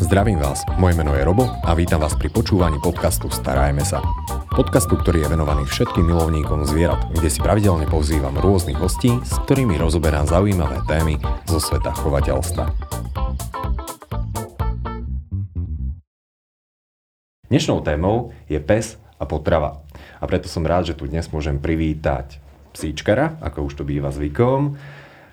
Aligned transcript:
Zdravím 0.00 0.40
vás, 0.40 0.64
moje 0.80 0.96
meno 0.96 1.12
je 1.12 1.20
Robo 1.20 1.44
a 1.60 1.76
vítam 1.76 2.00
vás 2.00 2.16
pri 2.16 2.32
počúvaní 2.32 2.80
podcastu 2.80 3.28
Starajme 3.28 3.84
sa. 3.84 4.00
Podcastu, 4.48 4.96
ktorý 4.96 5.28
je 5.28 5.36
venovaný 5.36 5.68
všetkým 5.68 6.08
milovníkom 6.08 6.64
zvierat, 6.64 7.04
kde 7.12 7.28
si 7.28 7.36
pravidelne 7.36 7.84
pozývam 7.84 8.32
rôznych 8.32 8.80
hostí, 8.80 9.12
s 9.20 9.36
ktorými 9.44 9.76
rozoberám 9.76 10.24
zaujímavé 10.24 10.80
témy 10.88 11.20
zo 11.44 11.60
sveta 11.60 11.92
chovateľstva. 11.92 12.64
Dnešnou 17.52 17.84
témou 17.84 18.32
je 18.48 18.56
pes 18.56 18.96
a 19.20 19.28
potrava. 19.28 19.84
A 20.16 20.24
preto 20.24 20.48
som 20.48 20.64
rád, 20.64 20.88
že 20.88 20.96
tu 20.96 21.12
dnes 21.12 21.28
môžem 21.28 21.60
privítať 21.60 22.40
psíčkara, 22.72 23.36
ako 23.44 23.68
už 23.68 23.76
to 23.76 23.84
býva 23.84 24.08
zvykom, 24.08 24.80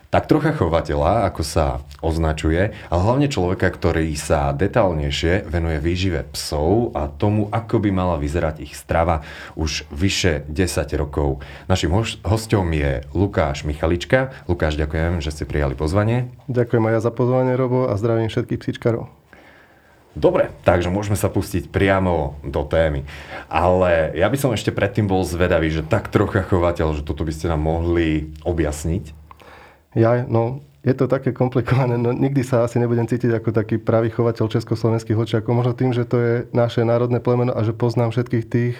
tak 0.08 0.32
trocha 0.32 0.56
chovateľa, 0.56 1.28
ako 1.28 1.44
sa 1.44 1.84
označuje, 2.00 2.72
ale 2.88 3.02
hlavne 3.04 3.28
človeka, 3.28 3.68
ktorý 3.68 4.08
sa 4.16 4.56
detálnejšie 4.56 5.44
venuje 5.52 5.84
výžive 5.84 6.24
psov 6.32 6.96
a 6.96 7.12
tomu, 7.12 7.52
ako 7.52 7.84
by 7.84 7.90
mala 7.92 8.16
vyzerať 8.16 8.64
ich 8.64 8.72
strava 8.72 9.28
už 9.60 9.84
vyše 9.92 10.48
10 10.48 10.88
rokov. 10.96 11.44
Našim 11.68 11.92
hostom 12.24 12.72
je 12.72 13.04
Lukáš 13.12 13.68
Michalička. 13.68 14.32
Lukáš, 14.48 14.80
ďakujem, 14.80 15.20
že 15.20 15.34
ste 15.36 15.44
prijali 15.44 15.76
pozvanie. 15.76 16.32
Ďakujem 16.48 16.84
aj 16.88 16.94
ja 16.96 17.02
za 17.04 17.12
pozvanie, 17.12 17.60
Robo, 17.60 17.92
a 17.92 17.94
zdravím 18.00 18.32
všetkých 18.32 18.62
psíčkarov. 18.64 19.12
Dobre, 20.18 20.50
takže 20.66 20.90
môžeme 20.90 21.14
sa 21.14 21.30
pustiť 21.30 21.70
priamo 21.70 22.42
do 22.42 22.66
témy. 22.66 23.06
Ale 23.52 24.18
ja 24.18 24.26
by 24.32 24.38
som 24.40 24.50
ešte 24.50 24.74
predtým 24.74 25.06
bol 25.06 25.22
zvedavý, 25.22 25.70
že 25.70 25.86
tak 25.86 26.10
trocha 26.10 26.42
chovateľ, 26.42 26.98
že 26.98 27.06
toto 27.06 27.22
by 27.22 27.30
ste 27.30 27.54
nám 27.54 27.62
mohli 27.62 28.34
objasniť. 28.42 29.27
Ja, 29.98 30.22
no, 30.30 30.62
je 30.86 30.94
to 30.94 31.10
také 31.10 31.34
komplikované, 31.34 31.98
no 31.98 32.14
nikdy 32.14 32.46
sa 32.46 32.64
asi 32.64 32.78
nebudem 32.78 33.10
cítiť 33.10 33.34
ako 33.42 33.50
taký 33.50 33.76
pravý 33.82 34.14
chovateľ 34.14 34.46
československých 34.48 35.18
hočiakov. 35.18 35.52
Možno 35.52 35.74
tým, 35.74 35.92
že 35.92 36.06
to 36.06 36.22
je 36.22 36.34
naše 36.54 36.86
národné 36.86 37.18
plemeno 37.18 37.52
a 37.52 37.66
že 37.66 37.74
poznám 37.74 38.14
všetkých 38.14 38.46
tých, 38.46 38.76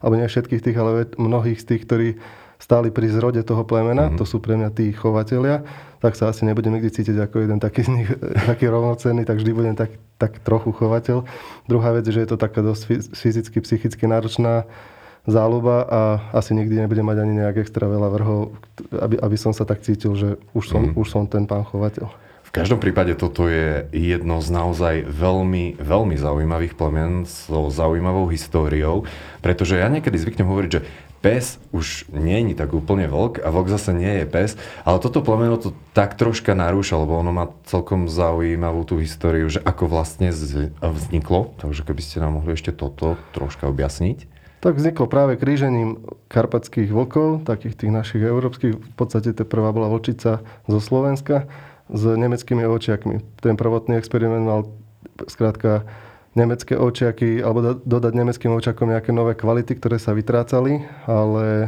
alebo 0.00 0.16
nie 0.16 0.26
všetkých 0.26 0.64
tých, 0.64 0.76
ale 0.80 1.12
mnohých 1.20 1.60
z 1.60 1.66
tých, 1.68 1.82
ktorí 1.84 2.08
stáli 2.56 2.94
pri 2.94 3.10
zrode 3.10 3.42
toho 3.42 3.66
plemena, 3.68 4.08
mm-hmm. 4.08 4.18
to 4.18 4.24
sú 4.24 4.38
pre 4.38 4.54
mňa 4.54 4.70
tí 4.74 4.94
chovateľia, 4.94 5.66
tak 5.98 6.14
sa 6.14 6.30
asi 6.30 6.46
nebudem 6.46 6.78
nikdy 6.78 6.90
cítiť 6.94 7.18
ako 7.18 7.42
jeden 7.42 7.58
taký 7.58 7.82
z 7.84 7.90
nich, 7.90 8.08
taký 8.50 8.66
rovnocenný, 8.66 9.22
tak 9.22 9.38
vždy 9.38 9.52
budem 9.54 9.74
tak, 9.78 9.94
tak 10.16 10.42
trochu 10.42 10.72
chovateľ. 10.72 11.26
Druhá 11.68 11.90
vec 11.94 12.06
že 12.06 12.22
je 12.22 12.28
to 12.32 12.38
taká 12.38 12.58
dosť 12.62 13.12
fyzicky, 13.14 13.60
psychicky 13.60 14.04
náročná 14.06 14.64
záľuba 15.26 15.76
a 15.86 16.00
asi 16.34 16.54
nikdy 16.54 16.82
nebudem 16.82 17.06
mať 17.06 17.18
ani 17.22 17.34
nejak 17.38 17.62
extra 17.62 17.86
veľa 17.86 18.08
vrhov, 18.10 18.40
aby, 18.90 19.16
aby 19.22 19.36
som 19.38 19.54
sa 19.54 19.62
tak 19.62 19.82
cítil, 19.86 20.18
že 20.18 20.28
už 20.50 20.64
som, 20.66 20.82
mm. 20.90 20.98
už 20.98 21.06
som 21.06 21.30
ten 21.30 21.46
pán 21.46 21.62
chovateľ. 21.62 22.10
V 22.52 22.60
každom 22.60 22.84
prípade 22.84 23.16
toto 23.16 23.48
je 23.48 23.88
jedno 23.96 24.44
z 24.44 24.48
naozaj 24.52 25.08
veľmi, 25.08 25.80
veľmi 25.80 26.16
zaujímavých 26.20 26.76
plemen 26.76 27.24
so 27.24 27.72
zaujímavou 27.72 28.28
históriou, 28.28 29.08
pretože 29.40 29.80
ja 29.80 29.88
niekedy 29.88 30.20
zvyknem 30.20 30.52
hovoriť, 30.52 30.70
že 30.70 30.84
pes 31.22 31.62
už 31.70 32.10
nie 32.12 32.50
je 32.50 32.58
tak 32.58 32.74
úplne 32.74 33.06
vlk 33.06 33.40
a 33.40 33.48
vlk 33.48 33.72
zase 33.72 33.94
nie 33.94 34.20
je 34.20 34.26
pes, 34.26 34.50
ale 34.82 34.98
toto 34.98 35.22
plemeno 35.22 35.56
to 35.56 35.72
tak 35.94 36.18
troška 36.18 36.52
narúša, 36.52 36.98
lebo 36.98 37.14
ono 37.14 37.30
má 37.30 37.46
celkom 37.64 38.10
zaujímavú 38.10 38.84
tú 38.84 38.98
históriu, 38.98 39.46
že 39.46 39.62
ako 39.62 39.88
vlastne 39.88 40.34
vzniklo, 40.82 41.54
takže 41.62 41.86
keby 41.86 42.02
ste 42.04 42.20
nám 42.20 42.42
mohli 42.42 42.58
ešte 42.58 42.74
toto 42.74 43.16
troška 43.32 43.70
objasniť. 43.70 44.31
Tak 44.62 44.78
vzniklo 44.78 45.10
práve 45.10 45.34
krížením 45.34 46.06
karpatských 46.30 46.94
vlkov, 46.94 47.42
takých 47.42 47.82
tých 47.82 47.90
našich 47.90 48.22
európskych. 48.22 48.78
V 48.78 48.94
podstate 48.94 49.34
tá 49.34 49.42
prvá 49.42 49.74
bola 49.74 49.90
vlčica 49.90 50.38
zo 50.70 50.78
Slovenska 50.78 51.50
s 51.90 52.02
nemeckými 52.06 52.62
očiakmi. 52.62 53.42
Ten 53.42 53.58
prvotný 53.58 53.98
experiment 53.98 54.46
mal 54.46 54.70
skrátka 55.26 55.82
nemecké 56.38 56.78
očiaky, 56.78 57.42
alebo 57.42 57.74
dodať 57.82 58.12
nemeckým 58.14 58.54
očiakom 58.54 58.94
nejaké 58.94 59.10
nové 59.10 59.34
kvality, 59.34 59.82
ktoré 59.82 59.98
sa 59.98 60.14
vytrácali, 60.14 60.86
ale 61.10 61.66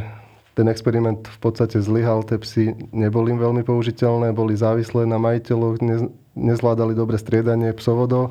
ten 0.54 0.70
experiment 0.70 1.26
v 1.26 1.38
podstate 1.42 1.82
zlyhal, 1.82 2.22
tie 2.22 2.38
psy 2.38 2.78
neboli 2.94 3.34
veľmi 3.34 3.66
použiteľné, 3.66 4.30
boli 4.30 4.54
závislé 4.54 5.02
na 5.02 5.18
majiteľoch, 5.18 5.82
nezvládali 6.38 6.94
dobre 6.94 7.18
striedanie 7.18 7.74
psovodov 7.74 8.30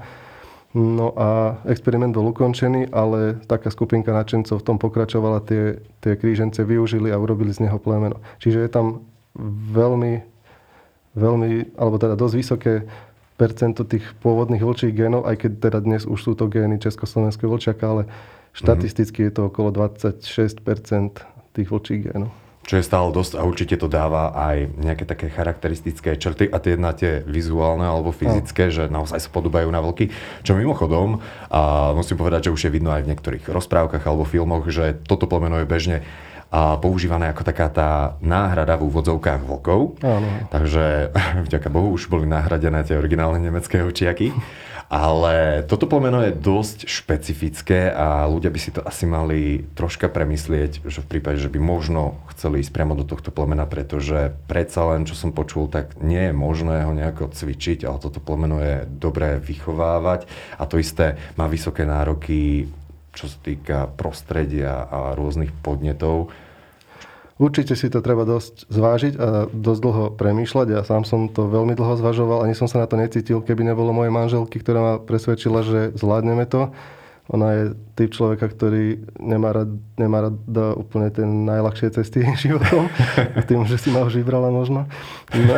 No 0.74 1.14
a 1.14 1.62
experiment 1.70 2.18
bol 2.18 2.34
ukončený, 2.34 2.90
ale 2.90 3.38
taká 3.46 3.70
skupinka 3.70 4.10
nadšencov 4.10 4.58
v 4.58 4.66
tom 4.66 4.78
pokračovala, 4.82 5.46
tie, 5.46 5.78
tie 6.02 6.18
krížence 6.18 6.58
využili 6.66 7.14
a 7.14 7.22
urobili 7.22 7.54
z 7.54 7.70
neho 7.70 7.78
plemeno. 7.78 8.18
Čiže 8.42 8.66
je 8.66 8.70
tam 8.74 9.06
veľmi, 9.70 10.26
veľmi, 11.14 11.78
alebo 11.78 11.96
teda 12.02 12.18
dosť 12.18 12.36
vysoké 12.36 12.74
percento 13.38 13.86
tých 13.86 14.18
pôvodných 14.26 14.66
vlčích 14.66 14.98
genov, 14.98 15.30
aj 15.30 15.46
keď 15.46 15.52
teda 15.62 15.80
dnes 15.86 16.10
už 16.10 16.18
sú 16.18 16.32
to 16.34 16.50
gény 16.50 16.82
československého 16.82 17.54
vlčiaka, 17.54 17.86
ale 17.86 18.04
štatisticky 18.58 19.30
je 19.30 19.32
to 19.34 19.54
okolo 19.54 19.70
26% 19.70 20.58
tých 21.54 21.70
vlčích 21.70 22.02
genov 22.10 22.34
čo 22.64 22.80
je 22.80 22.88
stále 22.88 23.12
dosť 23.12 23.36
a 23.36 23.44
určite 23.44 23.76
to 23.76 23.92
dáva 23.92 24.32
aj 24.32 24.72
nejaké 24.80 25.04
také 25.04 25.28
charakteristické 25.28 26.16
črty 26.16 26.48
a 26.48 26.58
tie 26.64 26.80
jedna 26.80 26.96
tie 26.96 27.20
vizuálne 27.28 27.84
alebo 27.84 28.16
fyzické, 28.16 28.72
no. 28.72 28.74
že 28.74 28.84
naozaj 28.88 29.20
sa 29.20 29.30
podobajú 29.30 29.68
na 29.68 29.84
vlky. 29.84 30.10
Čo 30.48 30.56
mimochodom, 30.56 31.20
a 31.52 31.92
musím 31.92 32.16
povedať, 32.16 32.48
že 32.48 32.54
už 32.56 32.62
je 32.68 32.74
vidno 32.74 32.96
aj 32.96 33.04
v 33.04 33.12
niektorých 33.12 33.44
rozprávkach 33.52 34.04
alebo 34.08 34.24
filmoch, 34.24 34.64
že 34.72 34.96
toto 35.04 35.28
plemeno 35.28 35.60
je 35.60 35.68
bežne 35.68 35.98
a 36.54 36.78
používané 36.78 37.34
ako 37.34 37.50
taká 37.50 37.66
tá 37.66 37.90
náhrada 38.22 38.78
v 38.78 38.86
úvodzovkách 38.94 39.42
vlkov. 39.42 39.98
Áno. 40.06 40.30
Takže 40.54 41.10
vďaka 41.50 41.68
Bohu 41.74 41.98
už 41.98 42.14
boli 42.14 42.30
nahradené 42.30 42.86
tie 42.86 42.94
originálne 42.94 43.42
nemecké 43.42 43.82
očiaky. 43.82 44.30
Ale 44.94 45.66
toto 45.66 45.90
plemeno 45.90 46.22
je 46.22 46.38
dosť 46.38 46.86
špecifické 46.86 47.90
a 47.90 48.30
ľudia 48.30 48.54
by 48.54 48.60
si 48.62 48.70
to 48.70 48.86
asi 48.86 49.10
mali 49.10 49.66
troška 49.74 50.06
premyslieť, 50.06 50.86
že 50.86 51.02
v 51.02 51.18
prípade, 51.18 51.42
že 51.42 51.50
by 51.50 51.58
možno 51.58 52.22
chceli 52.30 52.62
ísť 52.62 52.70
priamo 52.70 52.94
do 52.94 53.02
tohto 53.02 53.34
plemena, 53.34 53.66
pretože 53.66 54.38
predsa 54.46 54.86
len, 54.94 55.10
čo 55.10 55.18
som 55.18 55.34
počul, 55.34 55.66
tak 55.66 55.98
nie 55.98 56.30
je 56.30 56.34
možné 56.38 56.86
ho 56.86 56.94
nejako 56.94 57.34
cvičiť, 57.34 57.90
ale 57.90 57.98
toto 57.98 58.22
plemeno 58.22 58.62
je 58.62 58.86
dobré 58.86 59.42
vychovávať 59.42 60.30
a 60.62 60.70
to 60.70 60.78
isté 60.78 61.18
má 61.42 61.50
vysoké 61.50 61.90
nároky, 61.90 62.70
čo 63.18 63.26
sa 63.26 63.38
týka 63.42 63.90
prostredia 63.98 64.86
a 64.94 65.18
rôznych 65.18 65.58
podnetov 65.66 66.30
Určite 67.44 67.76
si 67.76 67.92
to 67.92 68.00
treba 68.00 68.24
dosť 68.24 68.72
zvážiť 68.72 69.14
a 69.20 69.52
dosť 69.52 69.82
dlho 69.84 70.04
premýšľať. 70.16 70.68
Ja 70.72 70.82
sám 70.88 71.04
som 71.04 71.28
to 71.28 71.52
veľmi 71.52 71.76
dlho 71.76 72.00
zvažoval, 72.00 72.48
ani 72.48 72.56
som 72.56 72.72
sa 72.72 72.80
na 72.80 72.88
to 72.88 72.96
necítil, 72.96 73.44
keby 73.44 73.68
nebolo 73.68 73.92
mojej 73.92 74.16
manželky, 74.16 74.64
ktorá 74.64 74.80
ma 74.80 74.94
presvedčila, 75.04 75.60
že 75.60 75.92
zvládneme 76.00 76.48
to. 76.48 76.72
Ona 77.32 77.48
je 77.56 77.64
typ 77.96 78.12
človeka, 78.12 78.52
ktorý 78.52 79.00
nemá 79.16 79.56
rád, 79.56 79.76
nemá 79.96 80.28
rád 80.28 80.40
úplne 80.76 81.08
tie 81.08 81.24
najľahšie 81.24 81.96
cesty 81.96 82.24
životom. 82.36 82.88
Tým, 83.52 83.68
že 83.68 83.80
si 83.80 83.92
ma 83.92 84.04
už 84.04 84.24
vybrala 84.24 84.48
možno. 84.48 84.88
No. 85.32 85.56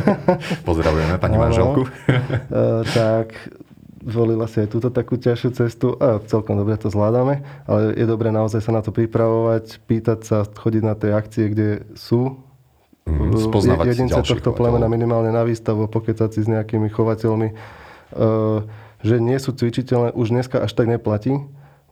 Pozdravujeme 0.68 1.16
pani 1.20 1.36
manželku. 1.36 1.84
Uh, 1.84 2.84
tak 2.92 3.36
zvolila 4.04 4.44
si 4.46 4.60
aj 4.60 4.68
túto 4.68 4.88
takú 4.92 5.16
ťažšiu 5.16 5.50
cestu 5.56 5.96
a 5.96 6.20
celkom 6.28 6.60
dobre 6.60 6.76
to 6.76 6.92
zvládame, 6.92 7.40
ale 7.64 7.96
je 7.96 8.04
dobré 8.04 8.28
naozaj 8.28 8.60
sa 8.60 8.72
na 8.72 8.84
to 8.84 8.92
pripravovať, 8.92 9.80
pýtať 9.88 10.18
sa, 10.22 10.36
chodiť 10.44 10.82
na 10.84 10.94
tie 10.94 11.10
akcie, 11.16 11.48
kde 11.48 11.68
sú 11.96 12.36
mm, 13.08 13.48
spoznávať 13.48 13.96
jedince 13.96 14.20
tohto 14.20 14.52
plemena 14.52 14.86
minimálne 14.86 15.32
na 15.32 15.42
výstavu, 15.42 15.88
pokecať 15.88 16.30
si 16.30 16.40
s 16.44 16.48
nejakými 16.48 16.92
chovateľmi, 16.92 17.48
e, 17.50 17.54
že 19.00 19.14
nie 19.20 19.38
sú 19.40 19.56
cvičiteľné, 19.56 20.12
už 20.12 20.32
dneska 20.32 20.60
až 20.60 20.72
tak 20.76 20.88
neplatí. 20.88 21.40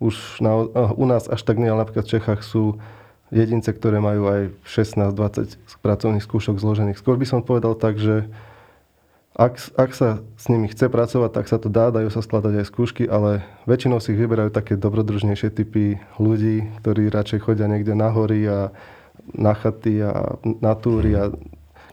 Už 0.02 0.42
na, 0.42 0.66
u 0.98 1.06
nás 1.06 1.30
až 1.30 1.46
tak 1.46 1.62
nie, 1.62 1.70
ale 1.70 1.86
napríklad 1.86 2.02
v 2.10 2.12
Čechách 2.18 2.42
sú 2.42 2.82
jedince, 3.30 3.72
ktoré 3.72 4.02
majú 4.02 4.28
aj 4.28 4.40
16-20 4.66 5.78
pracovných 5.80 6.24
skúšok 6.26 6.58
zložených. 6.58 6.98
Skôr 6.98 7.16
by 7.16 7.26
som 7.26 7.40
povedal 7.40 7.78
tak, 7.78 7.96
že 8.02 8.28
ak, 9.32 9.80
ak 9.80 9.90
sa 9.96 10.20
s 10.36 10.44
nimi 10.52 10.68
chce 10.68 10.92
pracovať, 10.92 11.30
tak 11.32 11.46
sa 11.48 11.56
to 11.56 11.72
dá, 11.72 11.88
dajú 11.88 12.12
sa 12.12 12.20
skladať 12.20 12.52
aj 12.60 12.66
skúšky, 12.68 13.04
ale 13.08 13.40
väčšinou 13.64 13.96
si 13.96 14.12
ich 14.12 14.20
vyberajú 14.20 14.52
také 14.52 14.76
dobrodružnejšie 14.76 15.48
typy 15.56 15.96
ľudí, 16.20 16.68
ktorí 16.84 17.08
radšej 17.08 17.40
chodia 17.48 17.64
niekde 17.64 17.96
na 17.96 18.12
hory 18.12 18.44
a 18.44 18.68
na 19.32 19.56
chaty 19.56 20.04
a 20.04 20.36
na 20.42 20.76
túry 20.76 21.16
a 21.16 21.32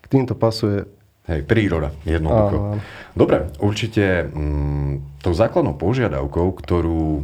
k 0.04 0.06
týmto 0.12 0.36
pasuje 0.36 0.84
Hej, 1.30 1.46
príroda, 1.46 1.94
jednoducho. 2.10 2.58
Áno. 2.58 2.82
Dobre, 3.14 3.54
určite 3.62 4.26
mm, 4.34 5.22
tou 5.22 5.30
základnou 5.30 5.78
požiadavkou, 5.78 6.58
ktorú, 6.58 7.22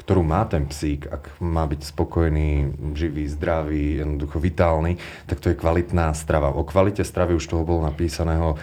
ktorú 0.00 0.22
má 0.24 0.48
ten 0.48 0.64
psík, 0.64 1.04
ak 1.04 1.36
má 1.44 1.68
byť 1.68 1.84
spokojný, 1.84 2.72
živý, 2.96 3.28
zdravý, 3.28 4.00
jednoducho 4.00 4.40
vitálny, 4.40 4.96
tak 5.28 5.44
to 5.44 5.52
je 5.52 5.60
kvalitná 5.60 6.16
strava. 6.16 6.48
O 6.56 6.64
kvalite 6.64 7.04
stravy 7.04 7.36
už 7.36 7.44
toho 7.44 7.60
bolo 7.60 7.84
napísaného 7.84 8.56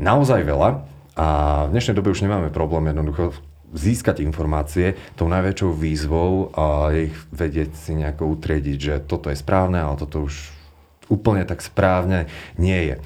naozaj 0.00 0.42
veľa 0.48 0.68
a 1.14 1.26
v 1.68 1.72
dnešnej 1.76 1.94
dobe 1.94 2.10
už 2.10 2.24
nemáme 2.24 2.48
problém 2.48 2.88
jednoducho 2.88 3.36
získať 3.70 4.26
informácie, 4.26 4.98
tou 5.14 5.30
najväčšou 5.30 5.70
výzvou 5.76 6.50
a 6.58 6.90
ich 6.90 7.14
vedieť 7.30 7.70
si 7.78 7.94
nejako 7.94 8.34
utriediť, 8.34 8.78
že 8.80 8.94
toto 9.04 9.30
je 9.30 9.38
správne, 9.38 9.78
ale 9.78 9.94
toto 9.94 10.26
už 10.26 10.50
úplne 11.06 11.46
tak 11.46 11.62
správne 11.62 12.26
nie 12.58 12.90
je. 12.90 12.96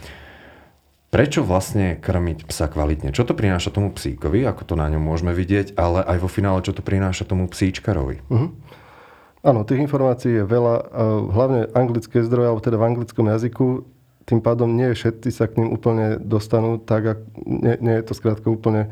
Prečo 1.12 1.46
vlastne 1.46 1.94
krmiť 2.00 2.48
psa 2.48 2.66
kvalitne? 2.66 3.14
Čo 3.14 3.22
to 3.22 3.38
prináša 3.38 3.70
tomu 3.70 3.94
psíkovi, 3.94 4.42
ako 4.42 4.66
to 4.66 4.74
na 4.74 4.90
ňom 4.90 5.04
môžeme 5.04 5.30
vidieť, 5.30 5.78
ale 5.78 6.02
aj 6.02 6.18
vo 6.18 6.32
finále, 6.32 6.64
čo 6.64 6.74
to 6.74 6.82
prináša 6.82 7.22
tomu 7.22 7.46
psíčkarovi? 7.46 8.24
Uh-huh. 8.26 8.50
Áno, 9.44 9.60
tých 9.68 9.84
informácií 9.84 10.40
je 10.40 10.44
veľa, 10.48 10.74
hlavne 11.28 11.60
anglické 11.76 12.24
zdroje, 12.24 12.48
alebo 12.48 12.64
teda 12.64 12.80
v 12.80 12.86
anglickom 12.88 13.26
jazyku, 13.28 13.66
tým 14.24 14.40
pádom 14.40 14.72
nie 14.72 14.92
všetci 14.92 15.28
sa 15.30 15.44
k 15.48 15.60
ním 15.60 15.72
úplne 15.72 16.16
dostanú, 16.20 16.80
tak 16.80 17.24
nie, 17.44 17.76
nie 17.80 17.94
je 18.00 18.04
to 18.04 18.16
skrátka 18.16 18.48
úplne 18.48 18.88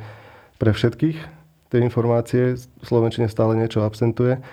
pre 0.61 0.77
všetkých. 0.77 1.19
Tie 1.73 1.79
informácie, 1.81 2.61
v 2.61 2.85
Slovenčine 2.85 3.33
stále 3.33 3.57
niečo 3.57 3.83
absentuje. 3.83 4.45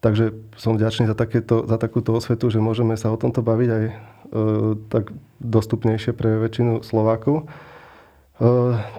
Takže 0.00 0.32
som 0.56 0.74
vďačný 0.74 1.06
za, 1.06 1.14
takéto, 1.14 1.62
za 1.68 1.76
takúto 1.76 2.16
osvetu, 2.16 2.48
že 2.48 2.58
môžeme 2.58 2.96
sa 2.96 3.12
o 3.12 3.20
tomto 3.20 3.44
baviť 3.44 3.70
aj 3.70 3.84
E, 4.30 4.78
tak 4.86 5.10
dostupnejšie 5.42 6.14
pre 6.14 6.38
väčšinu 6.38 6.86
Slovákov. 6.86 7.42
E, 7.42 7.44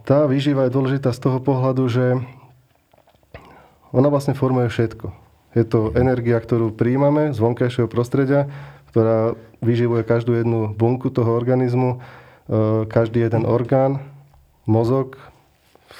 tá 0.04 0.28
výživa 0.28 0.68
je 0.68 0.76
dôležitá 0.76 1.16
z 1.16 1.24
toho 1.24 1.40
pohľadu, 1.40 1.88
že 1.88 2.20
ona 3.96 4.12
vlastne 4.12 4.36
formuje 4.36 4.68
všetko. 4.68 5.16
Je 5.56 5.64
to 5.64 5.96
energia, 5.96 6.36
ktorú 6.36 6.76
príjmame 6.76 7.32
z 7.32 7.40
vonkajšieho 7.40 7.88
prostredia, 7.88 8.52
ktorá 8.92 9.40
vyživuje 9.62 10.02
každú 10.04 10.36
jednu 10.36 10.74
bunku 10.74 11.14
toho 11.14 11.38
organizmu, 11.38 11.98
e, 11.98 12.86
každý 12.90 13.24
jeden 13.24 13.46
orgán, 13.46 14.02
mozog, 14.66 15.18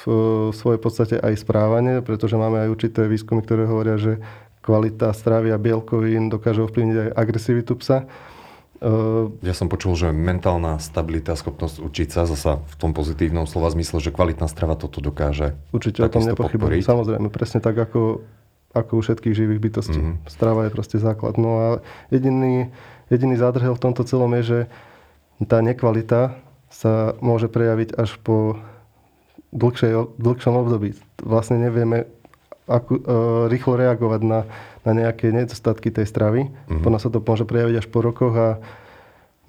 v 0.02 0.50
svojej 0.50 0.80
podstate 0.82 1.16
aj 1.20 1.46
správanie, 1.46 2.02
pretože 2.02 2.34
máme 2.34 2.66
aj 2.66 2.68
určité 2.74 3.06
výskumy, 3.06 3.44
ktoré 3.44 3.70
hovoria, 3.70 4.00
že 4.00 4.18
kvalita 4.62 5.10
stravy 5.10 5.50
a 5.50 5.58
bielkovín 5.58 6.30
dokáže 6.30 6.62
ovplyvniť 6.62 6.96
aj 6.96 7.08
agresivitu 7.18 7.74
psa. 7.78 8.06
Uh, 8.82 9.30
ja 9.46 9.54
som 9.54 9.70
počul, 9.70 9.94
že 9.94 10.10
mentálna 10.10 10.82
stabilita, 10.82 11.38
schopnosť 11.38 11.78
učiť 11.86 12.08
sa 12.10 12.26
zasa 12.26 12.58
v 12.66 12.74
tom 12.82 12.90
pozitívnom 12.90 13.46
slova 13.46 13.70
zmysle, 13.70 14.02
že 14.02 14.10
kvalitná 14.10 14.50
strava 14.50 14.74
toto 14.74 14.98
dokáže. 14.98 15.54
Určite 15.70 16.02
o 16.02 16.10
tom 16.10 16.26
nepochybujem. 16.26 16.82
Samozrejme, 16.82 17.30
presne 17.30 17.62
tak 17.62 17.78
ako, 17.78 18.26
ako 18.74 18.92
u 18.98 19.02
všetkých 19.06 19.38
živých 19.38 19.62
bytostí. 19.62 19.98
Mm-hmm. 20.02 20.26
Strava 20.26 20.66
je 20.66 20.74
proste 20.74 20.98
základ. 20.98 21.38
No 21.38 21.50
a 21.62 21.66
jediný, 22.10 22.74
jediný 23.12 23.36
zádrhel 23.36 23.76
v 23.76 23.84
tomto 23.84 24.08
celom 24.08 24.32
je, 24.40 24.42
že 24.42 24.58
tá 25.44 25.60
nekvalita 25.60 26.40
sa 26.72 27.12
môže 27.20 27.52
prejaviť 27.52 28.00
až 28.00 28.16
po 28.24 28.56
dlhšej, 29.52 30.16
dlhšom 30.16 30.54
období. 30.56 30.96
Vlastne 31.20 31.60
nevieme 31.60 32.08
ako, 32.64 32.92
uh, 32.96 33.00
rýchlo 33.52 33.76
reagovať 33.76 34.20
na, 34.24 34.48
na 34.86 34.92
nejaké 34.96 35.28
nedostatky 35.28 35.92
tej 35.92 36.08
stravy. 36.08 36.48
Mm-hmm. 36.48 36.80
Potom 36.80 36.96
sa 36.96 37.12
to 37.12 37.20
môže 37.20 37.44
prejaviť 37.44 37.84
až 37.84 37.86
po 37.92 38.00
rokoch 38.00 38.32
a 38.32 38.48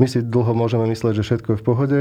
my 0.02 0.10
si 0.10 0.26
dlho 0.26 0.58
môžeme 0.58 0.90
mysleť, 0.90 1.22
že 1.22 1.24
všetko 1.24 1.50
je 1.54 1.62
v 1.62 1.66
pohode, 1.66 2.00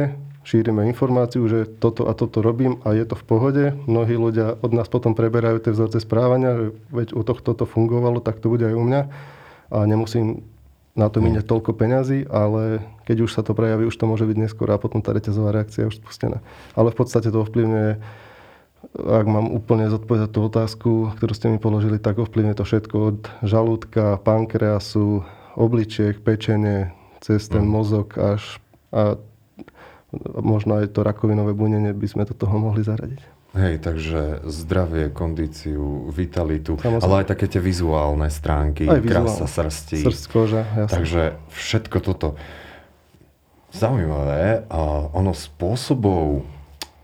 šírime 0.49 0.89
informáciu, 0.89 1.45
že 1.45 1.69
toto 1.69 2.09
a 2.09 2.17
toto 2.17 2.41
robím 2.41 2.81
a 2.89 2.97
je 2.97 3.05
to 3.05 3.15
v 3.15 3.25
pohode. 3.29 3.65
Mnohí 3.85 4.17
ľudia 4.17 4.57
od 4.65 4.73
nás 4.73 4.89
potom 4.89 5.13
preberajú 5.13 5.61
tie 5.61 5.77
vzorce 5.77 6.01
správania, 6.01 6.57
že 6.57 6.67
veď 6.89 7.09
u 7.13 7.23
tohto 7.23 7.53
to 7.53 7.69
fungovalo, 7.69 8.25
tak 8.25 8.41
to 8.41 8.49
bude 8.49 8.65
aj 8.65 8.75
u 8.75 8.83
mňa 8.83 9.03
a 9.73 9.79
nemusím 9.85 10.41
na 10.93 11.09
to 11.09 11.25
míňať 11.25 11.49
toľko 11.49 11.73
peňazí, 11.73 12.29
ale 12.29 12.85
keď 13.09 13.25
už 13.25 13.31
sa 13.33 13.41
to 13.41 13.57
prejaví, 13.57 13.89
už 13.89 13.97
to 13.97 14.05
môže 14.05 14.29
byť 14.29 14.37
neskôr 14.37 14.69
a 14.69 14.81
potom 14.81 15.01
tá 15.01 15.17
reťazová 15.17 15.53
reakcia 15.53 15.85
je 15.85 15.91
už 15.97 16.05
spustená. 16.05 16.45
Ale 16.77 16.93
v 16.93 16.99
podstate 17.01 17.33
to 17.33 17.41
ovplyvňuje 17.41 18.01
ak 18.93 19.27
mám 19.31 19.47
úplne 19.49 19.87
zodpovedať 19.89 20.31
tú 20.35 20.41
otázku, 20.43 20.91
ktorú 21.17 21.33
ste 21.33 21.49
mi 21.55 21.63
položili, 21.63 22.03
tak 22.03 22.19
ovplyvne 22.19 22.53
to 22.59 22.67
všetko 22.67 22.97
od 22.99 23.21
žalúdka, 23.47 24.19
pankreasu, 24.27 25.23
obličiek, 25.55 26.19
pečenie, 26.19 26.91
cez 27.23 27.47
ten 27.47 27.63
mm. 27.63 27.73
mozog 27.73 28.19
až 28.19 28.59
a 28.93 29.17
možno 30.37 30.83
aj 30.83 30.93
to 30.93 31.01
rakovinové 31.01 31.57
bunenie 31.57 31.97
by 31.97 32.05
sme 32.05 32.29
do 32.29 32.37
toho 32.37 32.53
mohli 32.61 32.85
zaradiť. 32.85 33.32
Hej, 33.53 33.85
takže 33.85 34.49
zdravie, 34.49 35.13
kondíciu, 35.13 36.09
vitalitu, 36.09 36.81
Samozrejme. 36.81 37.05
ale 37.05 37.15
aj 37.21 37.27
také 37.37 37.53
tie 37.53 37.61
vizuálne 37.61 38.33
stránky, 38.33 38.89
aj 38.89 39.05
krása 39.05 39.45
srsti. 39.45 40.01
Srst, 40.01 40.25
koža, 40.33 40.65
jasne. 40.73 40.89
Takže 40.89 41.23
všetko 41.53 41.99
toto. 42.01 42.29
Zaujímavé, 43.77 44.65
a 44.73 44.81
ono 45.13 45.37
spôsobov 45.37 46.49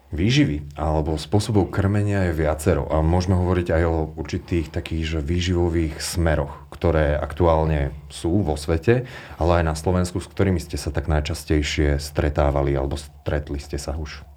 výživy 0.09 0.73
alebo 0.73 1.21
spôsobov 1.21 1.69
krmenia 1.69 2.33
je 2.33 2.41
viacero 2.41 2.89
a 2.89 3.05
môžeme 3.05 3.37
hovoriť 3.37 3.69
aj 3.69 3.83
o 3.85 4.09
určitých 4.17 4.73
takých 4.73 5.05
že 5.05 5.21
výživových 5.21 6.01
smeroch, 6.01 6.65
ktoré 6.73 7.13
aktuálne 7.13 7.93
sú 8.09 8.41
vo 8.41 8.57
svete, 8.57 9.05
ale 9.37 9.61
aj 9.61 9.65
na 9.69 9.77
Slovensku, 9.77 10.17
s 10.17 10.31
ktorými 10.33 10.61
ste 10.65 10.81
sa 10.81 10.89
tak 10.89 11.13
najčastejšie 11.13 12.01
stretávali 12.01 12.73
alebo 12.73 12.97
stretli 12.97 13.61
ste 13.61 13.77
sa 13.77 14.01
už. 14.01 14.28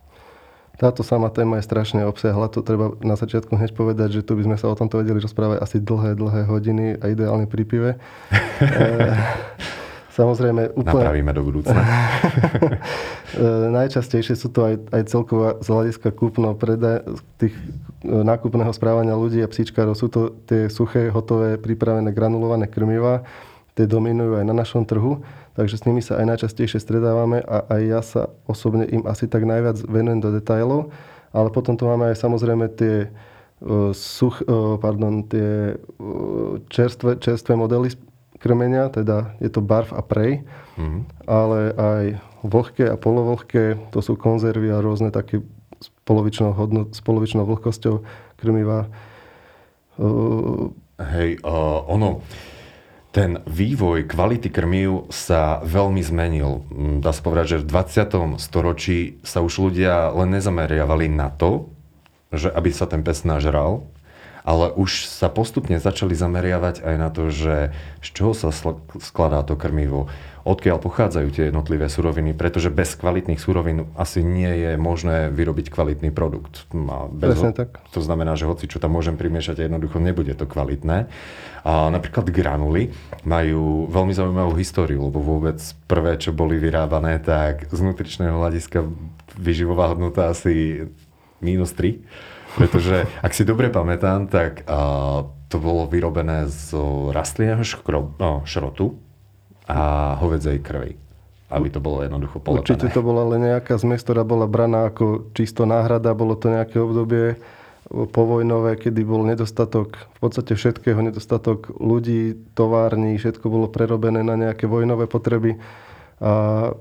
Táto 0.79 1.06
sama 1.06 1.29
téma 1.29 1.59
je 1.59 1.68
strašne 1.68 2.01
obsiahla, 2.07 2.50
to 2.50 2.65
treba 2.65 2.97
na 3.06 3.13
začiatku 3.13 3.53
hneď 3.53 3.71
povedať, 3.75 4.19
že 4.19 4.21
tu 4.25 4.33
by 4.33 4.50
sme 4.50 4.57
sa 4.57 4.71
o 4.71 4.75
tomto 4.75 4.97
vedeli 4.97 5.21
rozprávať 5.21 5.62
asi 5.62 5.77
dlhé, 5.77 6.18
dlhé 6.18 6.41
hodiny 6.50 6.97
a 6.97 7.06
ideálne 7.12 7.45
pri 7.45 7.63
pive. 7.68 7.91
Samozrejme, 10.12 10.75
úplne... 10.75 11.07
Napravíme 11.07 11.31
do 11.31 11.41
budúcna. 11.44 11.81
E, 13.31 13.47
najčastejšie 13.71 14.35
sú 14.35 14.51
to 14.51 14.68
aj, 14.68 14.75
aj 14.91 15.07
celková 15.07 15.56
z 15.63 15.71
hľadiska 15.71 16.12
kúpno 16.12 16.51
predaj, 16.51 17.07
tých 17.39 17.56
e, 18.03 18.12
nákupného 18.12 18.75
správania 18.75 19.15
ľudí 19.15 19.39
a 19.39 19.47
psíčkárov. 19.47 19.95
Sú 19.95 20.12
to 20.12 20.35
tie 20.51 20.67
suché, 20.67 21.07
hotové, 21.07 21.56
pripravené 21.56 22.12
granulované 22.12 22.67
krmiva. 22.67 23.24
Tie 23.71 23.88
dominujú 23.88 24.35
aj 24.35 24.44
na 24.44 24.51
našom 24.51 24.83
trhu, 24.83 25.24
takže 25.56 25.80
s 25.80 25.86
nimi 25.88 26.00
sa 26.03 26.19
aj 26.21 26.25
najčastejšie 26.36 26.80
stredávame 26.80 27.44
a 27.44 27.68
aj 27.68 27.81
ja 27.81 28.01
sa 28.01 28.21
osobne 28.48 28.88
im 28.88 29.03
asi 29.07 29.27
tak 29.27 29.44
najviac 29.48 29.83
venujem 29.88 30.19
do 30.24 30.30
detajlov. 30.31 30.92
Ale 31.31 31.48
potom 31.51 31.80
tu 31.80 31.88
máme 31.88 32.12
aj 32.12 32.19
samozrejme 32.19 32.68
tie 32.75 33.07
e, 33.07 33.09
such, 33.95 34.44
pardon, 34.83 35.24
tie 35.24 35.80
čerstvé, 36.68 37.24
čerstvé 37.24 37.56
modely 37.56 37.95
krmenia, 38.42 38.89
teda 38.89 39.38
je 39.38 39.48
to 39.53 39.62
barv 39.62 39.94
a 39.94 40.01
prej, 40.01 40.42
mm-hmm. 40.75 41.01
ale 41.30 41.59
aj 41.77 42.06
vlhké 42.42 42.89
a 42.89 42.98
polovlhké, 42.98 43.94
to 43.94 44.01
sú 44.01 44.18
konzervy 44.18 44.74
a 44.74 44.81
rôzne 44.81 45.13
také 45.13 45.45
s 45.77 45.88
polovičnou, 46.06 46.53
hodnot, 46.57 46.98
s 46.98 47.01
polovičnou 47.06 47.45
vlhkosťou 47.45 48.01
krmiva. 48.42 48.89
Hej, 50.98 51.38
uh, 51.45 51.86
ono, 51.86 52.25
ten 53.11 53.43
vývoj 53.43 54.07
kvality 54.07 54.47
krmiv 54.47 55.11
sa 55.11 55.59
veľmi 55.67 55.99
zmenil. 55.99 56.63
Dá 57.03 57.11
sa 57.11 57.19
povedať, 57.19 57.59
že 57.59 57.61
v 57.63 57.67
20. 57.67 58.39
storočí 58.39 59.19
sa 59.27 59.43
už 59.43 59.69
ľudia 59.69 60.15
len 60.15 60.31
nezameriavali 60.31 61.11
na 61.11 61.27
to, 61.27 61.67
že 62.31 62.47
aby 62.47 62.71
sa 62.71 62.87
ten 62.87 63.03
pes 63.03 63.27
nažral, 63.27 63.83
ale 64.41 64.74
už 64.74 65.05
sa 65.05 65.29
postupne 65.29 65.77
začali 65.77 66.17
zameriavať 66.17 66.81
aj 66.81 66.95
na 66.98 67.10
to, 67.13 67.29
že 67.29 67.75
z 68.01 68.07
čoho 68.13 68.33
sa 68.33 68.50
skladá 69.01 69.45
to 69.45 69.53
krmivo, 69.53 70.10
odkiaľ 70.41 70.81
pochádzajú 70.81 71.27
tie 71.29 71.43
jednotlivé 71.50 71.86
suroviny, 71.86 72.33
pretože 72.33 72.74
bez 72.74 72.98
kvalitných 72.98 73.38
surovín 73.38 73.86
asi 73.93 74.25
nie 74.25 74.50
je 74.50 74.71
možné 74.74 75.29
vyrobiť 75.29 75.69
kvalitný 75.69 76.10
produkt. 76.10 76.65
A 76.74 77.05
bez 77.13 77.38
Presne 77.38 77.53
ho- 77.53 77.57
tak. 77.57 77.77
To 77.93 78.01
znamená, 78.01 78.33
že 78.33 78.50
hoci 78.50 78.65
čo 78.65 78.81
tam 78.81 78.98
môžem 78.98 79.17
primiešať, 79.21 79.62
jednoducho 79.62 80.01
nebude 80.01 80.33
to 80.33 80.50
kvalitné. 80.50 81.05
A 81.62 81.93
napríklad 81.93 82.33
granuly 82.33 82.89
majú 83.21 83.86
veľmi 83.86 84.17
zaujímavú 84.17 84.57
históriu, 84.57 85.05
lebo 85.05 85.21
vôbec 85.21 85.62
prvé, 85.86 86.17
čo 86.17 86.33
boli 86.33 86.57
vyrábané, 86.57 87.21
tak 87.21 87.69
z 87.69 87.79
nutričného 87.86 88.41
hľadiska 88.41 88.81
vyživová 89.38 89.93
hodnota 89.93 90.33
asi 90.33 90.89
minus 91.38 91.77
3 91.77 92.01
pretože, 92.55 93.08
ak 93.22 93.31
si 93.31 93.43
dobre 93.48 93.72
pamätám, 93.72 94.27
tak 94.27 94.65
uh, 94.67 95.27
to 95.51 95.58
bolo 95.60 95.88
vyrobené 95.88 96.48
z 96.48 96.75
rastlinného 97.12 97.63
škro, 97.63 98.15
no, 98.17 98.43
šrotu 98.48 98.96
a 99.67 100.15
hovedzej 100.20 100.60
krvi. 100.63 100.96
Aby 101.51 101.67
to 101.67 101.84
bolo 101.84 102.00
jednoducho 102.00 102.39
polepené. 102.39 102.63
Určite 102.63 102.88
to 102.96 103.03
bola 103.03 103.27
len 103.36 103.43
nejaká 103.51 103.75
zmes, 103.75 104.00
ktorá 104.00 104.24
bola 104.24 104.48
braná 104.48 104.88
ako 104.88 105.36
čisto 105.36 105.67
náhrada. 105.67 106.15
Bolo 106.15 106.39
to 106.39 106.48
nejaké 106.48 106.79
obdobie 106.79 107.36
povojnové, 107.91 108.79
kedy 108.79 109.03
bol 109.03 109.27
nedostatok 109.27 110.00
v 110.00 110.17
podstate 110.24 110.55
všetkého, 110.55 110.96
nedostatok 111.03 111.75
ľudí, 111.75 112.39
tovární, 112.55 113.20
všetko 113.20 113.43
bolo 113.51 113.67
prerobené 113.67 114.24
na 114.24 114.39
nejaké 114.39 114.63
vojnové 114.63 115.12
potreby. 115.12 115.60
A 116.24 116.72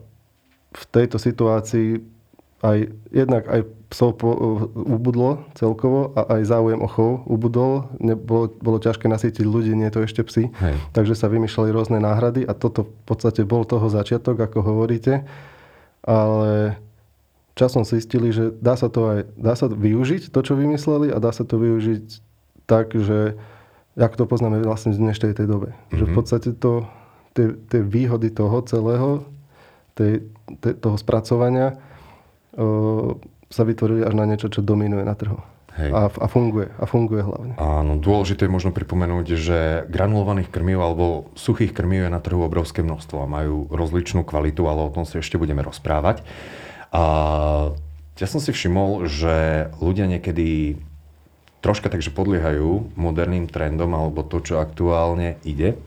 v 0.70 0.84
tejto 0.94 1.18
situácii 1.18 1.98
aj, 2.60 2.92
jednak 3.08 3.48
aj 3.48 3.60
psov 3.88 4.20
po, 4.20 4.30
ubudlo 4.76 5.48
celkovo 5.56 6.12
a 6.12 6.38
aj 6.38 6.42
záujem 6.46 6.80
o 6.80 6.88
chov 6.88 7.24
ubudol. 7.24 7.88
Nebolo, 7.96 8.52
bolo 8.60 8.78
ťažké 8.78 9.08
nasýtiť 9.08 9.42
ľudí, 9.42 9.72
nie 9.72 9.88
to 9.88 10.04
ešte 10.04 10.20
psy. 10.28 10.52
Hej. 10.52 10.74
Takže 10.92 11.16
sa 11.16 11.32
vymýšľali 11.32 11.70
rôzne 11.72 11.98
náhrady 11.98 12.44
a 12.44 12.52
toto 12.52 12.86
v 12.86 12.92
podstate 13.08 13.42
bol 13.48 13.64
toho 13.64 13.88
začiatok, 13.88 14.36
ako 14.38 14.60
hovoríte. 14.60 15.24
Ale 16.04 16.76
časom 17.56 17.82
zistili, 17.88 18.30
že 18.30 18.52
dá 18.60 18.76
sa 18.76 18.92
to 18.92 19.08
aj 19.08 19.18
dá 19.40 19.56
sa 19.56 19.66
využiť, 19.66 20.28
to, 20.28 20.40
čo 20.44 20.54
vymysleli 20.54 21.10
a 21.10 21.18
dá 21.18 21.32
sa 21.32 21.48
to 21.48 21.56
využiť 21.56 22.04
tak, 22.68 22.92
že 22.94 23.40
ako 23.98 24.14
to 24.14 24.24
poznáme 24.28 24.62
vlastne 24.62 24.94
v 24.94 25.02
dnešnej 25.02 25.34
tej 25.34 25.48
dobe. 25.48 25.72
Mm-hmm. 25.72 25.96
Že 25.98 26.04
v 26.04 26.10
mhm. 26.12 26.16
podstate 26.16 26.50
to, 26.60 26.72
tie, 27.32 27.46
tie 27.72 27.80
výhody 27.80 28.28
toho 28.30 28.60
celého, 28.68 29.24
tej, 29.96 30.28
tej, 30.60 30.76
toho 30.78 30.96
spracovania 31.00 31.80
sa 33.50 33.62
vytvorili 33.66 34.06
až 34.06 34.14
na 34.14 34.24
niečo, 34.28 34.52
čo 34.52 34.62
dominuje 34.62 35.02
na 35.02 35.16
trhu. 35.18 35.40
Hej. 35.78 35.90
A, 35.94 36.10
a 36.10 36.26
funguje. 36.26 36.68
A 36.76 36.84
funguje 36.84 37.22
hlavne. 37.22 37.54
Áno, 37.56 37.96
dôležité 37.96 38.46
je 38.46 38.52
možno 38.52 38.74
pripomenúť, 38.74 39.26
že 39.38 39.58
granulovaných 39.86 40.50
krmív 40.50 40.82
alebo 40.82 41.30
suchých 41.38 41.70
krmív 41.70 42.06
je 42.06 42.12
na 42.12 42.20
trhu 42.20 42.42
obrovské 42.42 42.82
množstvo 42.82 43.22
a 43.22 43.30
majú 43.30 43.70
rozličnú 43.70 44.26
kvalitu, 44.26 44.66
ale 44.66 44.90
o 44.90 44.94
tom 44.94 45.06
si 45.06 45.22
ešte 45.22 45.38
budeme 45.38 45.62
rozprávať. 45.62 46.26
A 46.90 47.02
ja 48.18 48.26
som 48.26 48.42
si 48.42 48.50
všimol, 48.50 49.06
že 49.06 49.70
ľudia 49.78 50.10
niekedy 50.10 50.76
troška 51.62 51.86
takže 51.86 52.10
podliehajú 52.12 52.98
moderným 52.98 53.46
trendom 53.46 53.94
alebo 53.94 54.26
to, 54.26 54.42
čo 54.42 54.58
aktuálne 54.58 55.38
ide. 55.46 55.78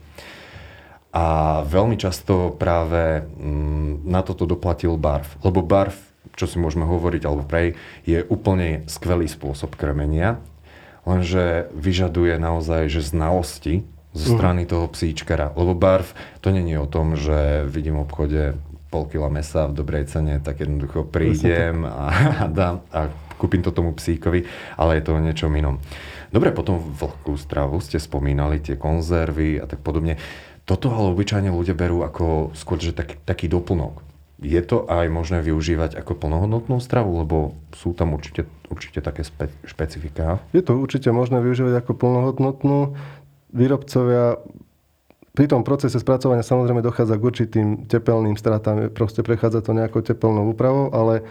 A 1.14 1.62
veľmi 1.70 1.94
často 2.00 2.56
práve 2.58 3.22
mm, 3.22 4.08
na 4.10 4.26
toto 4.26 4.50
doplatil 4.50 4.98
barv. 4.98 5.30
Lebo 5.46 5.62
barv 5.62 5.94
čo 6.34 6.46
si 6.50 6.58
môžeme 6.58 6.86
hovoriť, 6.86 7.22
alebo 7.26 7.46
prej, 7.46 7.78
je 8.04 8.26
úplne 8.26 8.86
skvelý 8.90 9.30
spôsob 9.30 9.78
krmenia, 9.78 10.42
lenže 11.06 11.70
vyžaduje 11.76 12.40
naozaj 12.40 12.90
že 12.90 13.02
znalosti 13.04 13.84
zo 14.14 14.34
mhm. 14.34 14.36
strany 14.38 14.62
toho 14.70 14.86
psíčkara. 14.90 15.54
Lebo 15.58 15.74
barv, 15.74 16.14
to 16.42 16.54
není 16.54 16.78
o 16.78 16.90
tom, 16.90 17.18
že 17.18 17.66
vidím 17.66 17.98
v 18.02 18.06
obchode 18.06 18.42
pol 18.94 19.10
kila 19.10 19.26
mesa 19.34 19.66
v 19.66 19.74
dobrej 19.74 20.06
cene, 20.06 20.38
tak 20.38 20.62
jednoducho 20.62 21.02
prídem 21.10 21.82
a, 21.82 22.14
a 22.42 22.46
dám 22.46 22.86
a 22.94 23.10
kúpim 23.42 23.66
to 23.66 23.74
tomu 23.74 23.98
psíkovi, 23.98 24.46
ale 24.78 25.02
je 25.02 25.04
to 25.04 25.18
o 25.18 25.20
niečom 25.20 25.50
inom. 25.58 25.82
Dobre, 26.30 26.54
potom 26.54 26.78
vlhkú 26.78 27.34
stravu 27.38 27.82
ste 27.82 27.98
spomínali, 27.98 28.62
tie 28.62 28.78
konzervy 28.78 29.62
a 29.62 29.66
tak 29.66 29.82
podobne. 29.82 30.22
Toto 30.64 30.94
ale 30.94 31.12
obyčajne 31.12 31.52
ľudia 31.52 31.76
berú 31.76 32.06
ako 32.06 32.56
skôr, 32.56 32.80
že 32.80 32.96
taký, 32.96 33.20
taký 33.26 33.46
doplnok 33.52 34.13
je 34.42 34.62
to 34.66 34.90
aj 34.90 35.06
možné 35.14 35.40
využívať 35.46 36.00
ako 36.00 36.18
plnohodnotnú 36.18 36.82
stravu, 36.82 37.22
lebo 37.22 37.54
sú 37.76 37.94
tam 37.94 38.18
určite, 38.18 38.50
určite 38.68 39.00
také 39.00 39.22
spe, 39.22 39.54
špecifiká? 39.64 40.42
Je 40.52 40.66
to 40.66 40.80
určite 40.80 41.08
možné 41.14 41.40
využívať 41.40 41.86
ako 41.86 41.92
plnohodnotnú. 41.94 42.98
Výrobcovia 43.54 44.42
pri 45.34 45.46
tom 45.50 45.66
procese 45.66 45.98
spracovania 45.98 46.46
samozrejme 46.46 46.86
dochádza 46.86 47.18
k 47.18 47.26
určitým 47.26 47.68
tepelným 47.90 48.38
stratám, 48.38 48.94
proste 48.94 49.26
prechádza 49.26 49.66
to 49.66 49.74
nejakou 49.74 50.06
tepelnou 50.06 50.54
úpravou, 50.54 50.94
ale 50.94 51.26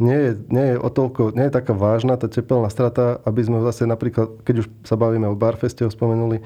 nie 0.00 0.16
je, 0.16 0.30
nie 0.52 0.66
je 0.72 0.76
o 0.76 0.88
toľko, 0.88 1.36
nie 1.36 1.48
je 1.48 1.56
taká 1.56 1.72
vážna 1.72 2.20
tá 2.20 2.28
tepelná 2.28 2.68
strata, 2.68 3.20
aby 3.24 3.40
sme 3.44 3.64
zase 3.64 3.88
napríklad, 3.88 4.40
keď 4.44 4.64
už 4.64 4.66
sa 4.84 4.96
bavíme 5.00 5.28
o 5.28 5.38
Barfeste, 5.38 5.84
ho 5.84 5.92
spomenuli, 5.92 6.44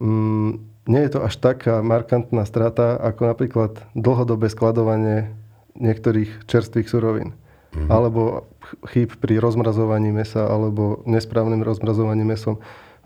mm, 0.00 0.69
nie 0.88 1.02
je 1.04 1.10
to 1.12 1.20
až 1.24 1.36
taká 1.36 1.84
markantná 1.84 2.46
strata, 2.48 2.96
ako 2.96 3.36
napríklad 3.36 3.72
dlhodobé 3.92 4.48
skladovanie 4.48 5.32
niektorých 5.76 6.48
čerstvých 6.48 6.88
surovín. 6.88 7.36
Mm-hmm. 7.70 7.88
Alebo 7.90 8.50
chýb 8.90 9.14
pri 9.20 9.38
rozmrazovaní 9.38 10.10
mesa, 10.10 10.46
alebo 10.46 11.04
nesprávnym 11.06 11.62
rozmrazovaní 11.62 12.26
mesom. 12.26 12.58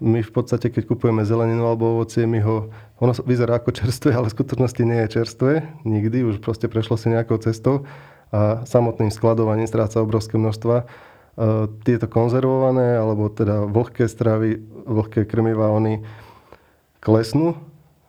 My 0.03 0.25
v 0.25 0.33
podstate, 0.33 0.73
keď 0.73 0.91
kupujeme 0.91 1.23
zeleninu 1.23 1.71
alebo 1.71 2.01
ovocie, 2.01 2.27
my 2.27 2.43
ho, 2.43 2.73
ono 2.99 3.13
vyzerá 3.23 3.63
ako 3.63 3.71
čerstvé, 3.71 4.11
ale 4.17 4.27
v 4.33 4.37
skutočnosti 4.41 4.83
nie 4.83 4.99
je 5.07 5.13
čerstvé. 5.21 5.53
Nikdy, 5.87 6.25
už 6.27 6.37
proste 6.43 6.67
prešlo 6.67 6.99
si 6.99 7.13
nejakou 7.13 7.39
cestou 7.39 7.87
a 8.35 8.67
samotným 8.67 9.15
skladovaním 9.15 9.71
stráca 9.71 10.03
obrovské 10.03 10.35
množstva. 10.35 10.77
E, 10.83 10.85
tieto 11.87 12.11
konzervované, 12.11 12.99
alebo 12.99 13.31
teda 13.31 13.69
vlhké 13.71 14.11
stravy, 14.11 14.59
vlhké 14.89 15.29
krmiva, 15.31 15.71
oni 15.71 16.03
klesnú 17.05 17.61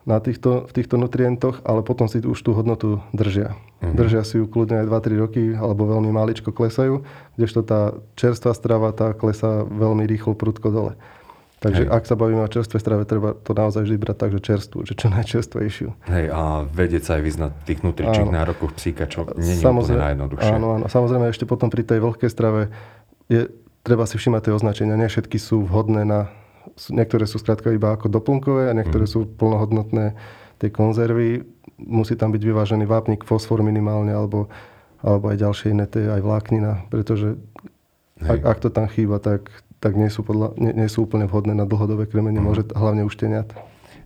na 0.07 0.21
týchto, 0.23 0.69
v 0.69 0.71
týchto 0.71 0.95
nutrientoch, 0.95 1.59
ale 1.67 1.83
potom 1.83 2.07
si 2.07 2.23
už 2.23 2.37
tú 2.39 2.55
hodnotu 2.55 3.01
držia. 3.11 3.57
Mm-hmm. 3.83 3.97
Držia 3.97 4.21
si 4.23 4.39
ju 4.39 4.45
kľudne 4.47 4.85
aj 4.85 4.87
2-3 4.87 5.21
roky, 5.21 5.43
alebo 5.51 5.89
veľmi 5.89 6.13
maličko 6.13 6.55
klesajú, 6.55 7.03
kdežto 7.35 7.61
tá 7.65 7.97
čerstvá 8.15 8.55
strava 8.55 8.95
tá 8.95 9.11
klesá 9.11 9.67
veľmi 9.67 10.07
rýchlo, 10.07 10.37
prudko 10.37 10.69
dole. 10.71 10.93
Takže 11.65 11.89
Hej. 11.89 11.89
ak 11.89 12.03
sa 12.05 12.13
bavíme 12.13 12.45
o 12.45 12.51
čerstvej 12.51 12.77
strave, 12.77 13.09
treba 13.09 13.33
to 13.33 13.57
naozaj 13.57 13.81
vždy 13.89 13.97
brať 13.97 14.17
tak, 14.21 14.29
že 14.37 14.41
čerstvú, 14.45 14.85
že 14.85 14.93
čo 14.93 15.09
najčerstvejšiu. 15.09 15.89
Hej, 16.05 16.25
a 16.29 16.69
vedieť 16.69 17.03
sa 17.09 17.11
aj 17.17 17.23
vyznať 17.25 17.51
tých 17.65 17.81
nutričných 17.81 18.29
nárokoch 18.29 18.77
psíka, 18.77 19.09
čo 19.09 19.25
nie 19.33 19.57
je 19.57 19.65
úplne 19.65 19.97
najjednoduchšie. 19.97 20.53
Áno, 20.53 20.67
áno. 20.77 20.85
Samozrejme 20.85 21.25
ešte 21.33 21.49
potom 21.49 21.73
pri 21.73 21.81
tej 21.81 22.05
vlhkej 22.05 22.29
strave 22.29 22.69
je, 23.33 23.49
treba 23.81 24.05
si 24.05 24.21
všimať 24.21 24.41
tie 24.45 24.53
označenia. 24.53 24.99
Nie 24.99 25.09
všetky 25.09 25.41
sú 25.41 25.65
vhodné 25.65 26.05
na 26.05 26.29
niektoré 26.91 27.25
sú 27.29 27.41
skrátka 27.41 27.71
iba 27.71 27.95
ako 27.95 28.11
doplnkové 28.11 28.71
a 28.71 28.77
niektoré 28.77 29.05
mm. 29.05 29.11
sú 29.11 29.19
plnohodnotné 29.25 30.17
tie 30.59 30.69
konzervy. 30.71 31.43
Musí 31.81 32.15
tam 32.15 32.31
byť 32.31 32.41
vyvážený 32.41 32.85
vápnik, 32.87 33.27
fosfor 33.27 33.59
minimálne, 33.61 34.15
alebo, 34.15 34.47
alebo 35.03 35.31
aj 35.31 35.37
ďalšie 35.43 35.67
iné, 35.75 35.85
tie, 35.89 36.07
aj 36.07 36.21
vláknina, 36.23 36.87
pretože 36.87 37.35
ak, 38.23 38.39
ak 38.47 38.57
to 38.63 38.69
tam 38.71 38.87
chýba, 38.87 39.19
tak, 39.19 39.51
tak 39.83 39.99
nie, 39.99 40.07
sú 40.07 40.23
podľa, 40.23 40.55
nie, 40.55 40.71
nie 40.71 40.87
sú 40.87 41.03
úplne 41.03 41.27
vhodné 41.27 41.51
na 41.51 41.67
dlhodobé 41.67 42.07
krmenie, 42.07 42.39
mm. 42.39 42.47
môže 42.47 42.63
hlavne 42.71 43.03
teniat. 43.11 43.51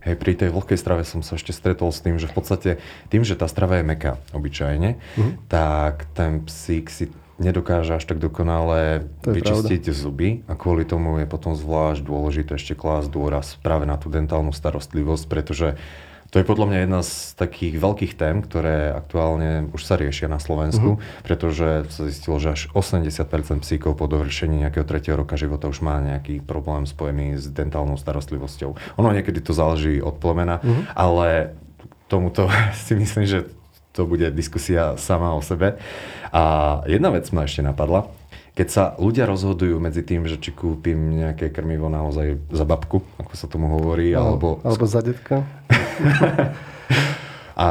Hej, 0.00 0.16
pri 0.16 0.32
tej 0.32 0.48
vlhkej 0.48 0.80
strave 0.80 1.04
som 1.04 1.20
sa 1.20 1.36
ešte 1.36 1.52
stretol 1.52 1.92
s 1.92 2.00
tým, 2.00 2.16
že 2.16 2.24
v 2.24 2.34
podstate 2.34 2.70
tým, 3.12 3.20
že 3.20 3.36
tá 3.36 3.44
strava 3.44 3.76
je 3.78 3.84
meká 3.84 4.16
obyčajne, 4.32 4.96
mm. 4.96 5.32
tak 5.52 6.08
ten 6.16 6.40
psík 6.40 6.88
si 6.88 7.12
nedokáže 7.40 7.96
až 7.96 8.04
tak 8.04 8.20
dokonale 8.20 9.08
vyčistiť 9.24 9.82
pravda. 9.88 9.96
zuby 9.96 10.28
a 10.44 10.52
kvôli 10.54 10.84
tomu 10.84 11.16
je 11.18 11.26
potom 11.26 11.56
zvlášť 11.56 12.04
dôležité 12.04 12.60
ešte 12.60 12.76
klásť 12.76 13.08
dôraz 13.08 13.56
práve 13.64 13.88
na 13.88 13.96
tú 13.96 14.12
dentálnu 14.12 14.52
starostlivosť, 14.52 15.24
pretože 15.26 15.80
to 16.30 16.38
je 16.38 16.46
podľa 16.46 16.66
mňa 16.70 16.78
jedna 16.86 17.00
z 17.02 17.34
takých 17.34 17.74
veľkých 17.82 18.12
tém, 18.14 18.38
ktoré 18.38 18.94
aktuálne 18.94 19.66
už 19.74 19.82
sa 19.82 19.98
riešia 19.98 20.30
na 20.30 20.38
Slovensku, 20.38 20.94
uh-huh. 20.94 21.26
pretože 21.26 21.90
sa 21.90 22.06
zistilo, 22.06 22.38
že 22.38 22.54
až 22.54 22.62
80% 22.70 23.66
psíkov 23.66 23.98
po 23.98 24.06
dovršení 24.06 24.62
nejakého 24.62 24.86
tretieho 24.86 25.18
roka 25.18 25.34
života 25.34 25.66
už 25.66 25.82
má 25.82 25.98
nejaký 25.98 26.38
problém 26.38 26.86
spojený 26.86 27.34
s 27.34 27.50
dentálnou 27.50 27.98
starostlivosťou. 27.98 28.78
Ono 29.02 29.10
niekedy 29.10 29.42
to 29.42 29.50
záleží 29.50 29.98
od 29.98 30.22
plemena, 30.22 30.62
uh-huh. 30.62 30.86
ale 30.94 31.58
tomuto 32.06 32.46
si 32.86 32.94
myslím, 32.94 33.26
že 33.26 33.50
to 33.92 34.06
bude 34.06 34.30
diskusia 34.34 34.94
sama 34.96 35.34
o 35.34 35.42
sebe. 35.42 35.78
A 36.30 36.42
jedna 36.86 37.10
vec 37.10 37.26
ma 37.34 37.46
ešte 37.46 37.62
napadla. 37.62 38.06
Keď 38.54 38.68
sa 38.68 38.84
ľudia 38.98 39.24
rozhodujú 39.30 39.78
medzi 39.78 40.02
tým, 40.02 40.26
že 40.26 40.36
či 40.36 40.50
kúpim 40.50 41.16
nejaké 41.16 41.54
krmivo 41.54 41.86
naozaj 41.86 42.38
za 42.50 42.66
babku, 42.66 43.02
ako 43.18 43.32
sa 43.34 43.46
tomu 43.46 43.70
hovorí, 43.78 44.12
no, 44.12 44.36
alebo... 44.36 44.48
Alebo 44.66 44.84
za 44.84 45.00
detka. 45.00 45.46
a 47.60 47.68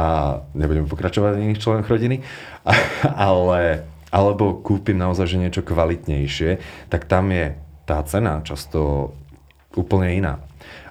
nebudem 0.56 0.88
pokračovať 0.88 1.32
v 1.36 1.42
iných 1.50 1.62
členoch 1.62 1.88
rodiny. 1.88 2.24
ale, 3.28 3.84
alebo 4.08 4.60
kúpim 4.60 4.96
naozaj 4.96 5.30
že 5.30 5.40
niečo 5.40 5.62
kvalitnejšie, 5.62 6.62
tak 6.92 7.06
tam 7.06 7.32
je 7.32 7.54
tá 7.84 8.00
cena 8.06 8.40
často 8.46 9.12
úplne 9.74 10.14
iná. 10.16 10.34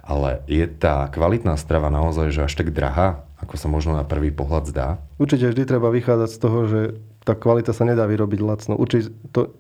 Ale 0.06 0.42
je 0.50 0.66
tá 0.66 1.06
kvalitná 1.12 1.54
strava 1.60 1.94
naozaj 1.94 2.34
že 2.34 2.46
až 2.50 2.54
tak 2.58 2.74
drahá, 2.74 3.29
ako 3.50 3.58
sa 3.58 3.66
možno 3.66 3.98
na 3.98 4.06
prvý 4.06 4.30
pohľad 4.30 4.70
zdá? 4.70 5.02
Určite 5.18 5.50
vždy 5.50 5.66
treba 5.66 5.90
vychádzať 5.90 6.30
z 6.30 6.38
toho, 6.38 6.60
že 6.70 6.82
tá 7.26 7.34
kvalita 7.34 7.74
sa 7.74 7.82
nedá 7.82 8.06
vyrobiť 8.06 8.46
lacno. 8.46 8.78
Určite 8.78 9.10
to, 9.34 9.58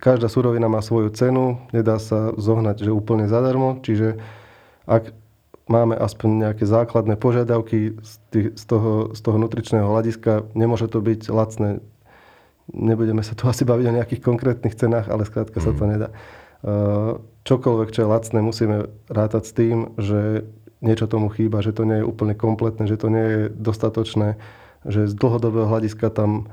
každá 0.00 0.32
surovina 0.32 0.72
má 0.72 0.80
svoju 0.80 1.12
cenu, 1.12 1.60
nedá 1.76 2.00
sa 2.00 2.32
zohnať, 2.32 2.88
že 2.88 2.96
úplne 2.96 3.28
zadarmo, 3.28 3.84
čiže 3.84 4.16
ak 4.88 5.12
máme 5.68 6.00
aspoň 6.00 6.48
nejaké 6.48 6.64
základné 6.64 7.20
požiadavky 7.20 8.00
z, 8.00 8.12
tých, 8.32 8.48
z, 8.56 8.64
toho, 8.64 9.12
z 9.12 9.20
toho 9.20 9.36
nutričného 9.36 9.84
hľadiska, 9.84 10.48
nemôže 10.56 10.88
to 10.88 11.04
byť 11.04 11.28
lacné. 11.28 11.84
Nebudeme 12.72 13.20
sa 13.20 13.36
tu 13.36 13.44
asi 13.52 13.68
baviť 13.68 13.84
o 13.84 13.96
nejakých 14.00 14.24
konkrétnych 14.24 14.80
cenách, 14.80 15.12
ale 15.12 15.28
skrátka 15.28 15.60
mm. 15.60 15.64
sa 15.68 15.72
to 15.76 15.84
nedá. 15.84 16.08
Čokoľvek, 17.42 17.88
čo 17.90 18.00
je 18.06 18.08
lacné, 18.08 18.38
musíme 18.38 18.76
rátať 19.10 19.42
s 19.44 19.52
tým, 19.52 19.92
že 19.98 20.46
niečo 20.82 21.06
tomu 21.06 21.30
chýba, 21.30 21.62
že 21.62 21.72
to 21.72 21.86
nie 21.86 22.02
je 22.02 22.08
úplne 22.08 22.34
kompletné, 22.34 22.90
že 22.90 22.98
to 22.98 23.08
nie 23.08 23.24
je 23.24 23.40
dostatočné, 23.54 24.36
že 24.82 25.06
z 25.06 25.14
dlhodobého 25.14 25.70
hľadiska 25.70 26.10
tam 26.10 26.50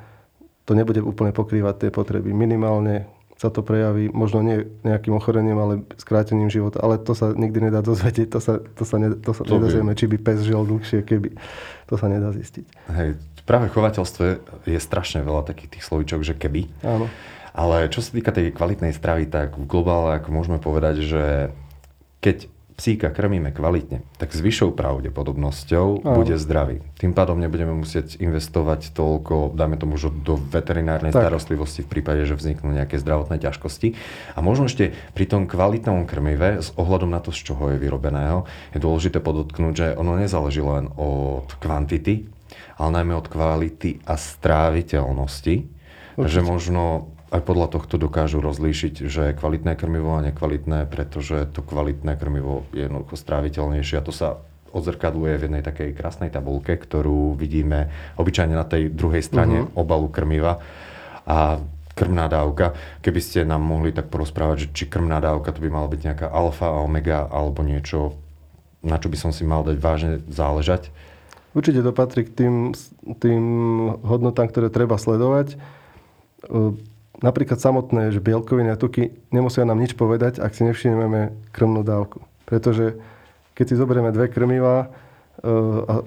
to 0.69 0.77
nebude 0.77 1.01
úplne 1.01 1.33
pokrývať 1.33 1.75
tie 1.81 1.89
potreby. 1.89 2.29
Minimálne 2.29 3.09
sa 3.39 3.47
to 3.47 3.63
prejaví 3.63 4.11
možno 4.11 4.43
nie 4.43 4.67
nejakým 4.83 5.15
ochorením, 5.15 5.57
ale 5.57 5.73
skrátením 5.95 6.51
života. 6.51 6.83
Ale 6.83 6.99
to 6.99 7.15
sa 7.15 7.31
nikdy 7.31 7.71
nedá 7.71 7.79
dozvedieť, 7.79 8.27
to 8.35 8.39
sa, 8.43 8.59
to 8.59 8.83
sa, 8.83 8.99
ne, 8.99 9.15
to 9.15 9.31
sa 9.31 9.47
to 9.47 9.55
nedozvieme, 9.55 9.95
či 9.95 10.11
by 10.11 10.17
pes 10.19 10.43
žil 10.43 10.67
dlhšie, 10.67 11.07
keby. 11.07 11.39
To 11.87 11.95
sa 11.95 12.11
nedá 12.11 12.35
zistiť. 12.35 12.67
Hej, 12.91 13.15
práve 13.47 13.71
v 13.71 13.75
chovateľstve 13.79 14.25
je 14.67 14.79
strašne 14.83 15.23
veľa 15.23 15.47
takých 15.47 15.79
tých 15.79 15.83
slovíčok, 15.87 16.21
že 16.21 16.35
keby. 16.35 16.67
Áno. 16.83 17.07
Ale 17.55 17.87
čo 17.87 18.03
sa 18.03 18.11
týka 18.11 18.35
tej 18.35 18.51
kvalitnej 18.51 18.91
stravy, 18.91 19.25
tak 19.31 19.55
v 19.55 19.65
globále 19.65 20.19
ako 20.19 20.29
môžeme 20.35 20.59
povedať, 20.59 21.01
že 21.07 21.23
keď 22.19 22.51
psíka 22.79 23.11
krmíme 23.11 23.51
kvalitne, 23.51 24.07
tak 24.15 24.31
s 24.31 24.39
vyššou 24.39 24.71
pravdepodobnosťou 24.71 26.07
Áno. 26.07 26.15
bude 26.15 26.39
zdravý. 26.39 26.79
Tým 26.95 27.11
pádom 27.11 27.35
nebudeme 27.35 27.75
musieť 27.75 28.15
investovať 28.23 28.95
toľko, 28.95 29.51
dajme 29.51 29.75
tomu, 29.75 29.99
že 29.99 30.07
do 30.07 30.39
veterinárnej 30.39 31.11
tak. 31.11 31.27
starostlivosti 31.27 31.83
v 31.83 31.91
prípade, 31.91 32.23
že 32.23 32.39
vzniknú 32.39 32.71
nejaké 32.71 32.95
zdravotné 32.95 33.35
ťažkosti. 33.43 33.99
A 34.33 34.39
možno 34.39 34.71
ešte 34.71 34.95
pri 35.11 35.27
tom 35.27 35.43
kvalitnom 35.43 36.07
krmive, 36.07 36.63
s 36.63 36.71
ohľadom 36.79 37.11
na 37.11 37.19
to, 37.19 37.35
z 37.35 37.51
čoho 37.51 37.75
je 37.75 37.77
vyrobeného, 37.77 38.47
je 38.71 38.79
dôležité 38.79 39.19
podotknúť, 39.19 39.73
že 39.75 39.87
ono 39.99 40.15
nezáleží 40.15 40.63
len 40.63 40.87
od 40.95 41.51
kvantity, 41.59 42.31
ale 42.79 42.89
najmä 42.95 43.11
od 43.19 43.27
kvality 43.27 43.99
a 44.07 44.15
stráviteľnosti 44.15 45.79
Určite. 46.19 46.35
Že 46.35 46.41
možno 46.43 46.83
aj 47.29 47.41
podľa 47.45 47.67
tohto 47.69 48.01
dokážu 48.01 48.41
rozlíšiť, 48.41 49.05
že 49.05 49.21
je 49.31 49.37
kvalitné 49.37 49.77
krmivo 49.77 50.17
a 50.17 50.25
nekvalitné, 50.25 50.89
pretože 50.89 51.49
to 51.53 51.61
kvalitné 51.61 52.17
krmivo 52.17 52.65
je 52.73 52.89
jednoducho 52.89 53.15
stráviteľnejšie 53.17 54.01
a 54.01 54.05
to 54.05 54.09
sa 54.09 54.41
odzrkadluje 54.69 55.33
v 55.37 55.45
jednej 55.49 55.63
takej 55.65 55.97
krásnej 55.97 56.29
tabulke, 56.29 56.77
ktorú 56.77 57.33
vidíme 57.33 57.89
obyčajne 58.17 58.53
na 58.53 58.65
tej 58.65 58.93
druhej 58.93 59.21
strane 59.25 59.65
uh-huh. 59.65 59.81
obalu 59.81 60.09
krmiva. 60.09 60.61
A 61.29 61.61
krmná 61.99 62.31
dávka. 62.31 62.71
Keby 63.03 63.19
ste 63.19 63.39
nám 63.43 63.59
mohli 63.59 63.91
tak 63.91 64.07
porozprávať, 64.07 64.57
že 64.63 64.67
či 64.71 64.83
krmná 64.87 65.19
dávka 65.19 65.51
to 65.51 65.59
by 65.59 65.67
mala 65.67 65.91
byť 65.91 65.99
nejaká 65.99 66.27
alfa 66.31 66.71
a 66.71 66.79
omega 66.79 67.27
alebo 67.27 67.59
niečo, 67.59 68.15
na 68.79 68.95
čo 68.95 69.11
by 69.11 69.17
som 69.19 69.31
si 69.35 69.43
mal 69.43 69.67
dať 69.67 69.75
vážne 69.83 70.23
záležať? 70.31 70.95
Určite 71.51 71.83
to 71.83 71.91
patrí 71.91 72.23
k 72.23 72.31
tým, 72.31 72.71
tým 73.19 73.43
hodnotám, 73.99 74.47
ktoré 74.47 74.71
treba 74.71 74.95
sledovať. 74.95 75.59
Napríklad 77.19 77.59
samotné 77.59 78.15
že 78.15 78.23
bielkoviny 78.23 78.71
a 78.71 78.79
tuky 78.79 79.11
nemusia 79.31 79.67
nám 79.67 79.83
nič 79.83 79.95
povedať, 79.95 80.39
ak 80.39 80.55
si 80.55 80.63
nevšimneme 80.63 81.51
krmnú 81.51 81.83
dávku. 81.83 82.23
Pretože 82.47 82.95
keď 83.59 83.65
si 83.67 83.75
zoberieme 83.75 84.15
dve 84.15 84.31
krmivá 84.31 84.87
e, 84.87 84.87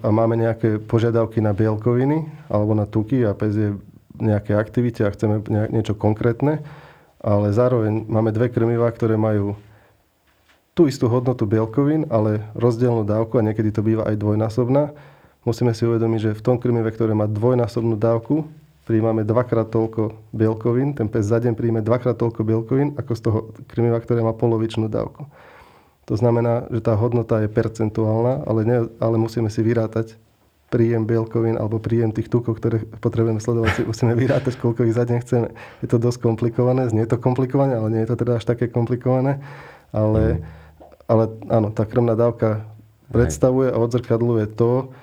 a 0.00 0.08
máme 0.08 0.40
nejaké 0.40 0.80
požiadavky 0.80 1.44
na 1.44 1.52
bielkoviny 1.52 2.48
alebo 2.48 2.72
na 2.72 2.88
tuky 2.88 3.28
a 3.28 3.36
pes 3.36 3.52
je 3.52 3.76
nejaké 4.16 4.56
aktivite 4.56 5.04
a 5.04 5.12
chceme 5.12 5.44
niečo 5.68 5.92
konkrétne, 5.92 6.64
ale 7.20 7.52
zároveň 7.52 8.08
máme 8.08 8.32
dve 8.32 8.48
krmivá, 8.48 8.88
ktoré 8.88 9.20
majú 9.20 9.56
tú 10.72 10.88
istú 10.88 11.12
hodnotu 11.12 11.44
bielkovín, 11.44 12.08
ale 12.08 12.48
rozdielnú 12.56 13.04
dávku 13.04 13.36
a 13.36 13.44
niekedy 13.44 13.68
to 13.68 13.84
býva 13.84 14.08
aj 14.08 14.16
dvojnásobná. 14.16 14.96
Musíme 15.44 15.76
si 15.76 15.84
uvedomiť, 15.84 16.20
že 16.32 16.36
v 16.38 16.44
tom 16.44 16.56
krmive, 16.56 16.88
ktoré 16.88 17.12
má 17.12 17.28
dvojnásobnú 17.28 18.00
dávku, 18.00 18.48
príjmame 18.82 19.22
dvakrát 19.22 19.70
toľko 19.70 20.18
bielkovín, 20.34 20.98
ten 20.98 21.06
pes 21.06 21.26
za 21.26 21.38
deň 21.38 21.54
príjme 21.54 21.80
dvakrát 21.80 22.18
toľko 22.18 22.42
bielkovín, 22.42 22.98
ako 22.98 23.12
z 23.14 23.20
toho 23.22 23.38
krmiva, 23.70 24.02
ktoré 24.02 24.26
má 24.26 24.34
polovičnú 24.34 24.90
dávku. 24.90 25.30
To 26.10 26.14
znamená, 26.18 26.66
že 26.66 26.82
tá 26.82 26.98
hodnota 26.98 27.38
je 27.40 27.48
percentuálna, 27.48 28.42
ale, 28.42 28.60
ne, 28.66 28.78
ale 28.98 29.16
musíme 29.22 29.46
si 29.46 29.62
vyrátať 29.62 30.18
príjem 30.72 31.04
bielkovín 31.04 31.60
alebo 31.60 31.76
príjem 31.76 32.16
tých 32.16 32.32
tukov, 32.32 32.56
ktoré 32.56 32.82
potrebujeme 32.98 33.38
sledovať, 33.44 33.70
si 33.76 33.82
musíme 33.84 34.16
vyrátať, 34.16 34.56
koľko 34.56 34.88
ich 34.88 34.96
za 34.96 35.04
deň 35.04 35.18
chceme. 35.20 35.48
Je 35.84 35.88
to 35.92 36.00
dosť 36.00 36.24
komplikované, 36.24 36.88
znie 36.88 37.04
to 37.04 37.20
komplikované, 37.20 37.76
ale 37.76 37.92
nie 37.92 38.00
je 38.02 38.08
to 38.08 38.16
teda 38.24 38.40
až 38.40 38.44
také 38.48 38.72
komplikované. 38.72 39.44
Ale, 39.92 40.40
mm. 40.40 40.44
ale 41.12 41.22
áno, 41.52 41.68
tá 41.70 41.84
krmná 41.84 42.16
dávka 42.16 42.64
predstavuje 43.12 43.68
a 43.68 43.76
odzrkadluje 43.76 44.48
to, 44.56 44.96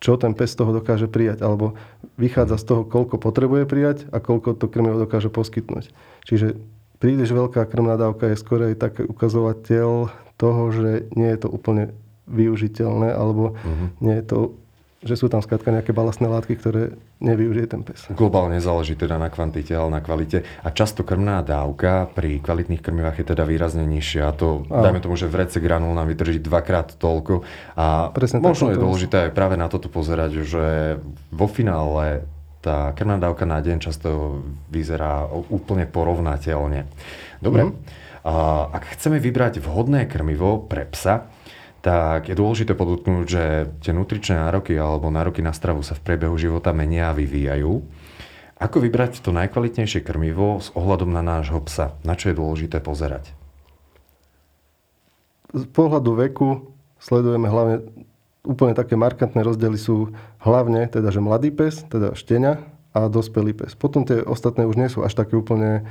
čo 0.00 0.20
ten 0.20 0.36
pes 0.36 0.52
toho 0.52 0.76
dokáže 0.76 1.08
prijať, 1.08 1.40
alebo 1.40 1.76
vychádza 2.20 2.60
z 2.60 2.64
toho, 2.68 2.82
koľko 2.84 3.16
potrebuje 3.16 3.64
prijať 3.64 3.98
a 4.12 4.20
koľko 4.20 4.60
to 4.60 4.68
krmivo 4.68 5.00
dokáže 5.00 5.32
poskytnúť. 5.32 5.88
Čiže 6.28 6.60
príliš 7.00 7.32
veľká 7.32 7.64
krmná 7.64 7.96
dávka 7.96 8.28
je 8.28 8.36
skôr 8.36 8.68
aj 8.68 8.76
taký 8.76 9.08
ukazovateľ 9.08 10.12
toho, 10.36 10.62
že 10.68 11.08
nie 11.16 11.32
je 11.32 11.38
to 11.40 11.48
úplne 11.48 11.96
využiteľné, 12.28 13.10
alebo 13.16 13.56
uh-huh. 13.56 13.88
nie 14.04 14.20
je 14.20 14.24
to 14.28 14.38
že 15.00 15.16
sú 15.16 15.32
tam 15.32 15.40
skrátka 15.40 15.72
nejaké 15.72 15.96
balastné 15.96 16.28
látky, 16.28 16.60
ktoré 16.60 16.92
nevyužije 17.24 17.66
ten 17.72 17.80
pes. 17.80 18.04
Globálne 18.12 18.60
záleží 18.60 19.00
teda 19.00 19.16
na 19.16 19.32
kvantite, 19.32 19.72
ale 19.72 19.96
na 19.96 20.00
kvalite. 20.04 20.44
A 20.60 20.68
často 20.76 21.08
krmná 21.08 21.40
dávka 21.40 22.04
pri 22.12 22.36
kvalitných 22.44 22.84
krmivách 22.84 23.24
je 23.24 23.26
teda 23.32 23.48
výrazne 23.48 23.88
nižšia. 23.88 24.28
A 24.28 24.32
to, 24.36 24.68
a. 24.68 24.84
dajme 24.84 25.00
tomu, 25.00 25.16
že 25.16 25.24
v 25.24 25.40
rece 25.40 25.56
granul 25.56 25.96
nám 25.96 26.04
vydrží 26.04 26.44
dvakrát 26.44 27.00
toľko. 27.00 27.40
A 27.80 28.12
Presne 28.12 28.44
možno 28.44 28.76
je 28.76 28.76
dôležité 28.76 29.28
aj 29.28 29.32
práve 29.32 29.56
na 29.56 29.72
toto 29.72 29.88
pozerať, 29.88 30.44
že 30.44 30.64
vo 31.32 31.48
finále 31.48 32.28
tá 32.60 32.92
krmná 32.92 33.16
dávka 33.16 33.48
na 33.48 33.56
deň 33.64 33.80
často 33.80 34.44
vyzerá 34.68 35.24
úplne 35.48 35.88
porovnateľne. 35.88 36.84
Dobre, 37.40 37.72
mm. 37.72 37.74
a 38.28 38.32
ak 38.68 39.00
chceme 39.00 39.16
vybrať 39.16 39.64
vhodné 39.64 40.04
krmivo 40.04 40.60
pre 40.68 40.84
psa, 40.92 41.24
tak 41.80 42.28
je 42.28 42.36
dôležité 42.36 42.76
podotknúť, 42.76 43.24
že 43.24 43.44
tie 43.80 43.92
nutričné 43.96 44.36
nároky 44.36 44.76
alebo 44.76 45.08
nároky 45.08 45.40
na 45.40 45.56
stravu 45.56 45.80
sa 45.80 45.96
v 45.96 46.04
priebehu 46.04 46.36
života 46.36 46.76
menia 46.76 47.08
a 47.08 47.16
vyvíjajú. 47.16 47.80
Ako 48.60 48.76
vybrať 48.84 49.24
to 49.24 49.32
najkvalitnejšie 49.32 50.04
krmivo 50.04 50.60
s 50.60 50.68
ohľadom 50.76 51.08
na 51.08 51.24
nášho 51.24 51.56
psa? 51.64 51.96
Na 52.04 52.12
čo 52.12 52.28
je 52.28 52.36
dôležité 52.36 52.84
pozerať? 52.84 53.32
Z 55.56 55.64
pohľadu 55.72 56.12
veku 56.20 56.68
sledujeme 57.00 57.48
hlavne 57.48 57.80
úplne 58.44 58.76
také 58.76 59.00
markantné 59.00 59.40
rozdiely 59.40 59.80
sú 59.80 60.12
hlavne 60.44 60.84
teda, 60.92 61.08
že 61.08 61.24
mladý 61.24 61.48
pes, 61.48 61.84
teda 61.88 62.12
štenia 62.12 62.60
a 62.92 63.08
dospelý 63.08 63.56
pes. 63.56 63.72
Potom 63.72 64.04
tie 64.04 64.20
ostatné 64.20 64.68
už 64.68 64.76
nie 64.76 64.92
sú 64.92 65.00
až 65.00 65.16
také 65.16 65.40
úplne 65.40 65.88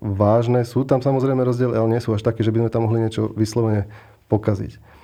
vážne. 0.00 0.64
Sú 0.64 0.88
tam 0.88 1.04
samozrejme 1.04 1.44
rozdiely, 1.44 1.76
ale 1.76 1.92
nie 1.92 2.00
sú 2.00 2.16
až 2.16 2.24
také, 2.24 2.40
že 2.40 2.52
by 2.52 2.64
sme 2.64 2.72
tam 2.72 2.88
mohli 2.88 3.04
niečo 3.04 3.28
vyslovene 3.32 3.88
pokaziť. 4.32 4.95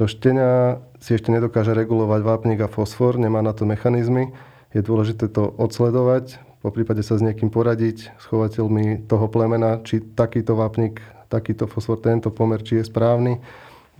To 0.00 0.08
štenia 0.08 0.80
si 0.96 1.12
ešte 1.12 1.28
nedokáže 1.28 1.76
regulovať 1.76 2.20
vápnik 2.24 2.64
a 2.64 2.72
fosfor, 2.72 3.20
nemá 3.20 3.44
na 3.44 3.52
to 3.52 3.68
mechanizmy. 3.68 4.32
Je 4.72 4.80
dôležité 4.80 5.28
to 5.28 5.52
odsledovať, 5.60 6.40
po 6.60 6.68
prípade 6.68 7.00
sa 7.00 7.16
s 7.16 7.24
niekým 7.24 7.48
poradiť, 7.48 8.12
s 8.20 8.24
chovateľmi 8.28 9.08
toho 9.08 9.28
plemena, 9.32 9.80
či 9.80 10.00
takýto 10.00 10.56
vápnik, 10.56 11.00
takýto 11.32 11.64
fosfor, 11.64 12.00
tento 12.00 12.28
pomer, 12.28 12.60
či 12.60 12.80
je 12.80 12.88
správny. 12.88 13.40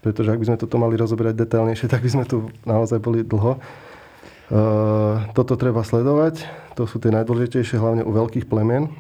Pretože 0.05 0.33
ak 0.33 0.41
by 0.41 0.47
sme 0.49 0.61
toto 0.61 0.77
mali 0.81 0.97
rozoberať 0.97 1.37
detailnejšie, 1.41 1.89
tak 1.89 2.05
by 2.05 2.11
sme 2.13 2.25
tu 2.29 2.53
naozaj 2.69 3.01
boli 3.01 3.21
dlho. 3.21 3.61
Uh, 4.53 5.25
toto 5.37 5.57
treba 5.57 5.85
sledovať. 5.85 6.45
To 6.77 6.85
sú 6.85 7.01
tie 7.01 7.13
najdôležitejšie, 7.13 7.81
hlavne 7.81 8.05
u 8.05 8.13
veľkých 8.13 8.45
plemien. 8.49 8.93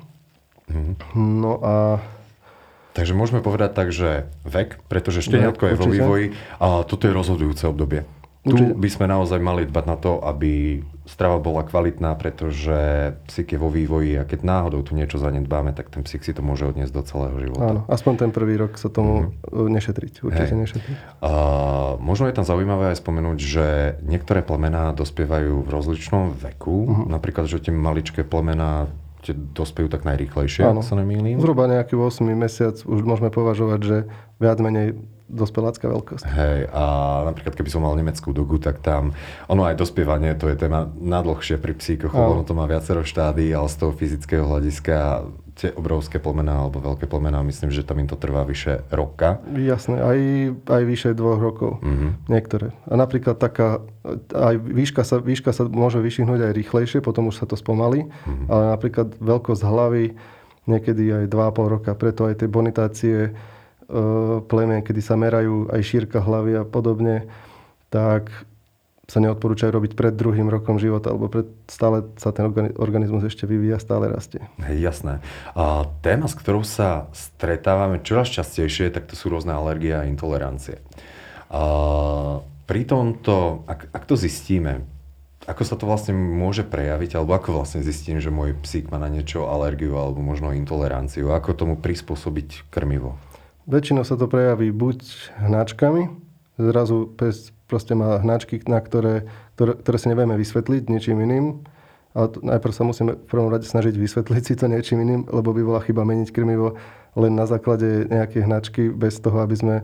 Mm-hmm. 0.68 0.96
No 1.16 1.60
a 1.60 2.00
Takže 2.90 3.14
môžeme 3.14 3.38
povedať 3.40 3.70
tak, 3.72 3.88
že 3.94 4.26
vek, 4.42 4.82
pretože 4.90 5.22
šteniatko 5.22 5.62
je 5.70 5.74
vo 5.78 5.86
vývoji 5.86 6.26
a 6.58 6.82
toto 6.82 7.06
je 7.06 7.12
rozhodujúce 7.14 7.66
obdobie. 7.70 8.02
Určite. 8.40 8.72
Tu 8.72 8.80
by 8.80 8.88
sme 8.88 9.06
naozaj 9.12 9.36
mali 9.36 9.68
dbať 9.68 9.84
na 9.84 9.96
to, 10.00 10.16
aby 10.24 10.80
strava 11.04 11.36
bola 11.36 11.60
kvalitná, 11.60 12.16
pretože 12.16 13.12
psík 13.28 13.52
je 13.52 13.58
vo 13.60 13.68
vývoji 13.68 14.16
a 14.16 14.24
keď 14.24 14.40
náhodou 14.48 14.80
tu 14.80 14.96
niečo 14.96 15.20
zanedbáme, 15.20 15.76
tak 15.76 15.92
ten 15.92 16.00
psík 16.08 16.24
si 16.24 16.32
to 16.32 16.40
môže 16.40 16.64
odniesť 16.64 16.94
do 16.94 17.02
celého 17.04 17.36
života. 17.36 17.68
Áno, 17.68 17.80
aspoň 17.92 18.12
ten 18.16 18.30
prvý 18.32 18.56
rok 18.56 18.80
sa 18.80 18.88
tomu 18.88 19.36
mm. 19.44 19.68
nešetriť. 19.76 20.12
Určite 20.24 20.54
Hej. 20.56 20.62
nešetriť. 20.64 20.96
A 21.20 21.32
možno 22.00 22.32
je 22.32 22.34
tam 22.40 22.48
zaujímavé 22.48 22.96
aj 22.96 23.04
spomenúť, 23.04 23.38
že 23.44 23.66
niektoré 24.08 24.40
plemená 24.40 24.96
dospievajú 24.96 25.60
v 25.60 25.68
rozličnom 25.68 26.32
veku. 26.32 26.88
Uh-huh. 26.88 27.04
Napríklad, 27.12 27.44
že 27.44 27.60
tie 27.60 27.76
maličké 27.76 28.24
plemená 28.24 28.88
tie 29.20 29.34
dospejú 29.36 29.92
tak 29.92 30.08
najrýchlejšie, 30.08 30.64
ak 30.64 30.84
sa 30.84 30.96
nemýlim. 30.96 31.38
Zhruba 31.38 31.68
nejaký 31.68 31.96
8 31.96 32.24
mesiac 32.34 32.76
už 32.82 33.00
môžeme 33.04 33.28
považovať, 33.28 33.80
že 33.84 33.96
viac 34.40 34.58
menej 34.58 34.96
dospelácká 35.30 35.86
veľkosť. 35.86 36.26
Hej, 36.26 36.66
a 36.74 36.84
napríklad 37.30 37.54
keby 37.54 37.70
som 37.70 37.86
mal 37.86 37.94
nemeckú 37.94 38.34
dugu, 38.34 38.58
tak 38.58 38.82
tam, 38.82 39.14
ono 39.46 39.62
aj 39.62 39.78
dospievanie, 39.78 40.34
to 40.34 40.50
je 40.50 40.58
téma 40.58 40.90
nadlhšie 40.90 41.54
pri 41.62 41.78
psíkoch, 41.78 42.10
ono 42.10 42.42
to 42.42 42.52
má 42.52 42.66
viacero 42.66 43.06
štádií, 43.06 43.54
ale 43.54 43.70
z 43.70 43.76
toho 43.78 43.92
fyzického 43.94 44.42
hľadiska 44.42 45.22
tie 45.60 45.70
obrovské 45.76 46.16
plemená 46.16 46.64
alebo 46.64 46.80
veľké 46.80 47.04
plemená, 47.04 47.44
myslím, 47.44 47.68
že 47.68 47.84
tam 47.84 48.00
im 48.00 48.08
to 48.08 48.16
trvá 48.16 48.48
vyše 48.48 48.80
roka. 48.88 49.44
Jasné, 49.52 50.00
aj, 50.00 50.18
aj 50.64 50.82
vyše 50.88 51.10
dvoch 51.12 51.36
rokov. 51.36 51.84
Mm-hmm. 51.84 52.10
Niektoré. 52.32 52.72
A 52.88 52.96
napríklad 52.96 53.36
taká, 53.36 53.84
aj 54.32 54.56
výška 54.56 55.04
sa, 55.04 55.20
výška 55.20 55.52
sa 55.52 55.68
môže 55.68 56.00
vyšihnúť 56.00 56.48
aj 56.48 56.56
rýchlejšie, 56.56 56.98
potom 57.04 57.28
už 57.28 57.44
sa 57.44 57.46
to 57.46 57.60
spomalí, 57.60 58.08
mm-hmm. 58.08 58.48
ale 58.48 58.62
napríklad 58.72 59.08
veľkosť 59.20 59.62
hlavy 59.68 60.04
niekedy 60.64 61.04
aj 61.12 61.24
2,5 61.28 61.74
roka, 61.76 61.90
preto 61.92 62.24
aj 62.24 62.40
tie 62.40 62.48
bonitácie 62.48 63.16
e, 63.28 63.30
plemien, 64.48 64.80
kedy 64.80 65.00
sa 65.04 65.20
merajú 65.20 65.68
aj 65.68 65.80
šírka 65.84 66.24
hlavy 66.24 66.56
a 66.56 66.64
podobne, 66.64 67.28
tak 67.92 68.32
sa 69.10 69.18
neodporúčajú 69.18 69.74
robiť 69.74 69.92
pred 69.98 70.14
druhým 70.14 70.46
rokom 70.46 70.78
života, 70.78 71.10
alebo 71.10 71.26
pred, 71.26 71.50
stále 71.66 72.06
sa 72.14 72.30
ten 72.30 72.46
organizmus 72.78 73.26
ešte 73.26 73.42
vyvíja, 73.42 73.82
stále 73.82 74.06
rastie. 74.06 74.46
Hej, 74.62 74.78
jasné. 74.78 75.18
A 75.58 75.90
téma, 75.98 76.30
s 76.30 76.38
ktorou 76.38 76.62
sa 76.62 77.10
stretávame 77.10 77.98
čoraz 78.06 78.30
častejšie, 78.30 78.94
tak 78.94 79.10
to 79.10 79.18
sú 79.18 79.26
rôzne 79.26 79.50
alergie 79.50 79.98
a 79.98 80.06
intolerancie. 80.06 80.78
A 81.50 81.62
pri 82.70 82.86
tomto, 82.86 83.66
ak, 83.66 83.90
ak 83.90 84.06
to 84.06 84.14
zistíme, 84.14 84.86
ako 85.50 85.62
sa 85.66 85.74
to 85.74 85.90
vlastne 85.90 86.14
môže 86.14 86.62
prejaviť, 86.62 87.18
alebo 87.18 87.34
ako 87.34 87.58
vlastne 87.58 87.82
zistím, 87.82 88.22
že 88.22 88.30
môj 88.30 88.54
psík 88.62 88.94
má 88.94 89.02
na 89.02 89.10
niečo 89.10 89.50
alergiu 89.50 89.98
alebo 89.98 90.22
možno 90.22 90.54
intoleranciu? 90.54 91.34
Ako 91.34 91.58
tomu 91.58 91.74
prispôsobiť 91.74 92.70
krmivo? 92.70 93.18
Väčšinou 93.66 94.06
sa 94.06 94.14
to 94.14 94.30
prejaví 94.30 94.70
buď 94.70 95.02
hnačkami, 95.42 96.14
zrazu 96.62 97.10
pes 97.18 97.50
proste 97.70 97.94
má 97.94 98.18
hnačky, 98.18 98.58
na 98.66 98.82
ktoré, 98.82 99.30
ktoré, 99.54 99.78
ktoré 99.78 99.96
si 100.02 100.10
nevieme 100.10 100.34
vysvetliť 100.34 100.90
ničím 100.90 101.22
iným. 101.22 101.62
Ale 102.10 102.26
to, 102.26 102.42
najprv 102.42 102.74
sa 102.74 102.82
musíme 102.82 103.14
v 103.14 103.26
prvom 103.30 103.54
rade 103.54 103.62
snažiť 103.62 103.94
vysvetliť 103.94 104.42
si 104.42 104.54
to 104.58 104.66
niečím 104.66 105.06
iným, 105.06 105.30
lebo 105.30 105.54
by 105.54 105.62
bola 105.62 105.80
chyba 105.86 106.02
meniť 106.02 106.34
krmivo 106.34 106.74
len 107.14 107.32
na 107.38 107.46
základe 107.46 108.10
nejakej 108.10 108.50
hnačky, 108.50 108.82
bez 108.90 109.22
toho, 109.22 109.38
aby 109.46 109.54
sme 109.54 109.76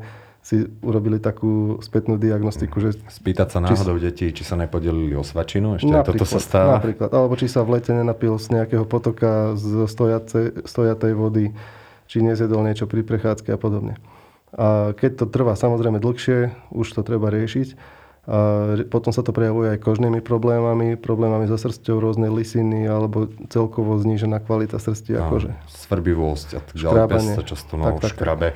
si 0.46 0.62
urobili 0.79 1.18
takú 1.18 1.83
spätnú 1.83 2.14
diagnostiku. 2.18 2.79
Že 2.79 3.03
Spýtať 3.11 3.49
sa 3.51 3.59
náhodou 3.59 3.99
či, 3.99 4.03
deti, 4.07 4.27
či 4.31 4.42
sa 4.46 4.55
nepodelili 4.55 5.18
o 5.18 5.27
svačinu, 5.27 5.75
ešte 5.75 5.90
toto 5.90 6.22
sa 6.22 6.38
stáva. 6.38 6.79
Napríklad, 6.79 7.11
alebo 7.11 7.35
či 7.35 7.51
sa 7.51 7.66
v 7.66 7.79
lete 7.79 7.90
nenapil 7.90 8.38
z 8.38 8.55
nejakého 8.55 8.87
potoka 8.87 9.59
z 9.59 9.90
stojace, 9.90 10.62
stojatej 10.62 11.18
vody, 11.18 11.51
či 12.07 12.22
nezjedol 12.22 12.62
niečo 12.62 12.87
pri 12.87 13.03
prechádzke 13.03 13.51
a 13.55 13.59
podobne. 13.59 13.99
A 14.54 14.94
keď 14.94 15.11
to 15.22 15.24
trvá 15.26 15.59
samozrejme 15.59 15.98
dlhšie, 15.98 16.54
už 16.70 16.87
to 16.94 17.02
treba 17.02 17.32
riešiť 17.35 17.96
a 18.26 18.38
potom 18.90 19.14
sa 19.14 19.22
to 19.22 19.30
prejavuje 19.30 19.78
aj 19.78 19.86
kožnými 19.86 20.18
problémami, 20.18 20.98
problémami 20.98 21.46
so 21.46 21.54
srsťou, 21.54 22.02
rôzne 22.02 22.26
lisiny 22.26 22.82
alebo 22.90 23.30
celkovo 23.46 23.94
znížená 24.02 24.42
kvalita 24.42 24.82
srsti 24.82 25.14
a 25.14 25.30
kože. 25.30 25.54
Svrbivosť 25.70 26.48
a 26.58 26.60
tak 26.60 26.74
ďalej, 26.74 27.00
pes 27.06 27.24
sa 27.38 27.44
často 27.46 27.78
no, 27.78 27.94
tak, 27.94 28.02
tak, 28.02 28.18
škrabe. 28.18 28.48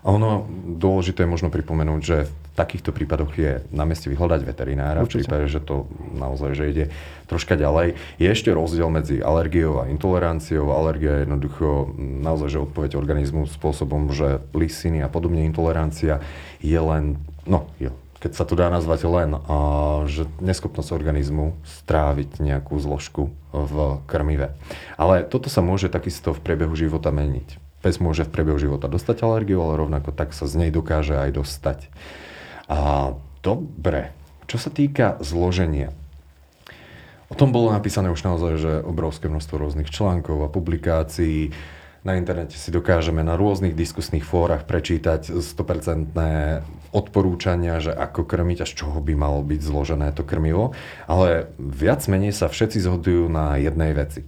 A 0.00 0.06
ono 0.08 0.48
dôležité 0.64 1.28
je 1.28 1.30
možno 1.36 1.52
pripomenúť, 1.52 2.00
že 2.00 2.24
v 2.24 2.32
takýchto 2.56 2.96
prípadoch 2.96 3.36
je 3.36 3.60
na 3.68 3.84
mieste 3.84 4.08
vyhľadať 4.08 4.40
veterinára, 4.48 5.04
Určite. 5.04 5.28
v 5.28 5.28
prípade, 5.28 5.46
že 5.52 5.60
to 5.60 5.84
naozaj 6.16 6.56
že 6.56 6.64
ide 6.72 6.84
troška 7.28 7.52
ďalej. 7.60 8.00
Je 8.16 8.32
ešte 8.32 8.48
rozdiel 8.48 8.88
medzi 8.88 9.20
alergiou 9.20 9.84
a 9.84 9.92
intoleranciou. 9.92 10.72
Alergia 10.72 11.20
je 11.20 11.28
jednoducho 11.28 11.92
naozaj 12.00 12.48
že 12.48 12.64
odpoveď 12.64 12.96
organizmu 12.96 13.44
spôsobom, 13.44 14.08
že 14.08 14.40
lisiny 14.56 15.04
a 15.04 15.12
podobne 15.12 15.44
intolerancia 15.44 16.24
je 16.64 16.80
len, 16.80 17.20
no, 17.44 17.68
je 17.76 17.92
keď 18.18 18.32
sa 18.34 18.44
to 18.44 18.58
dá 18.58 18.66
nazvať 18.68 19.06
len, 19.06 19.30
a, 19.34 19.40
že 20.10 20.26
neschopnosť 20.42 20.90
organizmu 20.90 21.54
stráviť 21.84 22.42
nejakú 22.42 22.74
zložku 22.78 23.30
v 23.54 24.02
krmive. 24.10 24.54
Ale 24.98 25.22
toto 25.22 25.46
sa 25.46 25.62
môže 25.62 25.86
takisto 25.86 26.34
v 26.34 26.42
priebehu 26.42 26.74
života 26.74 27.14
meniť. 27.14 27.58
Pes 27.78 28.02
môže 28.02 28.26
v 28.26 28.34
priebehu 28.34 28.58
života 28.58 28.90
dostať 28.90 29.22
alergiu, 29.22 29.62
ale 29.62 29.78
rovnako 29.78 30.10
tak 30.10 30.34
sa 30.34 30.50
z 30.50 30.66
nej 30.66 30.70
dokáže 30.74 31.14
aj 31.14 31.30
dostať. 31.38 31.78
A, 32.66 33.14
dobre, 33.40 34.10
čo 34.50 34.58
sa 34.58 34.68
týka 34.68 35.14
zloženia. 35.22 35.94
O 37.28 37.36
tom 37.36 37.52
bolo 37.52 37.70
napísané 37.70 38.08
už 38.08 38.24
naozaj, 38.24 38.52
že 38.56 38.72
obrovské 38.82 39.28
množstvo 39.28 39.60
rôznych 39.60 39.92
článkov 39.92 40.42
a 40.42 40.50
publikácií 40.50 41.52
na 42.06 42.16
internete 42.16 42.56
si 42.56 42.72
dokážeme 42.72 43.20
na 43.20 43.36
rôznych 43.36 43.76
diskusných 43.76 44.24
fórach 44.24 44.64
prečítať 44.64 45.36
100% 45.44 46.16
odporúčania, 46.98 47.78
že 47.78 47.94
ako 47.94 48.26
krmiť 48.26 48.58
a 48.62 48.66
z 48.66 48.74
čoho 48.82 48.98
by 48.98 49.14
malo 49.14 49.46
byť 49.46 49.60
zložené 49.62 50.10
to 50.10 50.26
krmivo. 50.26 50.74
Ale 51.06 51.54
viac 51.62 52.02
menej 52.10 52.34
sa 52.34 52.50
všetci 52.50 52.82
zhodujú 52.82 53.30
na 53.30 53.54
jednej 53.62 53.94
veci. 53.94 54.26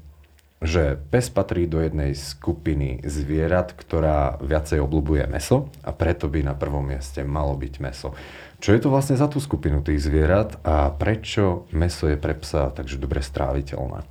Že 0.61 1.01
pes 1.09 1.33
patrí 1.33 1.65
do 1.65 1.81
jednej 1.81 2.13
skupiny 2.13 3.03
zvierat, 3.03 3.73
ktorá 3.75 4.39
viacej 4.45 4.79
obľúbuje 4.85 5.25
meso 5.27 5.73
a 5.83 5.91
preto 5.91 6.29
by 6.29 6.45
na 6.47 6.55
prvom 6.55 6.85
mieste 6.85 7.25
malo 7.25 7.57
byť 7.57 7.75
meso. 7.81 8.13
Čo 8.61 8.77
je 8.77 8.81
to 8.85 8.93
vlastne 8.93 9.17
za 9.17 9.25
tú 9.25 9.41
skupinu 9.41 9.81
tých 9.81 10.05
zvierat 10.05 10.61
a 10.63 10.93
prečo 10.93 11.65
meso 11.73 12.13
je 12.13 12.21
pre 12.21 12.37
psa 12.37 12.69
takže 12.77 13.01
dobre 13.01 13.25
stráviteľné? 13.25 14.05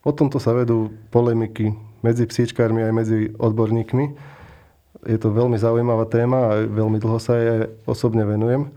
O 0.00 0.16
tomto 0.16 0.40
sa 0.40 0.56
vedú 0.56 0.88
polemiky 1.12 1.76
medzi 2.00 2.24
psíčkármi 2.24 2.80
aj 2.88 2.92
medzi 2.96 3.18
odborníkmi. 3.36 4.37
Je 5.06 5.18
to 5.20 5.30
veľmi 5.30 5.54
zaujímavá 5.54 6.08
téma 6.10 6.38
a 6.50 6.52
veľmi 6.66 6.98
dlho 6.98 7.18
sa 7.22 7.38
jej 7.38 7.70
osobne 7.86 8.26
venujem. 8.26 8.72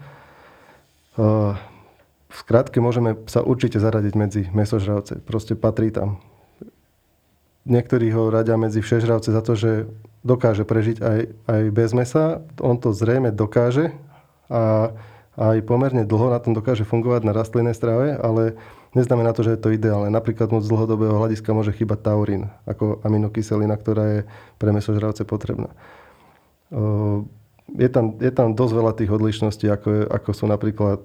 V 2.31 2.35
skratke 2.35 2.77
môžeme 2.77 3.17
sa 3.25 3.41
určite 3.41 3.81
zaradiť 3.81 4.13
medzi 4.13 4.41
mesožravce. 4.53 5.19
Proste 5.25 5.57
patrí 5.57 5.89
tam. 5.89 6.21
Niektorí 7.65 8.09
ho 8.13 8.29
radia 8.33 8.57
medzi 8.57 8.81
všežravce 8.81 9.29
za 9.33 9.41
to, 9.41 9.53
že 9.53 9.71
dokáže 10.25 10.65
prežiť 10.65 10.97
aj, 11.01 11.19
aj 11.49 11.61
bez 11.73 11.89
mesa. 11.93 12.41
On 12.61 12.77
to 12.77 12.93
zrejme 12.93 13.33
dokáže 13.33 13.93
a 14.49 14.93
aj 15.37 15.57
pomerne 15.65 16.05
dlho 16.05 16.33
na 16.33 16.39
tom 16.41 16.53
dokáže 16.53 16.85
fungovať 16.85 17.21
na 17.25 17.33
rastlinnej 17.33 17.73
strave, 17.77 18.17
ale 18.17 18.57
Neznamená 18.91 19.31
to, 19.31 19.47
že 19.47 19.55
je 19.55 19.61
to 19.63 19.71
ideálne. 19.71 20.11
Napríklad 20.11 20.51
z 20.51 20.67
dlhodobého 20.67 21.15
hľadiska 21.15 21.55
môže 21.55 21.71
chýbať 21.71 22.11
taurín 22.11 22.51
ako 22.67 22.99
aminokyselina, 23.07 23.79
ktorá 23.79 24.03
je 24.03 24.19
pre 24.59 24.75
mesožravce 24.75 25.23
potrebná. 25.23 25.71
Je 27.71 27.89
tam, 27.91 28.19
je 28.19 28.31
tam 28.31 28.51
dosť 28.55 28.73
veľa 28.73 28.93
tých 28.95 29.11
odlišností, 29.11 29.65
ako, 29.71 29.87
je, 29.91 30.01
ako 30.07 30.29
sú 30.35 30.45
napríklad 30.47 31.03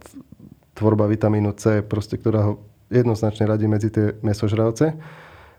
tvorba 0.74 1.06
vitamínu 1.06 1.54
C, 1.58 1.82
proste, 1.82 2.18
ktorá 2.18 2.42
ho 2.42 2.52
jednoznačne 2.90 3.46
radí 3.46 3.66
medzi 3.66 3.90
tie 3.90 4.14
mesožravce 4.22 4.94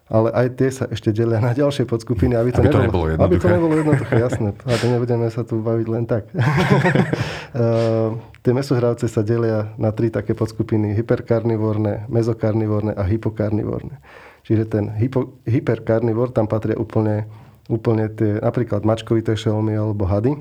ale 0.07 0.31
aj 0.31 0.47
tie 0.55 0.69
sa 0.71 0.87
ešte 0.87 1.11
delia 1.11 1.43
na 1.43 1.51
ďalšie 1.51 1.83
podskupiny, 1.83 2.39
aby 2.39 2.55
to, 2.55 2.63
aby 2.63 2.71
to 2.71 2.79
nebolo, 2.79 3.05
nebolo 3.11 3.25
Aby 3.27 3.35
to 3.43 3.47
nebolo 3.51 3.73
jednoduché, 3.75 4.13
jasné. 4.23 4.49
A 4.63 4.71
to 4.79 4.87
nebudeme 4.87 5.27
sa 5.27 5.43
tu 5.43 5.59
baviť 5.59 5.87
len 5.91 6.07
tak. 6.07 6.31
uh, 6.31 8.15
tie 8.43 8.51
mesohravce 8.55 9.11
sa 9.11 9.19
delia 9.19 9.75
na 9.75 9.91
tri 9.91 10.07
také 10.07 10.31
podskupiny. 10.31 10.95
Hyperkarnivorné, 10.95 12.07
mezokarnivorné 12.07 12.95
a 12.95 13.03
hypokarnivorné. 13.03 13.99
Čiže 14.47 14.63
ten 14.71 14.95
hypo, 14.95 15.43
hyperkarnivor, 15.43 16.31
tam 16.31 16.47
patria 16.47 16.79
úplne, 16.79 17.27
úplne 17.67 18.08
tie 18.12 18.39
napríklad 18.39 18.84
mačkovité 18.88 19.36
šelmy 19.36 19.75
alebo 19.75 20.08
hady. 20.08 20.36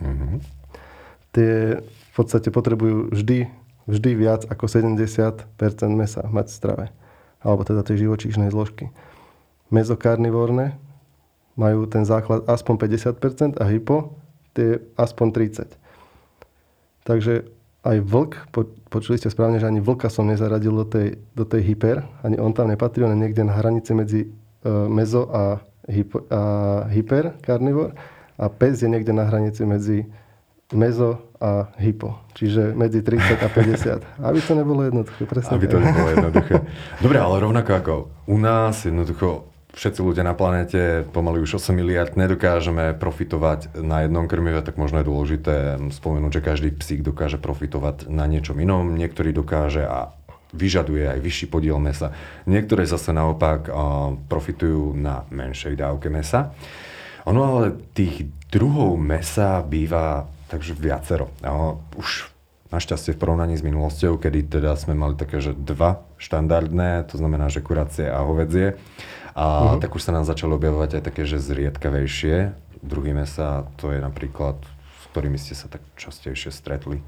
Mm-hmm. 0.00 0.38
Tie 1.36 1.52
v 1.80 2.12
podstate 2.16 2.50
potrebujú 2.50 3.12
vždy, 3.14 3.46
vždy 3.86 4.10
viac 4.18 4.42
ako 4.48 4.66
70% 4.66 5.46
mesa 5.94 6.26
mať 6.26 6.46
v 6.50 6.56
strave. 6.56 6.84
Alebo 7.40 7.64
teda 7.64 7.80
tej 7.86 8.08
živočíšnej 8.08 8.52
zložky 8.52 8.92
mezokarnivórne 9.70 10.76
majú 11.54 11.86
ten 11.86 12.02
základ 12.02 12.44
aspoň 12.50 12.74
50% 13.54 13.62
a 13.62 13.64
hypo 13.70 14.18
tie 14.52 14.82
aspoň 14.98 15.26
30%. 15.54 15.78
Takže 17.06 17.48
aj 17.80 17.96
vlk, 18.04 18.32
po, 18.52 18.68
počuli 18.92 19.16
ste 19.16 19.32
správne, 19.32 19.56
že 19.56 19.64
ani 19.64 19.80
vlka 19.80 20.12
som 20.12 20.28
nezaradil 20.28 20.84
do 20.84 20.84
tej, 20.84 21.16
do 21.32 21.48
tej 21.48 21.64
hyper, 21.64 22.04
ani 22.20 22.36
on 22.36 22.52
tam 22.52 22.68
nepatrí, 22.68 23.08
on 23.08 23.16
je 23.16 23.22
niekde 23.24 23.40
na 23.40 23.56
hranici 23.56 23.96
medzi 23.96 24.28
uh, 24.28 24.84
mezo 24.84 25.24
a, 25.32 25.64
hypo, 25.90 26.24
a 26.30 26.40
hyper 26.88 27.36
karnivor 27.42 27.98
a 28.38 28.48
pes 28.48 28.80
je 28.80 28.88
niekde 28.88 29.12
na 29.12 29.28
hranici 29.28 29.66
medzi 29.68 30.06
mezo 30.72 31.34
a 31.42 31.74
hypo. 31.82 32.22
Čiže 32.38 32.72
medzi 32.78 33.02
30 33.02 33.42
a 33.42 33.48
50. 33.50 34.06
Aby 34.28 34.40
to 34.40 34.52
nebolo 34.54 34.86
jednoduché. 34.86 35.26
Presne 35.26 35.58
Aby 35.58 35.66
to 35.66 35.78
nebolo 35.82 36.08
jednoduché. 36.14 36.54
Dobre, 37.04 37.18
ale 37.18 37.36
rovnako 37.42 37.70
ako 37.74 37.94
u 38.30 38.36
nás 38.38 38.86
jednoducho 38.86 39.50
všetci 39.74 40.00
ľudia 40.02 40.26
na 40.26 40.34
planete, 40.34 41.06
pomaly 41.14 41.42
už 41.42 41.62
8 41.62 41.74
miliard, 41.74 42.18
nedokážeme 42.18 42.94
profitovať 42.98 43.78
na 43.78 44.06
jednom 44.06 44.26
krmive, 44.26 44.62
tak 44.66 44.74
možno 44.74 45.02
je 45.02 45.08
dôležité 45.08 45.56
spomenúť, 45.94 46.42
že 46.42 46.46
každý 46.46 46.68
psík 46.74 47.06
dokáže 47.06 47.38
profitovať 47.38 48.10
na 48.10 48.26
niečom 48.26 48.58
inom. 48.58 48.98
Niektorý 48.98 49.30
dokáže 49.30 49.86
a 49.86 50.14
vyžaduje 50.50 51.06
aj 51.06 51.20
vyšší 51.22 51.46
podiel 51.46 51.78
mesa. 51.78 52.14
Niektoré 52.46 52.86
zase 52.86 53.14
naopak 53.14 53.70
profitujú 54.26 54.94
na 54.98 55.26
menšej 55.30 55.78
dávke 55.78 56.10
mesa. 56.10 56.54
Ono 57.28 57.40
ale 57.44 57.76
tých 57.94 58.26
druhov 58.50 58.98
mesa 58.98 59.62
býva 59.62 60.26
takže 60.50 60.74
viacero. 60.74 61.30
Už 61.94 62.26
našťastie 62.74 63.14
v 63.14 63.20
porovnaní 63.22 63.54
s 63.58 63.66
minulosťou, 63.66 64.18
kedy 64.18 64.46
teda 64.58 64.74
sme 64.78 64.94
mali 64.94 65.18
také, 65.18 65.42
že 65.42 65.54
dva 65.54 66.02
štandardné, 66.22 67.06
to 67.10 67.18
znamená, 67.18 67.50
že 67.50 67.62
kuracie 67.62 68.06
a 68.06 68.22
hovedzie, 68.22 68.78
a 69.34 69.74
uh-huh. 69.74 69.78
tak 69.78 69.94
už 69.94 70.02
sa 70.02 70.14
nám 70.14 70.26
začalo 70.26 70.58
objavovať 70.58 70.98
aj 70.98 71.02
také, 71.06 71.22
že 71.26 71.38
zriedkavejšie 71.38 72.54
druhy 72.82 73.14
mesa, 73.14 73.66
to 73.78 73.94
je 73.94 74.02
napríklad, 74.02 74.58
s 75.02 75.04
ktorými 75.14 75.38
ste 75.38 75.54
sa 75.54 75.70
tak 75.70 75.82
častejšie 75.98 76.50
stretli. 76.50 76.98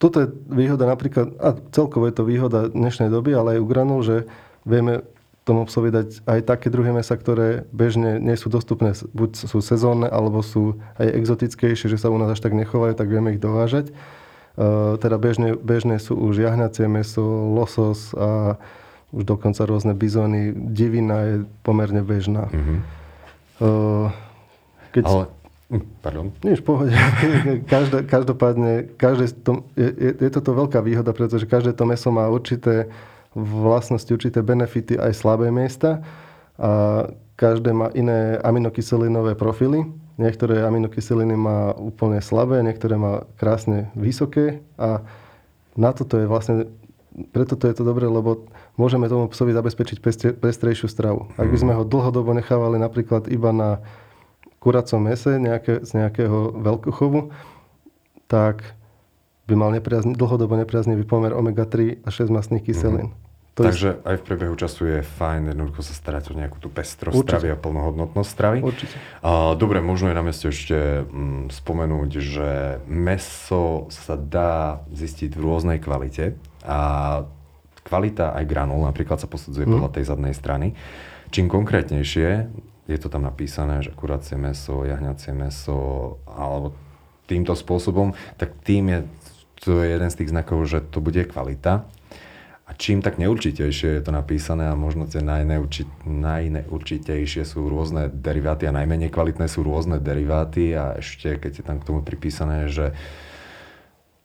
Toto 0.00 0.16
je 0.24 0.32
výhoda 0.48 0.88
napríklad, 0.88 1.36
a 1.36 1.52
celkovo 1.76 2.08
je 2.08 2.16
to 2.16 2.24
výhoda 2.24 2.72
dnešnej 2.72 3.12
doby, 3.12 3.36
ale 3.36 3.48
aj 3.56 3.60
u 3.60 3.66
granul, 3.68 4.00
že 4.00 4.24
vieme 4.64 5.04
tomu 5.44 5.68
psovi 5.68 5.92
dať 5.92 6.24
aj 6.24 6.40
také 6.48 6.72
druhy 6.72 6.88
mesa, 6.88 7.20
ktoré 7.20 7.68
bežne 7.68 8.16
nie 8.16 8.32
sú 8.40 8.48
dostupné, 8.48 8.96
buď 9.12 9.44
sú 9.44 9.60
sezónne, 9.60 10.08
alebo 10.08 10.40
sú 10.40 10.80
aj 10.96 11.04
exotickejšie, 11.04 11.92
že 11.92 12.00
sa 12.00 12.08
u 12.08 12.16
nás 12.16 12.32
až 12.32 12.40
tak 12.40 12.56
nechovajú, 12.56 12.96
tak 12.96 13.12
vieme 13.12 13.36
ich 13.36 13.44
dovážať. 13.44 13.92
Uh, 14.56 14.96
teda 15.00 15.20
bežne, 15.20 15.52
bežne 15.56 16.00
sú 16.00 16.16
už 16.16 16.48
jahňacie 16.48 16.88
meso, 16.88 17.22
losos 17.52 18.16
a 18.16 18.56
už 19.12 19.28
dokonca 19.28 19.68
rôzne 19.68 19.92
bizóny. 19.92 20.54
Divina 20.54 21.18
je 21.28 21.36
pomerne 21.60 22.00
bežná. 22.00 22.48
Mm-hmm. 22.48 22.78
keď... 24.96 25.04
Ale... 25.04 25.24
Hm, 25.70 25.86
pardon. 26.02 26.34
Nie, 26.42 26.58
v 26.58 26.64
pohode. 26.66 26.90
Každé, 27.72 28.02
každopádne, 28.10 28.90
každé 28.98 29.30
to, 29.46 29.62
je, 29.78 29.86
je, 29.86 30.10
je 30.18 30.30
toto 30.34 30.50
veľká 30.50 30.82
výhoda, 30.82 31.14
pretože 31.14 31.46
každé 31.46 31.78
to 31.78 31.86
meso 31.86 32.10
má 32.10 32.26
určité 32.26 32.90
vlastnosti, 33.38 34.10
určité 34.10 34.42
benefity 34.42 34.98
aj 34.98 35.14
slabé 35.14 35.54
miesta 35.54 36.02
a 36.58 37.06
každé 37.38 37.70
má 37.70 37.94
iné 37.94 38.36
aminokyselinové 38.42 39.38
profily. 39.38 39.86
Niektoré 40.18 40.66
aminokyseliny 40.66 41.38
má 41.38 41.72
úplne 41.78 42.18
slabé, 42.18 42.60
niektoré 42.66 42.98
má 42.98 43.24
krásne 43.38 43.88
vysoké 43.94 44.60
a 44.74 45.06
na 45.78 45.94
toto 45.94 46.18
je 46.18 46.26
vlastne 46.26 46.66
preto 47.30 47.58
to 47.58 47.66
je 47.66 47.74
to 47.74 47.84
dobré, 47.86 48.06
lebo 48.06 48.46
môžeme 48.78 49.10
tomu 49.10 49.26
psovi 49.30 49.50
zabezpečiť 49.50 49.98
pestrejšiu 50.38 50.86
stravu. 50.86 51.26
Ak 51.34 51.50
by 51.50 51.58
sme 51.58 51.72
ho 51.74 51.82
dlhodobo 51.82 52.30
nechávali 52.34 52.78
napríklad 52.78 53.26
iba 53.30 53.50
na 53.50 53.82
kuracom 54.60 55.00
mese 55.00 55.40
nejaké, 55.40 55.82
z 55.82 55.90
nejakého 55.96 56.60
veľkochovu, 56.60 57.32
tak 58.28 58.76
by 59.50 59.54
mal 59.58 59.74
nepriazný, 59.74 60.14
dlhodobo 60.14 60.54
nepriaznivý 60.54 61.02
pomer 61.02 61.34
omega-3 61.34 62.06
a 62.06 62.08
6 62.12 62.30
masných 62.30 62.62
kyselín. 62.62 63.10
Mm-hmm. 63.10 63.28
To 63.58 63.66
Takže 63.66 63.88
je... 63.92 64.00
aj 64.06 64.16
v 64.16 64.22
priebehu 64.22 64.54
času 64.54 64.82
je 64.86 64.98
fajn 65.02 65.50
jednoducho 65.50 65.82
sa 65.82 65.92
starať 65.92 66.30
o 66.30 66.38
nejakú 66.38 66.62
tú 66.62 66.70
pestrosť 66.70 67.18
stravy 67.18 67.50
a 67.50 67.58
plnohodnotnosť 67.58 68.30
stravy. 68.30 68.58
Určite. 68.62 68.94
A, 69.26 69.58
dobre, 69.58 69.82
možno 69.82 70.06
je 70.06 70.16
na 70.16 70.22
mieste 70.22 70.46
ešte 70.46 71.02
mm, 71.02 71.50
spomenúť, 71.50 72.10
že 72.22 72.50
meso 72.86 73.90
sa 73.90 74.14
dá 74.14 74.86
zistiť 74.94 75.34
v 75.34 75.40
rôznej 75.42 75.78
kvalite 75.82 76.38
a 76.62 76.80
kvalita 77.82 78.38
aj 78.38 78.44
granul 78.46 78.86
napríklad 78.86 79.18
sa 79.18 79.26
posudzuje 79.26 79.66
mm. 79.66 79.72
podľa 79.74 79.90
tej 79.98 80.04
zadnej 80.06 80.34
strany. 80.36 80.78
Čím 81.34 81.50
konkrétnejšie, 81.50 82.46
je 82.90 82.98
to 82.98 83.08
tam 83.08 83.22
napísané, 83.22 83.86
že 83.86 83.94
kuracie 83.94 84.34
meso, 84.34 84.82
jahňacie 84.82 85.30
meso 85.30 86.18
alebo 86.26 86.74
týmto 87.30 87.54
spôsobom, 87.54 88.18
tak 88.34 88.58
tým 88.66 88.90
je, 88.90 89.00
to 89.62 89.78
je 89.78 89.94
jeden 89.94 90.10
z 90.10 90.18
tých 90.18 90.32
znakov, 90.34 90.66
že 90.66 90.82
to 90.82 90.98
bude 90.98 91.22
kvalita. 91.30 91.86
A 92.70 92.70
čím 92.78 93.02
tak 93.02 93.18
neurčitejšie 93.18 93.98
je 93.98 94.02
to 94.02 94.14
napísané 94.14 94.70
a 94.70 94.78
možno 94.78 95.06
tie 95.06 95.18
najneurči, 95.18 96.06
najneurčitejšie 96.06 97.42
sú 97.42 97.66
rôzne 97.66 98.06
deriváty 98.10 98.70
a 98.70 98.74
najmenej 98.74 99.10
kvalitné 99.10 99.50
sú 99.50 99.66
rôzne 99.66 99.98
deriváty 99.98 100.78
a 100.78 100.94
ešte 100.98 101.34
keď 101.34 101.52
je 101.62 101.64
tam 101.66 101.82
k 101.82 101.86
tomu 101.86 102.06
pripísané, 102.06 102.70
že 102.70 102.94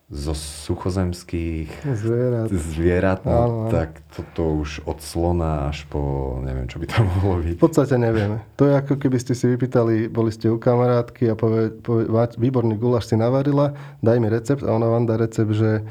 zo 0.05 0.37
suchozemských 0.37 1.81
zvierat, 1.81 2.53
zvierat 2.53 3.25
no, 3.25 3.73
tak 3.73 4.05
toto 4.13 4.61
už 4.61 4.85
od 4.85 5.01
slona 5.01 5.73
až 5.73 5.89
po, 5.89 6.37
neviem, 6.45 6.69
čo 6.69 6.77
by 6.77 6.85
tam 6.85 7.09
mohlo 7.09 7.41
byť. 7.41 7.57
V 7.57 7.63
podstate 7.65 7.97
nevieme. 7.97 8.45
To 8.61 8.69
je 8.69 8.77
ako 8.77 9.01
keby 9.01 9.17
ste 9.17 9.33
si 9.33 9.49
vypýtali, 9.49 10.05
boli 10.13 10.29
ste 10.29 10.53
u 10.53 10.61
kamarátky 10.61 11.33
a 11.33 11.35
povie, 11.35 11.73
povie 11.81 12.05
výborný 12.37 12.77
guláš 12.77 13.09
si 13.09 13.17
navarila, 13.17 13.73
daj 14.05 14.17
mi 14.21 14.29
recept 14.29 14.61
a 14.61 14.77
ona 14.77 14.85
vám 14.85 15.09
dá 15.09 15.17
recept, 15.17 15.57
že 15.57 15.81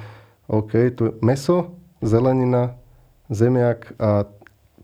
OK, 0.47 0.95
tu 0.95 1.19
meso, 1.19 1.75
zelenina, 1.99 2.79
zemiak 3.35 3.99
a 3.99 4.31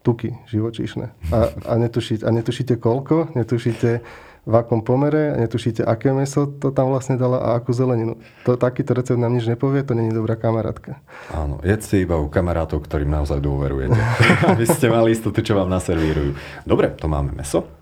tuky 0.02 0.34
živočíšne. 0.50 1.06
A, 1.30 1.38
a, 1.70 1.72
netušíte, 1.78 2.26
a 2.26 2.30
netušíte 2.34 2.74
koľko, 2.82 3.36
netušíte 3.38 4.00
v 4.44 4.54
akom 4.56 4.80
pomere, 4.80 5.36
netušíte, 5.36 5.84
aké 5.84 6.12
meso 6.16 6.48
to 6.48 6.72
tam 6.72 6.92
vlastne 6.92 7.20
dala 7.20 7.40
a 7.40 7.48
akú 7.60 7.72
zeleninu. 7.76 8.16
To, 8.48 8.56
takýto 8.56 8.96
recept 8.96 9.20
nám 9.20 9.36
nič 9.36 9.48
nepovie, 9.48 9.84
to 9.84 9.92
není 9.92 10.12
dobrá 10.12 10.36
kamarátka. 10.36 11.00
Áno, 11.32 11.60
jedzte 11.60 12.00
iba 12.00 12.16
u 12.16 12.30
kamarátov, 12.30 12.84
ktorým 12.84 13.10
naozaj 13.10 13.40
dôverujete. 13.42 14.00
Aby 14.52 14.64
ste 14.64 14.86
mali 14.88 15.12
istotu, 15.12 15.44
čo 15.44 15.56
vám 15.56 15.68
naservírujú. 15.68 16.36
Dobre, 16.64 16.92
to 16.96 17.08
máme 17.08 17.36
meso 17.36 17.79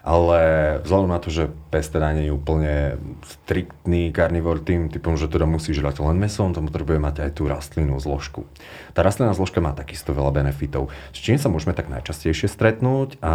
ale 0.00 0.40
vzhľadom 0.84 1.10
na 1.12 1.20
to, 1.20 1.28
že 1.28 1.52
pes 1.68 1.86
teda 1.92 2.16
nie 2.16 2.28
je 2.28 2.36
úplne 2.36 2.96
striktný 3.24 4.08
karnivor 4.10 4.60
tým 4.64 4.88
typom, 4.88 5.20
že 5.20 5.28
teda 5.28 5.44
musí 5.44 5.76
žrať 5.76 6.00
len 6.00 6.16
meso, 6.16 6.40
on 6.40 6.56
tam 6.56 6.68
potrebuje 6.68 6.96
mať 6.96 7.16
aj 7.28 7.30
tú 7.36 7.48
rastlinnú 7.48 8.00
zložku. 8.00 8.48
Tá 8.96 9.04
rastlinná 9.04 9.36
zložka 9.36 9.60
má 9.60 9.76
takisto 9.76 10.16
veľa 10.16 10.32
benefitov. 10.32 10.88
S 11.12 11.20
čím 11.20 11.36
sa 11.36 11.52
môžeme 11.52 11.76
tak 11.76 11.92
najčastejšie 11.92 12.48
stretnúť 12.48 13.20
a 13.20 13.32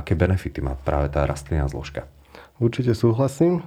aké 0.00 0.16
benefity 0.16 0.64
má 0.64 0.76
práve 0.80 1.12
tá 1.12 1.28
rastlinná 1.28 1.68
zložka? 1.68 2.08
Určite 2.56 2.96
súhlasím. 2.96 3.62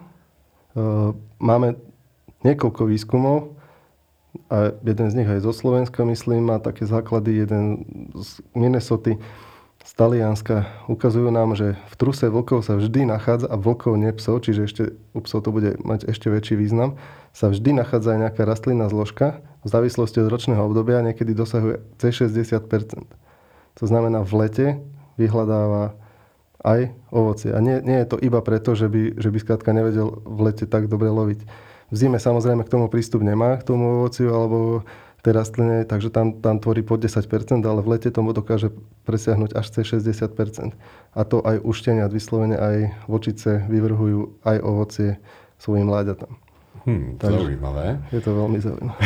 Máme 1.39 1.77
niekoľko 2.41 2.89
výskumov, 2.89 3.55
a 4.47 4.71
jeden 4.83 5.07
z 5.11 5.15
nich 5.19 5.27
aj 5.27 5.43
zo 5.43 5.51
Slovenska, 5.51 6.07
myslím, 6.07 6.47
má 6.47 6.57
také 6.59 6.87
základy, 6.87 7.43
jeden 7.43 7.83
z 8.15 8.39
Minnesota, 8.55 9.19
z 9.81 9.91
Talianska 9.97 10.69
ukazujú 10.85 11.33
nám, 11.33 11.57
že 11.57 11.73
v 11.89 11.95
truse 11.97 12.29
vlkov 12.29 12.65
sa 12.65 12.77
vždy 12.77 13.09
nachádza, 13.09 13.49
a 13.49 13.57
vlkov 13.57 13.97
nie 13.97 14.13
psov, 14.13 14.45
čiže 14.45 14.61
ešte 14.69 14.83
u 15.11 15.19
psov 15.25 15.45
to 15.45 15.49
bude 15.49 15.81
mať 15.81 16.05
ešte 16.09 16.29
väčší 16.29 16.55
význam, 16.55 17.01
sa 17.33 17.49
vždy 17.49 17.81
nachádza 17.81 18.13
aj 18.13 18.19
nejaká 18.29 18.41
rastlinná 18.45 18.87
zložka, 18.87 19.41
v 19.61 19.69
závislosti 19.69 20.21
od 20.25 20.29
ročného 20.29 20.61
obdobia 20.61 21.05
niekedy 21.05 21.37
dosahuje 21.37 21.85
C60%. 22.01 23.05
To 23.77 23.83
znamená, 23.85 24.25
v 24.25 24.33
lete 24.41 24.67
vyhľadáva 25.21 25.93
aj 26.61 26.93
ovocie. 27.09 27.53
A 27.53 27.61
nie, 27.61 27.81
nie 27.81 28.01
je 28.01 28.09
to 28.09 28.17
iba 28.21 28.41
preto, 28.41 28.73
že 28.73 28.89
by, 28.89 29.17
že 29.17 29.29
by 29.29 29.37
skrátka 29.41 29.69
nevedel 29.73 30.21
v 30.25 30.39
lete 30.49 30.65
tak 30.65 30.89
dobre 30.89 31.09
loviť. 31.09 31.45
V 31.91 31.95
zime 31.97 32.17
samozrejme 32.17 32.63
k 32.63 32.73
tomu 32.73 32.87
prístup 32.87 33.21
nemá, 33.21 33.59
k 33.59 33.67
tomu 33.67 34.01
ovociu 34.01 34.31
alebo 34.31 34.87
tej 35.21 35.33
rastline, 35.37 35.85
takže 35.85 36.09
tam, 36.09 36.41
tam 36.41 36.57
tvorí 36.57 36.81
pod 36.81 37.01
10%, 37.01 37.61
ale 37.61 37.79
v 37.85 37.91
lete 37.93 38.09
tomu 38.09 38.33
dokáže 38.33 38.73
presiahnuť 39.05 39.53
až 39.53 39.65
cez 39.69 39.85
60%. 40.01 40.73
A 41.13 41.21
to 41.23 41.45
aj 41.45 41.61
uštenia, 41.61 42.09
vyslovene 42.09 42.57
aj 42.57 42.77
vočice 43.05 43.61
vyvrhujú 43.69 44.41
aj 44.41 44.57
ovocie 44.65 45.09
svojim 45.61 45.85
mláďatám. 45.85 46.50
Hmm, 46.81 47.21
zaujímavé. 47.21 48.01
Je 48.09 48.21
to 48.25 48.33
veľmi 48.33 48.57
zaujímavé. 48.57 49.05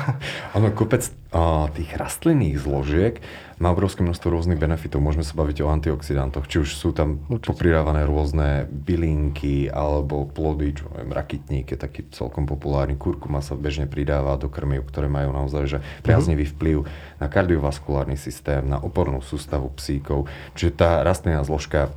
ono, 0.60 0.68
kopec 0.76 1.08
a, 1.32 1.72
tých 1.72 1.96
rastlinných 1.96 2.60
zložiek 2.60 3.16
má 3.56 3.72
obrovské 3.72 4.04
množstvo 4.04 4.28
rôznych 4.28 4.60
benefitov. 4.60 5.00
Môžeme 5.00 5.24
sa 5.24 5.32
baviť 5.32 5.64
o 5.64 5.72
antioxidantoch, 5.72 6.44
či 6.44 6.60
už 6.60 6.76
sú 6.76 6.92
tam 6.92 7.24
Určite. 7.32 7.48
popridávané 7.48 8.04
rôzne 8.04 8.68
bylinky 8.68 9.72
alebo 9.72 10.28
plody, 10.28 10.76
čo 10.76 10.92
viem, 10.92 11.16
rakitník 11.16 11.72
je 11.72 11.78
taký 11.80 12.04
celkom 12.12 12.44
populárny. 12.44 13.00
Kurkuma 13.00 13.40
sa 13.40 13.56
bežne 13.56 13.88
pridáva 13.88 14.36
do 14.36 14.52
krmiv, 14.52 14.84
ktoré 14.92 15.08
majú 15.08 15.32
naozaj 15.32 15.64
že 15.64 15.78
priaznivý 16.04 16.44
mm-hmm. 16.44 16.60
vplyv 16.60 16.78
na 17.24 17.26
kardiovaskulárny 17.32 18.20
systém, 18.20 18.68
na 18.68 18.76
opornú 18.76 19.24
sústavu 19.24 19.72
psíkov. 19.80 20.28
Čiže 20.52 20.76
tá 20.76 20.90
rastlinná 21.00 21.40
zložka 21.40 21.88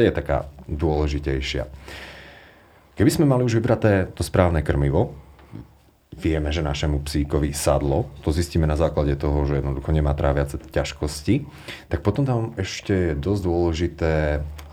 je 0.00 0.08
taká 0.08 0.48
dôležitejšia. 0.64 1.68
Keby 2.92 3.10
sme 3.10 3.24
mali 3.24 3.42
už 3.44 3.56
vybraté 3.56 4.12
to 4.12 4.20
správne 4.20 4.60
krmivo, 4.60 5.16
vieme, 6.12 6.52
že 6.52 6.60
našemu 6.60 7.00
psíkovi 7.08 7.56
sadlo, 7.56 8.12
to 8.20 8.28
zistíme 8.30 8.68
na 8.68 8.76
základe 8.76 9.16
toho, 9.16 9.48
že 9.48 9.64
jednoducho 9.64 9.90
nemá 9.96 10.12
tráviace 10.12 10.60
ťažkosti, 10.60 11.48
tak 11.88 12.04
potom 12.04 12.28
tam 12.28 12.52
ešte 12.60 12.92
je 12.92 13.12
dosť 13.16 13.42
dôležité 13.42 14.12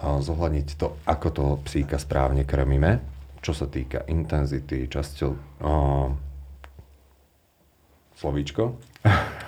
zohľadniť 0.04 0.68
to, 0.76 1.00
ako 1.08 1.28
toho 1.32 1.54
psíka 1.64 1.96
správne 1.96 2.44
krmíme, 2.44 3.00
čo 3.40 3.56
sa 3.56 3.72
týka 3.72 4.04
intenzity, 4.12 4.92
časťou... 4.92 5.32
Oh, 5.64 6.12
slovíčko. 8.20 8.76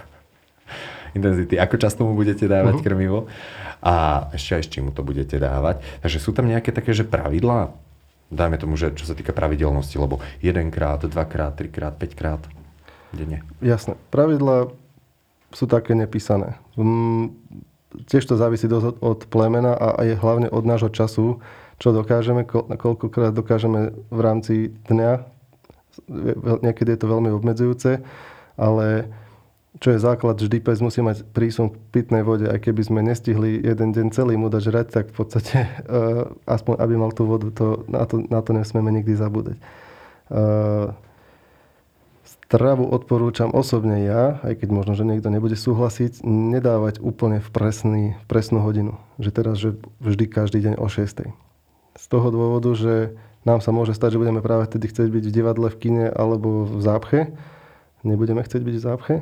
intenzity, 1.17 1.59
ako 1.59 1.75
často 1.75 2.07
mu 2.07 2.15
budete 2.15 2.47
dávať 2.47 2.79
uh-huh. 2.79 2.87
krmivo 2.87 3.27
a 3.83 4.27
ešte 4.31 4.55
aj 4.55 4.63
s 4.63 4.71
čím 4.71 4.83
mu 4.87 4.91
to 4.95 5.03
budete 5.03 5.35
dávať. 5.35 5.83
Takže 5.99 6.17
sú 6.23 6.31
tam 6.31 6.47
nejaké 6.47 6.71
také, 6.71 6.95
že 6.95 7.03
pravidlá, 7.03 7.75
dajme 8.31 8.57
tomu, 8.57 8.79
že 8.79 8.95
čo 8.95 9.03
sa 9.03 9.13
týka 9.13 9.35
pravidelnosti, 9.35 9.99
lebo 9.99 10.23
jedenkrát, 10.39 11.03
dvakrát, 11.03 11.59
trikrát, 11.59 11.93
päťkrát 11.99 12.41
denne. 13.11 13.43
Jasné. 13.59 13.99
Pravidla 14.09 14.71
sú 15.51 15.67
také 15.67 15.91
nepísané. 15.93 16.55
Mm, 16.79 17.35
tiež 18.07 18.23
to 18.23 18.39
závisí 18.39 18.71
dosť 18.71 19.03
od 19.03 19.19
plemena 19.27 19.75
a 19.75 19.99
je 20.07 20.15
hlavne 20.15 20.47
od 20.47 20.63
nášho 20.63 20.87
času, 20.87 21.43
čo 21.75 21.91
dokážeme, 21.91 22.47
koľkokrát 22.47 23.35
dokážeme 23.35 23.91
v 24.07 24.19
rámci 24.23 24.71
dňa. 24.87 25.27
Niekedy 26.63 26.95
je 26.95 26.99
to 27.03 27.11
veľmi 27.11 27.29
obmedzujúce, 27.35 27.99
ale 28.55 29.11
čo 29.79 29.95
je 29.95 30.03
základ, 30.03 30.35
vždy 30.35 30.59
pes 30.59 30.83
musí 30.83 30.99
mať 30.99 31.23
prísun 31.31 31.71
k 31.71 31.79
pitnej 31.95 32.27
vode. 32.27 32.43
Aj 32.43 32.59
keby 32.59 32.83
sme 32.83 32.99
nestihli 32.99 33.63
jeden 33.63 33.95
deň 33.95 34.11
celý 34.11 34.35
mu 34.35 34.51
dať 34.51 34.61
žrať, 34.67 34.87
tak 34.91 35.05
v 35.09 35.15
podstate 35.15 35.57
uh, 35.87 36.27
aspoň 36.59 36.75
aby 36.83 36.93
mal 36.99 37.15
tú 37.15 37.23
vodu, 37.23 37.47
to, 37.55 37.87
na, 37.87 38.03
to, 38.03 38.19
na 38.27 38.43
to 38.43 38.51
nesmieme 38.51 38.91
nikdy 38.91 39.15
zabúdať. 39.15 39.55
Uh, 40.27 40.91
stravu 42.27 42.83
odporúčam 42.83 43.47
osobne 43.55 44.03
ja, 44.03 44.43
aj 44.43 44.59
keď 44.59 44.69
možno, 44.75 44.91
že 44.91 45.07
niekto 45.07 45.31
nebude 45.31 45.55
súhlasiť, 45.55 46.19
nedávať 46.27 46.99
úplne 46.99 47.39
v, 47.39 47.47
presný, 47.47 48.03
presnú 48.27 48.59
hodinu. 48.59 48.99
Že 49.23 49.29
teraz, 49.31 49.55
že 49.55 49.79
vždy 50.03 50.27
každý 50.27 50.59
deň 50.67 50.73
o 50.83 50.87
6. 50.91 51.31
Z 51.95 52.05
toho 52.11 52.27
dôvodu, 52.27 52.75
že 52.75 53.15
nám 53.47 53.63
sa 53.63 53.71
môže 53.71 53.95
stať, 53.95 54.19
že 54.19 54.21
budeme 54.21 54.43
práve 54.43 54.67
vtedy 54.67 54.91
chcieť 54.91 55.07
byť 55.07 55.23
v 55.31 55.35
divadle, 55.35 55.67
v 55.71 55.79
kine 55.79 56.05
alebo 56.11 56.67
v 56.67 56.83
zápche 56.83 57.31
nebudeme 58.01 58.41
chcieť 58.41 58.61
byť 58.65 58.75
v 58.77 58.81
zápche, 58.81 59.15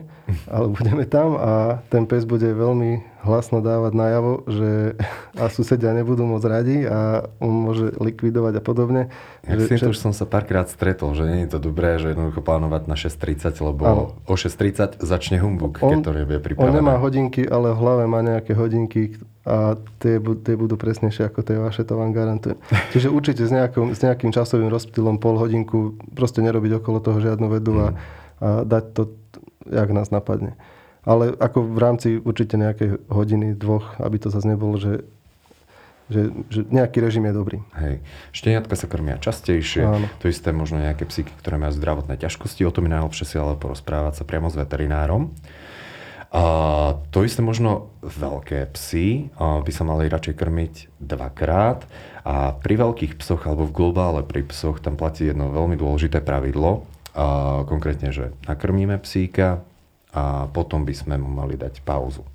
ale 0.48 0.72
budeme 0.72 1.04
tam 1.04 1.36
a 1.36 1.84
ten 1.92 2.08
pes 2.08 2.24
bude 2.24 2.48
veľmi 2.48 3.04
hlasno 3.28 3.60
dávať 3.60 3.94
najavo, 4.00 4.34
že 4.48 4.96
a 5.36 5.52
susedia 5.52 5.92
nebudú 5.92 6.24
môcť 6.24 6.48
radi 6.48 6.78
a 6.88 7.28
on 7.44 7.52
môže 7.68 7.92
likvidovať 8.00 8.54
a 8.60 8.62
podobne. 8.64 9.02
Ja 9.44 9.60
že, 9.60 9.76
že... 9.76 9.92
už 9.92 10.00
som 10.00 10.16
sa 10.16 10.24
párkrát 10.24 10.72
stretol, 10.72 11.12
že 11.12 11.28
nie 11.28 11.44
je 11.44 11.52
to 11.52 11.60
dobré, 11.60 12.00
že 12.00 12.16
jednoducho 12.16 12.40
plánovať 12.40 12.88
na 12.88 12.96
6.30, 12.96 13.60
lebo 13.60 13.82
ano. 13.84 14.04
o 14.24 14.36
6.30 14.40 15.04
začne 15.04 15.44
humbuk, 15.44 15.84
on, 15.84 16.00
keď 16.00 16.08
to 16.08 16.14
nevie 16.16 16.40
pripravené. 16.40 16.72
On 16.72 16.76
nemá 16.80 16.96
hodinky, 16.96 17.44
ale 17.44 17.76
v 17.76 17.80
hlave 17.84 18.04
má 18.08 18.24
nejaké 18.24 18.56
hodinky 18.56 19.20
a 19.44 19.76
tie, 20.00 20.20
tie 20.20 20.56
budú 20.56 20.80
presnejšie 20.80 21.28
ako 21.28 21.44
tie 21.44 21.60
vaše, 21.60 21.84
to 21.84 22.00
vám 22.00 22.16
garantujem. 22.16 22.56
Čiže 22.96 23.12
určite 23.12 23.44
s, 23.44 23.52
nejakým, 23.52 23.92
s 23.92 24.00
nejakým 24.00 24.32
časovým 24.32 24.72
rozptýlom 24.72 25.20
pol 25.20 25.36
hodinku 25.36 26.00
proste 26.16 26.40
nerobiť 26.40 26.80
okolo 26.80 27.04
toho 27.04 27.20
žiadnu 27.20 27.48
vedu 27.52 27.76
a 27.84 27.88
mm 27.92 28.19
a 28.40 28.64
dať 28.64 28.84
to, 28.96 29.04
jak 29.68 29.90
nás 29.92 30.10
napadne. 30.10 30.56
Ale 31.08 31.32
ako 31.36 31.64
v 31.64 31.80
rámci 31.80 32.08
určite 32.20 32.60
nejakej 32.60 33.08
hodiny, 33.08 33.56
dvoch, 33.56 33.96
aby 34.04 34.20
to 34.20 34.28
zase 34.32 34.48
nebolo, 34.48 34.76
že 34.76 35.08
že, 36.10 36.34
že 36.50 36.66
nejaký 36.66 37.06
režim 37.06 37.22
je 37.30 37.34
dobrý. 37.38 37.58
Hej. 37.78 38.02
Šteniatka 38.34 38.74
sa 38.74 38.90
krmia 38.90 39.22
častejšie, 39.22 39.86
Áno. 39.86 40.10
to 40.18 40.26
isté 40.26 40.50
možno 40.50 40.82
nejaké 40.82 41.06
psyky, 41.06 41.30
ktoré 41.38 41.62
majú 41.62 41.78
zdravotné 41.78 42.18
ťažkosti, 42.18 42.66
o 42.66 42.74
tom 42.74 42.90
je 42.90 42.98
najlepšie 42.98 43.26
si 43.30 43.36
ale 43.38 43.54
porozprávať 43.54 44.18
sa 44.18 44.24
priamo 44.26 44.50
s 44.50 44.58
veterinárom. 44.58 45.30
A 46.30 46.44
to 47.10 47.26
isté 47.26 47.42
možno 47.42 47.90
veľké 48.06 48.70
psy 48.78 49.34
by 49.38 49.72
sa 49.74 49.82
mali 49.82 50.06
radšej 50.10 50.38
krmiť 50.38 50.74
dvakrát 51.02 51.90
a 52.22 52.54
pri 52.54 52.74
veľkých 52.86 53.18
psoch 53.18 53.50
alebo 53.50 53.66
v 53.66 53.74
globále 53.74 54.22
pri 54.22 54.46
psoch 54.46 54.78
tam 54.78 54.94
platí 54.94 55.26
jedno 55.26 55.50
veľmi 55.50 55.74
dôležité 55.74 56.22
pravidlo, 56.22 56.86
a 57.16 57.62
konkrétne, 57.66 58.14
že 58.14 58.32
nakrmíme 58.46 58.98
psíka 59.02 59.62
a 60.14 60.50
potom 60.50 60.86
by 60.86 60.94
sme 60.94 61.16
mu 61.22 61.30
mali 61.30 61.58
dať 61.58 61.86
pauzu. 61.86 62.26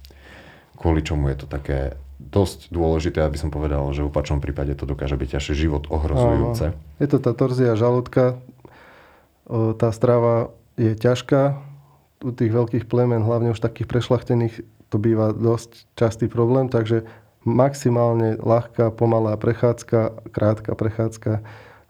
Kvôli 0.78 1.02
čomu 1.02 1.30
je 1.30 1.42
to 1.42 1.46
také 1.46 1.98
dosť 2.18 2.70
dôležité, 2.70 3.22
aby 3.22 3.38
som 3.38 3.50
povedal, 3.50 3.82
že 3.90 4.06
v 4.06 4.10
opačnom 4.10 4.38
prípade 4.38 4.74
to 4.78 4.86
dokáže 4.86 5.18
byť 5.18 5.30
až 5.38 5.54
život 5.54 5.86
ohrozujúce. 5.90 6.74
Áno. 6.74 6.98
Je 7.02 7.08
to 7.10 7.18
tá 7.18 7.34
torzia 7.34 7.74
žalúdka, 7.74 8.38
tá 9.50 9.88
strava 9.92 10.54
je 10.78 10.94
ťažká, 10.96 11.58
u 12.24 12.32
tých 12.32 12.52
veľkých 12.56 12.88
plemen, 12.88 13.20
hlavne 13.20 13.52
už 13.52 13.60
takých 13.60 13.84
prešlachtených, 13.84 14.64
to 14.88 14.96
býva 14.96 15.36
dosť 15.36 15.84
častý 15.92 16.26
problém, 16.30 16.72
takže 16.72 17.04
maximálne 17.44 18.40
ľahká, 18.40 18.88
pomalá 18.96 19.36
prechádzka, 19.36 20.32
krátka 20.32 20.72
prechádzka 20.72 21.32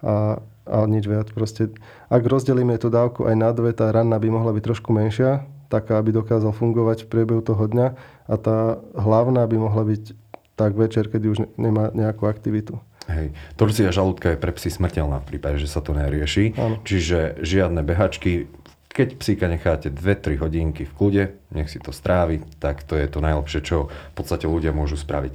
a, 0.02 0.42
a 0.64 0.88
nič 0.88 1.04
viac. 1.04 1.28
Proste, 1.32 1.72
ak 2.08 2.22
rozdelíme 2.24 2.76
tú 2.80 2.88
dávku 2.88 3.28
aj 3.28 3.36
na 3.36 3.50
dve, 3.52 3.76
tá 3.76 3.92
ranna 3.92 4.16
by 4.16 4.28
mohla 4.32 4.52
byť 4.56 4.64
trošku 4.64 4.90
menšia, 4.92 5.44
taká, 5.68 6.00
aby 6.00 6.12
dokázal 6.14 6.52
fungovať 6.52 7.04
v 7.04 7.10
priebehu 7.10 7.40
toho 7.44 7.64
dňa 7.68 7.88
a 8.28 8.34
tá 8.40 8.80
hlavná 8.96 9.44
by 9.44 9.56
mohla 9.58 9.84
byť 9.84 10.16
tak 10.54 10.78
večer, 10.78 11.10
keď 11.10 11.22
už 11.34 11.38
nemá 11.58 11.90
nejakú 11.92 12.30
aktivitu. 12.30 12.78
Hej. 13.04 13.36
Torzia 13.60 13.92
žalúdka 13.92 14.32
je 14.32 14.40
pre 14.40 14.52
psy 14.56 14.72
smrteľná 14.72 15.20
v 15.20 15.36
prípade, 15.36 15.60
že 15.60 15.68
sa 15.68 15.84
to 15.84 15.92
nerieši. 15.92 16.56
Áno. 16.56 16.80
Čiže 16.86 17.44
žiadne 17.44 17.84
behačky. 17.84 18.48
Keď 18.94 19.18
psíka 19.18 19.50
necháte 19.50 19.90
2-3 19.90 20.38
hodinky 20.38 20.86
v 20.86 20.92
kľude, 20.94 21.24
nech 21.50 21.68
si 21.68 21.82
to 21.82 21.90
strávi, 21.90 22.46
tak 22.62 22.86
to 22.86 22.94
je 22.94 23.10
to 23.10 23.18
najlepšie, 23.18 23.60
čo 23.66 23.90
v 23.90 24.14
podstate 24.14 24.46
ľudia 24.46 24.70
môžu 24.70 24.94
spraviť. 24.94 25.34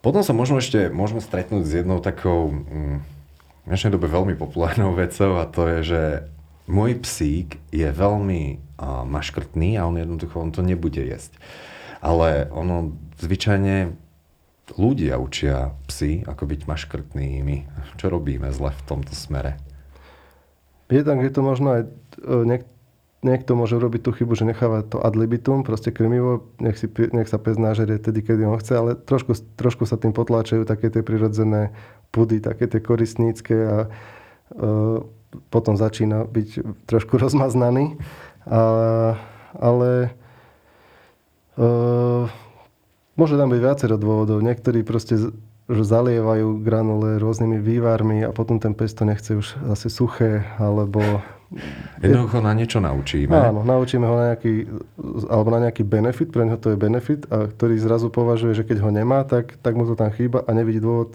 Potom 0.00 0.22
sa 0.22 0.30
možno 0.30 0.62
ešte 0.62 0.86
môžeme 0.86 1.18
stretnúť 1.18 1.66
s 1.66 1.72
jednou 1.82 1.98
takou 1.98 2.54
mm, 2.54 3.15
v 3.66 3.74
dnešnej 3.74 3.98
dobe 3.98 4.06
veľmi 4.06 4.38
populárnou 4.38 4.94
vecou 4.94 5.42
a 5.42 5.44
to 5.50 5.66
je, 5.66 5.78
že 5.82 6.02
môj 6.70 7.02
psík 7.02 7.58
je 7.74 7.90
veľmi 7.90 8.62
uh, 8.78 9.02
maškrtný 9.02 9.74
a 9.74 9.90
on 9.90 9.98
jednoducho 9.98 10.38
on 10.38 10.54
to 10.54 10.62
nebude 10.62 11.02
jesť. 11.02 11.34
Ale 11.98 12.46
ono 12.54 12.94
zvyčajne 13.18 13.90
ľudia 14.78 15.18
učia 15.18 15.74
psy, 15.90 16.22
ako 16.22 16.46
byť 16.46 16.60
maškrtnými. 16.62 17.56
Čo 17.98 18.06
robíme 18.14 18.54
zle 18.54 18.70
v 18.70 18.82
tomto 18.86 19.10
smere? 19.18 19.58
tak 20.86 21.18
je 21.18 21.32
to 21.34 21.42
možno 21.42 21.74
aj 21.74 21.82
e, 21.82 21.90
niek- 22.46 22.70
niekto 23.26 23.58
môže 23.58 23.74
robiť 23.74 24.00
tú 24.06 24.10
chybu, 24.14 24.38
že 24.38 24.46
necháva 24.46 24.86
to 24.86 25.02
ad 25.02 25.18
libitum, 25.18 25.66
proste 25.66 25.90
krmivo, 25.90 26.46
nech, 26.62 26.78
si, 26.78 26.86
nech 26.86 27.26
sa 27.26 27.42
pes 27.42 27.58
nážerie 27.58 27.98
tedy, 27.98 28.22
kedy 28.22 28.46
on 28.46 28.62
chce, 28.62 28.78
ale 28.78 28.90
trošku, 28.94 29.34
trošku 29.58 29.82
sa 29.82 29.98
tým 29.98 30.14
potláčajú 30.14 30.62
také 30.62 30.94
tie 30.94 31.02
prirodzené 31.02 31.74
pudy, 32.14 32.38
také 32.38 32.70
tie 32.70 32.78
koristnícke 32.78 33.56
a 33.58 33.76
uh, 33.90 35.02
potom 35.50 35.74
začína 35.74 36.22
byť 36.30 36.48
trošku 36.86 37.18
rozmaznaný. 37.24 37.98
A, 38.46 38.62
ale 39.58 40.14
uh, 41.58 42.30
môže 43.18 43.34
tam 43.34 43.50
byť 43.50 43.60
viacero 43.60 43.98
dôvodov. 43.98 44.38
Niektorí 44.38 44.86
proste 44.86 45.34
že 45.66 45.82
zalievajú 45.82 46.62
granule 46.62 47.18
rôznymi 47.18 47.58
vývarmi 47.58 48.22
a 48.22 48.30
potom 48.30 48.62
ten 48.62 48.70
pes 48.70 48.94
to 48.94 49.02
nechce 49.02 49.34
už 49.34 49.46
zase 49.74 49.90
suché, 49.90 50.46
alebo... 50.62 51.02
Jednoducho 52.02 52.42
na 52.42 52.52
niečo 52.52 52.82
naučíme. 52.82 53.30
Áno, 53.30 53.62
naučíme 53.62 54.02
ho 54.02 54.18
na 54.18 54.34
nejaký, 54.34 54.66
alebo 55.30 55.48
na 55.54 55.70
nejaký 55.70 55.86
benefit, 55.86 56.34
pre 56.34 56.42
neho 56.42 56.58
to 56.58 56.74
je 56.74 56.78
benefit, 56.78 57.22
a 57.30 57.46
ktorý 57.46 57.78
zrazu 57.78 58.10
považuje, 58.10 58.58
že 58.58 58.66
keď 58.66 58.82
ho 58.82 58.90
nemá, 58.90 59.22
tak, 59.22 59.54
tak 59.62 59.78
mu 59.78 59.86
to 59.86 59.94
tam 59.94 60.10
chýba 60.10 60.42
a 60.42 60.50
nevidí 60.50 60.82
dôvod 60.82 61.14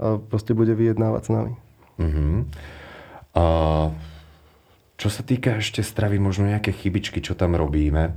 a 0.00 0.16
proste 0.16 0.56
bude 0.56 0.72
vyjednávať 0.72 1.22
s 1.24 1.30
nami. 1.32 1.52
Uh-huh. 1.96 2.44
A 3.36 3.44
čo 4.96 5.08
sa 5.12 5.20
týka 5.20 5.60
ešte 5.60 5.84
stravy, 5.84 6.16
možno 6.16 6.48
nejaké 6.48 6.72
chybičky, 6.72 7.20
čo 7.20 7.36
tam 7.36 7.52
robíme, 7.52 8.16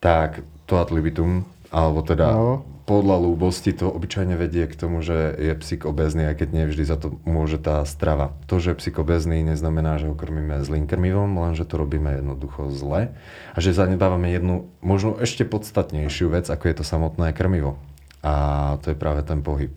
tak 0.00 0.40
to 0.64 0.80
ad 0.80 0.88
libitum, 0.88 1.44
alebo 1.72 2.04
teda 2.04 2.36
no. 2.36 2.68
podľa 2.84 3.16
lúbosti 3.16 3.72
to 3.72 3.88
obyčajne 3.88 4.36
vedie 4.36 4.68
k 4.68 4.76
tomu, 4.76 5.00
že 5.00 5.32
je 5.40 5.56
psík 5.56 5.88
obezný, 5.88 6.28
aj 6.28 6.44
keď 6.44 6.48
nevždy 6.52 6.84
za 6.84 7.00
to 7.00 7.16
môže 7.24 7.56
tá 7.64 7.80
strava. 7.88 8.36
To, 8.52 8.60
že 8.60 8.76
je 8.76 8.80
psík 8.84 9.00
obezný, 9.00 9.40
neznamená, 9.40 9.96
že 9.96 10.12
ho 10.12 10.14
krmíme 10.14 10.60
zlým 10.60 10.84
krmivom, 10.84 11.32
len 11.40 11.56
že 11.56 11.64
to 11.64 11.80
robíme 11.80 12.20
jednoducho 12.20 12.68
zle 12.68 13.16
a 13.56 13.58
že 13.58 13.72
zanedbávame 13.72 14.28
jednu 14.28 14.68
možno 14.84 15.16
ešte 15.16 15.48
podstatnejšiu 15.48 16.28
vec, 16.28 16.52
ako 16.52 16.64
je 16.68 16.74
to 16.76 16.84
samotné 16.84 17.32
krmivo. 17.32 17.80
A 18.20 18.76
to 18.84 18.92
je 18.92 18.96
práve 19.00 19.24
ten 19.24 19.40
pohyb. 19.40 19.74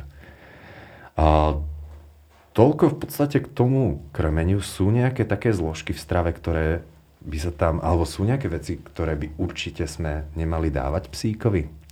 A 1.16 1.58
toľko 2.56 2.96
v 2.96 2.98
podstate 3.00 3.38
k 3.44 3.52
tomu 3.52 4.04
krmeniu. 4.16 4.64
Sú 4.64 4.90
nejaké 4.90 5.28
také 5.28 5.52
zložky 5.52 5.92
v 5.92 6.04
strave, 6.04 6.32
ktoré 6.32 6.84
by 7.26 7.38
sa 7.42 7.52
tam, 7.52 7.84
alebo 7.84 8.08
sú 8.08 8.24
nejaké 8.24 8.48
veci, 8.48 8.78
ktoré 8.80 9.20
by 9.20 9.36
určite 9.42 9.84
sme 9.90 10.30
nemali 10.38 10.72
dávať 10.72 11.12
psíkovi? 11.12 11.85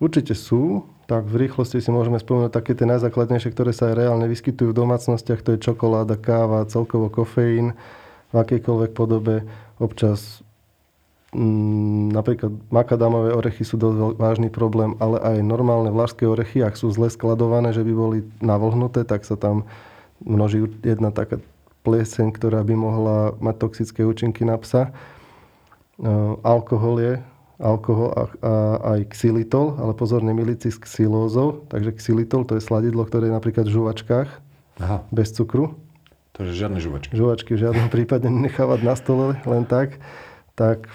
Určite 0.00 0.32
sú. 0.32 0.88
Tak 1.04 1.26
v 1.26 1.46
rýchlosti 1.46 1.82
si 1.82 1.90
môžeme 1.90 2.16
spomenúť 2.22 2.54
také 2.54 2.72
tie 2.72 2.86
najzákladnejšie, 2.86 3.50
ktoré 3.52 3.74
sa 3.74 3.90
aj 3.90 3.98
reálne 3.98 4.26
vyskytujú 4.30 4.72
v 4.72 4.78
domácnostiach. 4.78 5.42
To 5.44 5.54
je 5.54 5.62
čokoláda, 5.62 6.16
káva, 6.16 6.64
celkovo 6.70 7.10
kofeín 7.10 7.74
v 8.30 8.34
akejkoľvek 8.38 8.90
podobe. 8.94 9.42
Občas 9.82 10.40
Mm, 11.30 12.10
napríklad 12.10 12.50
makadamové 12.74 13.30
orechy 13.30 13.62
sú 13.62 13.78
dosť 13.78 14.18
vážny 14.18 14.50
problém, 14.50 14.98
ale 14.98 15.22
aj 15.22 15.46
normálne 15.46 15.94
vlašské 15.94 16.26
orechy, 16.26 16.58
ak 16.58 16.74
sú 16.74 16.90
zle 16.90 17.06
skladované, 17.06 17.70
že 17.70 17.86
by 17.86 17.92
boli 17.94 18.18
navlhnuté, 18.42 19.06
tak 19.06 19.22
sa 19.22 19.38
tam 19.38 19.62
množí 20.26 20.66
jedna 20.82 21.14
taká 21.14 21.38
pleseň, 21.86 22.34
ktorá 22.34 22.66
by 22.66 22.74
mohla 22.74 23.18
mať 23.38 23.56
toxické 23.62 24.02
účinky 24.02 24.42
na 24.42 24.58
psa. 24.58 24.90
Uh, 26.02 26.34
alkohol 26.42 26.98
je, 26.98 27.14
alkohol 27.60 28.08
a, 28.16 28.22
a 28.40 28.52
aj 28.96 29.12
xylitol, 29.12 29.76
ale 29.76 29.92
pozor, 29.92 30.24
nemiliť 30.24 30.58
si 30.64 30.70
s 30.72 30.78
xylózou. 30.80 31.68
Takže 31.68 32.00
xylitol 32.00 32.48
to 32.48 32.56
je 32.56 32.64
sladidlo, 32.64 33.04
ktoré 33.04 33.28
je 33.28 33.36
napríklad 33.36 33.68
v 33.68 33.76
žuvačkách, 33.76 34.28
Aha. 34.80 35.04
bez 35.12 35.36
cukru. 35.36 35.76
Takže 36.32 36.56
žiadne 36.56 36.80
žuvačky. 36.80 37.12
Žuvačky 37.12 37.50
v 37.52 37.62
žiadnom 37.68 37.92
prípade 37.92 38.26
nechávať 38.32 38.80
na 38.80 38.94
stole 38.96 39.36
len 39.44 39.68
tak. 39.68 40.00
Tak 40.56 40.88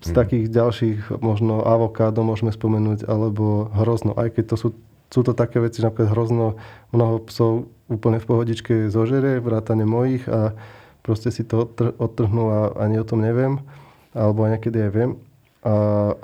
z 0.00 0.10
takých 0.16 0.46
ďalších, 0.48 1.20
možno 1.20 1.60
avokádo 1.60 2.24
môžeme 2.24 2.54
spomenúť, 2.54 3.04
alebo 3.04 3.68
hrozno. 3.76 4.16
Aj 4.16 4.32
keď 4.32 4.54
to 4.54 4.56
sú, 4.56 4.68
sú 5.12 5.20
to 5.26 5.36
také 5.36 5.60
veci, 5.60 5.84
napríklad 5.84 6.14
hrozno 6.14 6.56
mnoho 6.94 7.20
psov 7.28 7.68
úplne 7.90 8.22
v 8.22 8.28
pohodičke 8.30 8.74
zožere, 8.88 9.42
vrátane 9.42 9.84
mojich 9.84 10.24
a 10.30 10.56
proste 11.04 11.28
si 11.34 11.44
to 11.44 11.68
odtrhnú 11.98 12.44
a 12.48 12.58
ani 12.80 13.02
o 13.02 13.04
tom 13.04 13.20
neviem. 13.20 13.60
Alebo 14.16 14.48
niekedy 14.48 14.88
aj 14.88 14.90
viem. 14.94 15.10
A, 15.60 15.72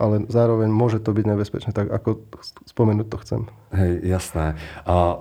ale 0.00 0.24
zároveň 0.32 0.72
môže 0.72 0.96
to 0.96 1.12
byť 1.12 1.24
nebezpečné, 1.28 1.70
tak 1.76 1.92
ako 1.92 2.24
spomenúť 2.64 3.06
to 3.12 3.16
chcem. 3.20 3.40
Hej, 3.76 4.00
jasné. 4.04 4.56
A 4.88 5.20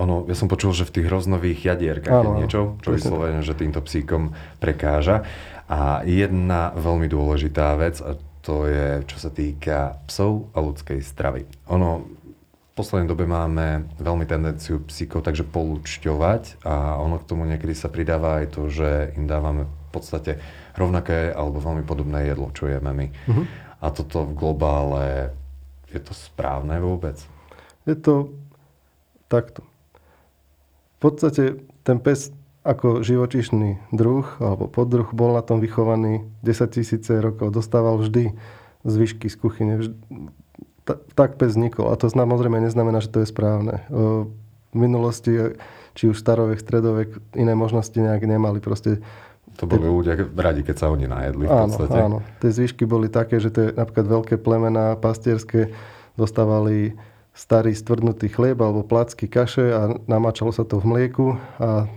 ono, 0.00 0.26
ja 0.26 0.34
som 0.34 0.50
počul, 0.50 0.74
že 0.74 0.88
v 0.88 0.98
tých 0.98 1.06
hroznových 1.06 1.68
jadierkách 1.68 2.22
je 2.26 2.38
niečo, 2.42 2.60
čo 2.82 2.90
vyslovene, 2.90 3.44
že 3.44 3.54
týmto 3.54 3.78
psíkom 3.84 4.34
prekáža. 4.58 5.22
A 5.70 6.02
jedna 6.02 6.74
veľmi 6.74 7.06
dôležitá 7.06 7.78
vec, 7.78 8.02
a 8.02 8.18
to 8.42 8.66
je, 8.66 9.06
čo 9.06 9.16
sa 9.22 9.30
týka 9.30 10.02
psov 10.10 10.50
a 10.52 10.58
ľudskej 10.58 10.98
stravy. 10.98 11.46
Ono, 11.70 12.02
v 12.72 12.72
poslednej 12.74 13.06
dobe 13.06 13.28
máme 13.28 13.86
veľmi 14.00 14.24
tendenciu 14.24 14.82
psíkov 14.88 15.22
takže 15.28 15.44
polúčťovať 15.44 16.64
a 16.64 16.96
ono 16.98 17.20
k 17.20 17.28
tomu 17.28 17.44
niekedy 17.44 17.76
sa 17.76 17.92
pridáva 17.92 18.42
aj 18.42 18.46
to, 18.58 18.72
že 18.72 19.12
im 19.14 19.28
dávame 19.28 19.68
v 19.68 19.90
podstate 19.92 20.40
rovnaké 20.76 21.32
alebo 21.32 21.60
veľmi 21.60 21.84
podobné 21.84 22.28
jedlo, 22.32 22.48
čo 22.54 22.68
jeme 22.68 22.92
my. 22.92 23.06
Uh-huh. 23.28 23.44
A 23.82 23.90
toto 23.90 24.24
v 24.24 24.36
globále, 24.36 25.34
je 25.90 26.00
to 26.00 26.14
správne 26.14 26.78
vôbec? 26.80 27.18
Je 27.84 27.98
to 27.98 28.30
takto. 29.26 29.66
V 30.96 31.10
podstate 31.10 31.58
ten 31.82 31.98
pes 31.98 32.30
ako 32.62 33.02
živočišný 33.02 33.90
druh 33.90 34.22
alebo 34.38 34.70
poddruh 34.70 35.10
bol 35.10 35.34
na 35.34 35.42
tom 35.42 35.58
vychovaný 35.58 36.22
10 36.46 36.78
tisíce 36.78 37.10
rokov. 37.18 37.50
Dostával 37.50 37.98
vždy 37.98 38.38
zvyšky 38.86 39.26
z 39.26 39.36
kuchyne. 39.36 39.82
Vždy, 39.82 39.94
tak 41.18 41.42
pes 41.42 41.58
vznikol. 41.58 41.90
A 41.90 41.98
to 41.98 42.06
samozrejme 42.06 42.62
neznamená, 42.62 43.02
že 43.02 43.10
to 43.10 43.26
je 43.26 43.30
správne. 43.34 43.82
V 43.90 44.30
minulosti, 44.78 45.58
či 45.98 46.06
už 46.06 46.22
starovek, 46.22 46.62
stredovek, 46.62 47.18
iné 47.34 47.58
možnosti 47.58 47.98
nejak 47.98 48.22
nemali. 48.22 48.62
Proste 48.62 49.02
to 49.56 49.68
boli 49.68 49.84
ľudia 49.84 50.16
radi, 50.36 50.64
keď 50.64 50.76
sa 50.76 50.86
oni 50.88 51.06
najedli 51.06 51.44
v 51.44 51.52
podstate. 51.52 51.98
Áno, 51.98 52.24
Tie 52.40 52.50
zvyšky 52.50 52.88
boli 52.88 53.12
také, 53.12 53.36
že 53.38 53.52
tie 53.52 53.72
napríklad 53.72 54.06
veľké 54.08 54.34
plemená 54.40 54.96
pastierské 54.96 55.72
dostávali 56.16 56.96
starý 57.32 57.72
stvrdnutý 57.72 58.28
chlieb 58.28 58.60
alebo 58.60 58.84
placky 58.84 59.24
kaše 59.24 59.72
a 59.72 59.80
namáčalo 60.04 60.52
sa 60.52 60.68
to 60.68 60.76
v 60.80 60.84
mlieku 60.84 61.26
a 61.56 61.88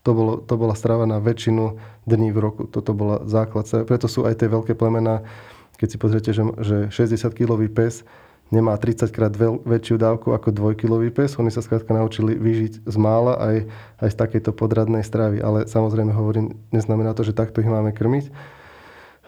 to, 0.00 0.10
bolo, 0.16 0.32
to 0.40 0.54
bola 0.56 0.72
strava 0.72 1.04
na 1.04 1.20
väčšinu 1.20 1.76
dní 2.08 2.32
v 2.32 2.38
roku. 2.40 2.62
Toto 2.64 2.96
bola 2.96 3.20
základ. 3.28 3.68
Preto 3.84 4.08
sú 4.08 4.24
aj 4.24 4.40
tie 4.40 4.48
veľké 4.48 4.72
plemená, 4.72 5.20
keď 5.76 5.88
si 5.92 5.96
pozriete, 6.00 6.30
že, 6.32 6.42
že 6.64 6.76
60-kilový 6.88 7.68
pes 7.68 8.08
nemá 8.48 8.76
30 8.76 9.12
krát 9.12 9.32
veľ, 9.32 9.64
väčšiu 9.64 9.96
dávku 10.00 10.32
ako 10.32 10.52
dvojkilový 10.52 11.12
pes. 11.12 11.36
Oni 11.36 11.52
sa 11.52 11.60
skrátka 11.60 11.92
naučili 11.92 12.36
vyžiť 12.36 12.88
z 12.88 12.96
mála 12.96 13.36
aj, 13.36 13.56
aj 14.00 14.08
z 14.12 14.16
takejto 14.16 14.50
podradnej 14.56 15.04
stravy. 15.04 15.40
Ale 15.44 15.68
samozrejme 15.68 16.12
hovorím, 16.12 16.56
neznamená 16.72 17.12
to, 17.12 17.24
že 17.24 17.36
takto 17.36 17.60
ich 17.60 17.68
máme 17.68 17.92
krmiť. 17.92 18.32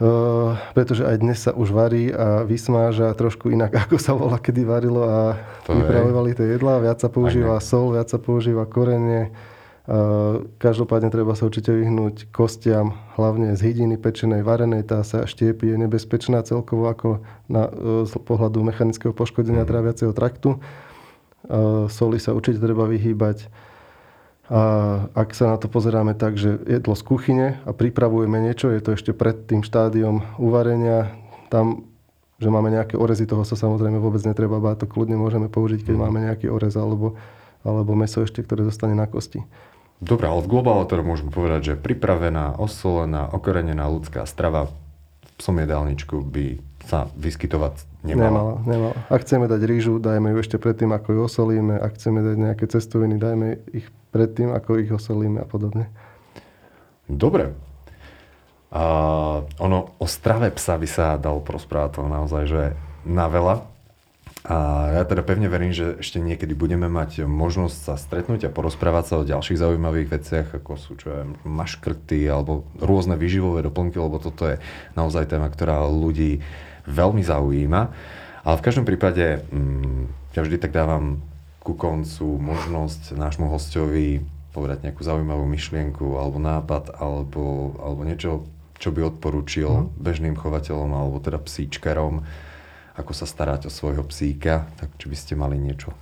Uh, 0.01 0.57
pretože 0.73 1.05
aj 1.05 1.17
dnes 1.21 1.45
sa 1.45 1.53
už 1.53 1.77
varí 1.77 2.09
a 2.09 2.41
vysmáža 2.49 3.13
trošku 3.13 3.53
inak, 3.53 3.77
ako 3.85 3.97
sa 4.01 4.17
volá, 4.17 4.41
kedy 4.41 4.65
varilo 4.65 5.05
a 5.05 5.37
to 5.69 5.77
vypravovali 5.77 6.33
tie 6.33 6.57
jedlá. 6.57 6.81
Viac 6.81 7.05
sa 7.05 7.13
používa 7.13 7.61
sol, 7.61 7.93
viac 7.93 8.09
sa 8.09 8.17
používa 8.17 8.65
korenie. 8.65 9.29
Každopádne 10.61 11.09
treba 11.09 11.35
sa 11.35 11.49
určite 11.49 11.73
vyhnúť 11.73 12.31
kostiam, 12.31 12.95
hlavne 13.17 13.57
z 13.57 13.61
hydiny 13.65 13.97
pečenej, 13.97 14.45
varenej. 14.45 14.87
Tá 14.87 15.03
sa 15.03 15.25
štiepi, 15.25 15.73
je 15.73 15.77
nebezpečná 15.81 16.45
celkovo 16.47 16.87
ako 16.87 17.25
na, 17.51 17.67
uh, 17.67 18.05
z 18.07 18.13
pohľadu 18.23 18.61
mechanického 18.63 19.11
poškodenia 19.17 19.65
mm. 19.65 19.71
tráviaceho 19.71 20.13
traktu. 20.15 20.61
Soli 21.89 22.21
sa 22.21 22.37
určite 22.37 22.61
treba 22.61 22.85
vyhýbať 22.85 23.49
a 24.51 24.63
ak 25.15 25.31
sa 25.31 25.55
na 25.55 25.57
to 25.63 25.71
pozeráme 25.71 26.19
tak, 26.19 26.35
že 26.35 26.59
jedlo 26.67 26.99
z 26.99 27.07
kuchyne 27.07 27.47
a 27.63 27.71
pripravujeme 27.71 28.43
niečo, 28.43 28.75
je 28.75 28.83
to 28.83 28.99
ešte 28.99 29.15
pred 29.15 29.47
tým 29.47 29.63
štádiom 29.63 30.43
uvarenia, 30.43 31.15
tam, 31.55 31.87
že 32.43 32.51
máme 32.51 32.75
nejaké 32.75 32.99
orezy, 32.99 33.31
toho 33.31 33.47
sa 33.47 33.55
samozrejme 33.55 34.03
vôbec 34.03 34.27
netreba 34.27 34.59
báť, 34.59 34.85
to 34.85 34.87
kľudne 34.91 35.15
môžeme 35.15 35.47
použiť, 35.47 35.87
keď 35.87 35.95
mhm. 35.95 36.03
máme 36.03 36.19
nejaký 36.27 36.51
orez 36.51 36.75
alebo, 36.75 37.15
alebo 37.63 37.95
meso 37.95 38.27
ešte, 38.27 38.43
ktoré 38.43 38.67
zostane 38.67 38.99
na 38.99 39.07
kosti. 39.07 39.39
Dobre, 40.01 40.25
ale 40.25 40.41
v 40.41 40.49
globále 40.49 40.89
teda 40.89 41.05
môžeme 41.05 41.29
povedať, 41.29 41.61
že 41.61 41.75
pripravená, 41.77 42.57
osolená, 42.57 43.29
okorenená 43.29 43.85
ľudská 43.85 44.25
strava 44.25 44.73
v 44.73 44.75
psom 45.37 45.61
jedálničku 45.61 46.25
by 46.25 46.57
sa 46.89 47.13
vyskytovať 47.21 47.85
nemala. 48.09 48.29
Nemala, 48.33 48.55
nemala. 48.65 48.95
Ak 49.13 49.29
chceme 49.29 49.45
dať 49.45 49.61
rýžu, 49.69 50.01
dajme 50.01 50.33
ju 50.33 50.37
ešte 50.41 50.57
predtým, 50.57 50.89
ako 50.97 51.09
ju 51.13 51.21
osolíme. 51.29 51.77
Ak 51.77 52.01
chceme 52.01 52.25
dať 52.25 52.37
nejaké 52.41 52.65
cestoviny, 52.65 53.21
dajme 53.21 53.61
ich 53.77 53.87
predtým, 54.09 54.57
ako 54.57 54.81
ich 54.81 54.91
osolíme 54.91 55.45
a 55.45 55.47
podobne. 55.47 55.93
Dobre. 57.05 57.53
A 58.71 58.83
ono, 59.61 59.79
o 59.99 60.07
strave 60.09 60.49
psa 60.55 60.79
by 60.79 60.89
sa 60.89 61.21
dalo 61.21 61.45
prosprávať 61.45 62.01
to 62.01 62.01
naozaj, 62.07 62.43
že 62.49 62.63
na 63.05 63.27
veľa. 63.29 63.67
A 64.51 64.91
ja 64.99 65.07
teda 65.07 65.23
pevne 65.23 65.47
verím, 65.47 65.71
že 65.71 66.03
ešte 66.03 66.19
niekedy 66.19 66.59
budeme 66.59 66.91
mať 66.91 67.23
možnosť 67.23 67.77
sa 67.87 67.95
stretnúť 67.95 68.51
a 68.51 68.55
porozprávať 68.55 69.05
sa 69.07 69.15
o 69.23 69.29
ďalších 69.29 69.63
zaujímavých 69.63 70.11
veciach, 70.11 70.47
ako 70.59 70.75
sú 70.75 70.99
čo 70.99 71.07
ja, 71.07 71.23
maškrty 71.47 72.27
alebo 72.27 72.67
rôzne 72.83 73.15
výživové 73.15 73.63
doplnky, 73.63 73.95
lebo 74.03 74.19
toto 74.19 74.51
je 74.51 74.59
naozaj 74.99 75.31
téma, 75.31 75.47
ktorá 75.55 75.87
ľudí 75.87 76.43
veľmi 76.91 77.23
zaujíma. 77.23 77.81
Ale 78.43 78.57
v 78.59 78.65
každom 78.67 78.83
prípade 78.83 79.47
mm, 79.55 80.35
ja 80.35 80.43
vždy 80.43 80.59
tak 80.59 80.75
dávam 80.75 81.23
ku 81.63 81.79
koncu 81.79 82.27
možnosť 82.43 83.15
nášmu 83.15 83.55
hostovi 83.55 84.19
povedať 84.51 84.83
nejakú 84.83 85.07
zaujímavú 85.07 85.47
myšlienku 85.47 86.19
alebo 86.19 86.43
nápad 86.43 86.99
alebo, 86.99 87.79
alebo 87.79 88.03
niečo, 88.03 88.51
čo 88.83 88.91
by 88.91 89.15
odporúčil 89.15 89.71
mm. 89.71 89.87
bežným 89.95 90.35
chovateľom 90.35 90.91
alebo 90.91 91.23
teda 91.23 91.39
psíčkarom, 91.39 92.27
ako 92.97 93.13
sa 93.15 93.27
starať 93.27 93.67
o 93.67 93.71
svojho 93.71 94.03
psíka, 94.07 94.67
tak 94.81 94.95
či 94.99 95.07
by 95.07 95.17
ste 95.17 95.33
mali 95.39 95.59
niečo 95.59 95.95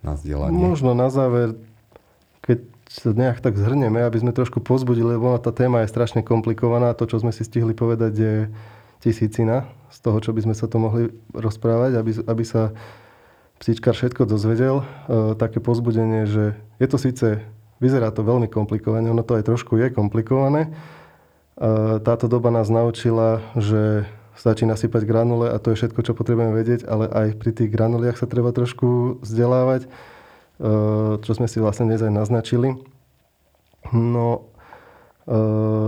na 0.00 0.16
zdieľanie? 0.16 0.56
Možno 0.56 0.96
na 0.96 1.12
záver, 1.12 1.58
keď 2.44 2.64
sa 2.86 3.10
nejak 3.10 3.42
tak 3.42 3.58
zhrneme, 3.58 3.98
aby 4.06 4.22
sme 4.22 4.30
trošku 4.30 4.62
pozbudili, 4.62 5.18
lebo 5.18 5.34
tá 5.42 5.50
téma 5.50 5.82
je 5.82 5.90
strašne 5.90 6.22
komplikovaná. 6.22 6.94
To, 6.94 7.04
čo 7.04 7.18
sme 7.18 7.34
si 7.34 7.42
stihli 7.42 7.74
povedať, 7.74 8.12
je 8.14 8.34
tisícina 9.02 9.66
z 9.90 9.98
toho, 10.00 10.18
čo 10.22 10.30
by 10.30 10.46
sme 10.46 10.54
sa 10.54 10.70
to 10.70 10.78
mohli 10.78 11.10
rozprávať, 11.34 11.98
aby, 11.98 12.10
aby 12.26 12.44
sa 12.46 12.70
psíčkar 13.58 13.92
všetko 13.98 14.28
dozvedel. 14.28 14.82
E, 14.82 14.84
také 15.34 15.58
pozbudenie, 15.58 16.30
že 16.30 16.54
je 16.78 16.86
to 16.86 16.98
síce, 17.00 17.26
vyzerá 17.82 18.14
to 18.14 18.22
veľmi 18.22 18.46
komplikovane, 18.46 19.10
ono 19.10 19.26
to 19.26 19.34
aj 19.34 19.44
trošku 19.50 19.76
je 19.82 19.90
komplikované. 19.90 20.68
E, 20.68 20.70
táto 22.00 22.30
doba 22.30 22.54
nás 22.54 22.70
naučila, 22.70 23.42
že 23.58 24.06
stačí 24.36 24.68
nasypať 24.68 25.02
granule 25.08 25.48
a 25.48 25.56
to 25.56 25.72
je 25.72 25.80
všetko, 25.80 26.00
čo 26.04 26.12
potrebujeme 26.12 26.52
vedieť, 26.52 26.84
ale 26.84 27.08
aj 27.08 27.40
pri 27.40 27.50
tých 27.56 27.72
granuliach 27.72 28.20
sa 28.20 28.28
treba 28.28 28.52
trošku 28.52 29.18
vzdelávať, 29.24 29.84
e, 29.84 29.88
čo 31.24 31.32
sme 31.32 31.48
si 31.48 31.58
vlastne 31.58 31.88
dnes 31.88 32.04
aj 32.04 32.12
naznačili. 32.12 32.76
No, 33.90 34.52
e, 35.24 35.40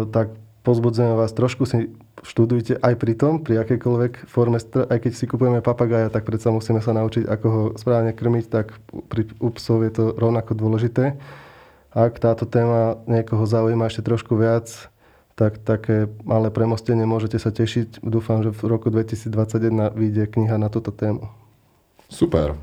tak 0.08 0.32
pozbudzujem 0.64 1.14
vás, 1.14 1.36
trošku 1.36 1.68
si 1.68 1.92
študujte 2.24 2.82
aj 2.82 2.94
pri 2.98 3.14
tom, 3.14 3.40
pri 3.44 3.62
akejkoľvek 3.62 4.26
forme, 4.26 4.58
aj 4.60 4.98
keď 4.98 5.12
si 5.14 5.24
kupujeme 5.30 5.62
papagaja, 5.62 6.10
tak 6.10 6.26
predsa 6.26 6.50
musíme 6.50 6.82
sa 6.82 6.90
naučiť, 6.96 7.24
ako 7.28 7.46
ho 7.46 7.62
správne 7.78 8.10
krmiť, 8.10 8.44
tak 8.50 8.74
pri 9.06 9.30
u 9.38 9.48
psov 9.54 9.86
je 9.86 9.92
to 9.94 10.04
rovnako 10.18 10.58
dôležité. 10.58 11.14
Ak 11.94 12.20
táto 12.20 12.44
téma 12.44 13.00
niekoho 13.08 13.48
zaujíma 13.48 13.88
ešte 13.88 14.04
trošku 14.04 14.36
viac, 14.36 14.90
tak 15.38 15.62
také 15.62 16.10
malé 16.26 16.50
premostenie 16.50 17.06
môžete 17.06 17.38
sa 17.38 17.54
tešiť. 17.54 18.02
Dúfam, 18.02 18.42
že 18.42 18.50
v 18.50 18.60
roku 18.66 18.90
2021 18.90 19.94
vyjde 19.94 20.26
kniha 20.26 20.58
na 20.58 20.66
túto 20.66 20.90
tému. 20.90 21.30
Super. 22.10 22.58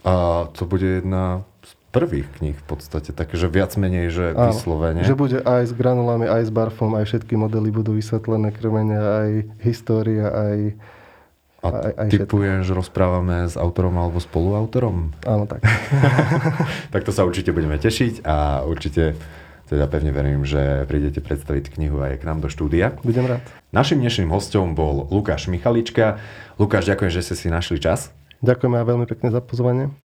A 0.00 0.48
to 0.56 0.64
bude 0.64 1.04
jedna 1.04 1.44
prvých 1.92 2.28
kníh 2.40 2.56
v 2.56 2.64
podstate, 2.64 3.12
takže 3.12 3.52
viac 3.52 3.76
menej, 3.76 4.08
že 4.08 4.24
Áno, 4.32 4.56
vyslovene. 4.56 5.04
Že 5.04 5.16
bude 5.16 5.38
aj 5.44 5.62
s 5.68 5.72
granulami, 5.76 6.24
aj 6.24 6.48
s 6.48 6.50
barfom, 6.52 6.96
aj 6.96 7.04
všetky 7.04 7.36
modely 7.36 7.68
budú 7.68 7.92
vysvetlené, 7.92 8.52
krmenia, 8.52 9.00
aj 9.00 9.30
história, 9.64 10.28
aj 10.32 10.56
a 11.64 11.68
aj, 11.72 11.92
aj 11.98 12.08
typujem, 12.12 12.60
že 12.62 12.76
rozprávame 12.76 13.48
s 13.48 13.58
autorom 13.58 13.96
alebo 13.98 14.20
spoluautorom? 14.22 15.16
Áno, 15.24 15.48
tak. 15.48 15.64
tak 16.94 17.02
to 17.02 17.10
sa 17.10 17.26
určite 17.26 17.50
budeme 17.50 17.80
tešiť 17.80 18.22
a 18.22 18.62
určite 18.62 19.18
teda 19.66 19.90
pevne 19.90 20.14
verím, 20.14 20.46
že 20.46 20.86
prídete 20.86 21.18
predstaviť 21.18 21.74
knihu 21.74 21.98
aj 21.98 22.22
k 22.22 22.26
nám 22.26 22.38
do 22.40 22.48
štúdia. 22.48 22.94
Budem 23.02 23.26
rád. 23.26 23.42
Našim 23.74 23.98
dnešným 23.98 24.30
hostom 24.30 24.78
bol 24.78 25.10
Lukáš 25.10 25.50
Michalička. 25.50 26.22
Lukáš, 26.56 26.86
ďakujem, 26.86 27.10
že 27.10 27.24
ste 27.26 27.34
si 27.34 27.46
našli 27.50 27.82
čas. 27.82 28.14
Ďakujem 28.46 28.72
a 28.78 28.86
veľmi 28.86 29.06
pekne 29.10 29.34
za 29.34 29.42
pozvanie. 29.42 30.05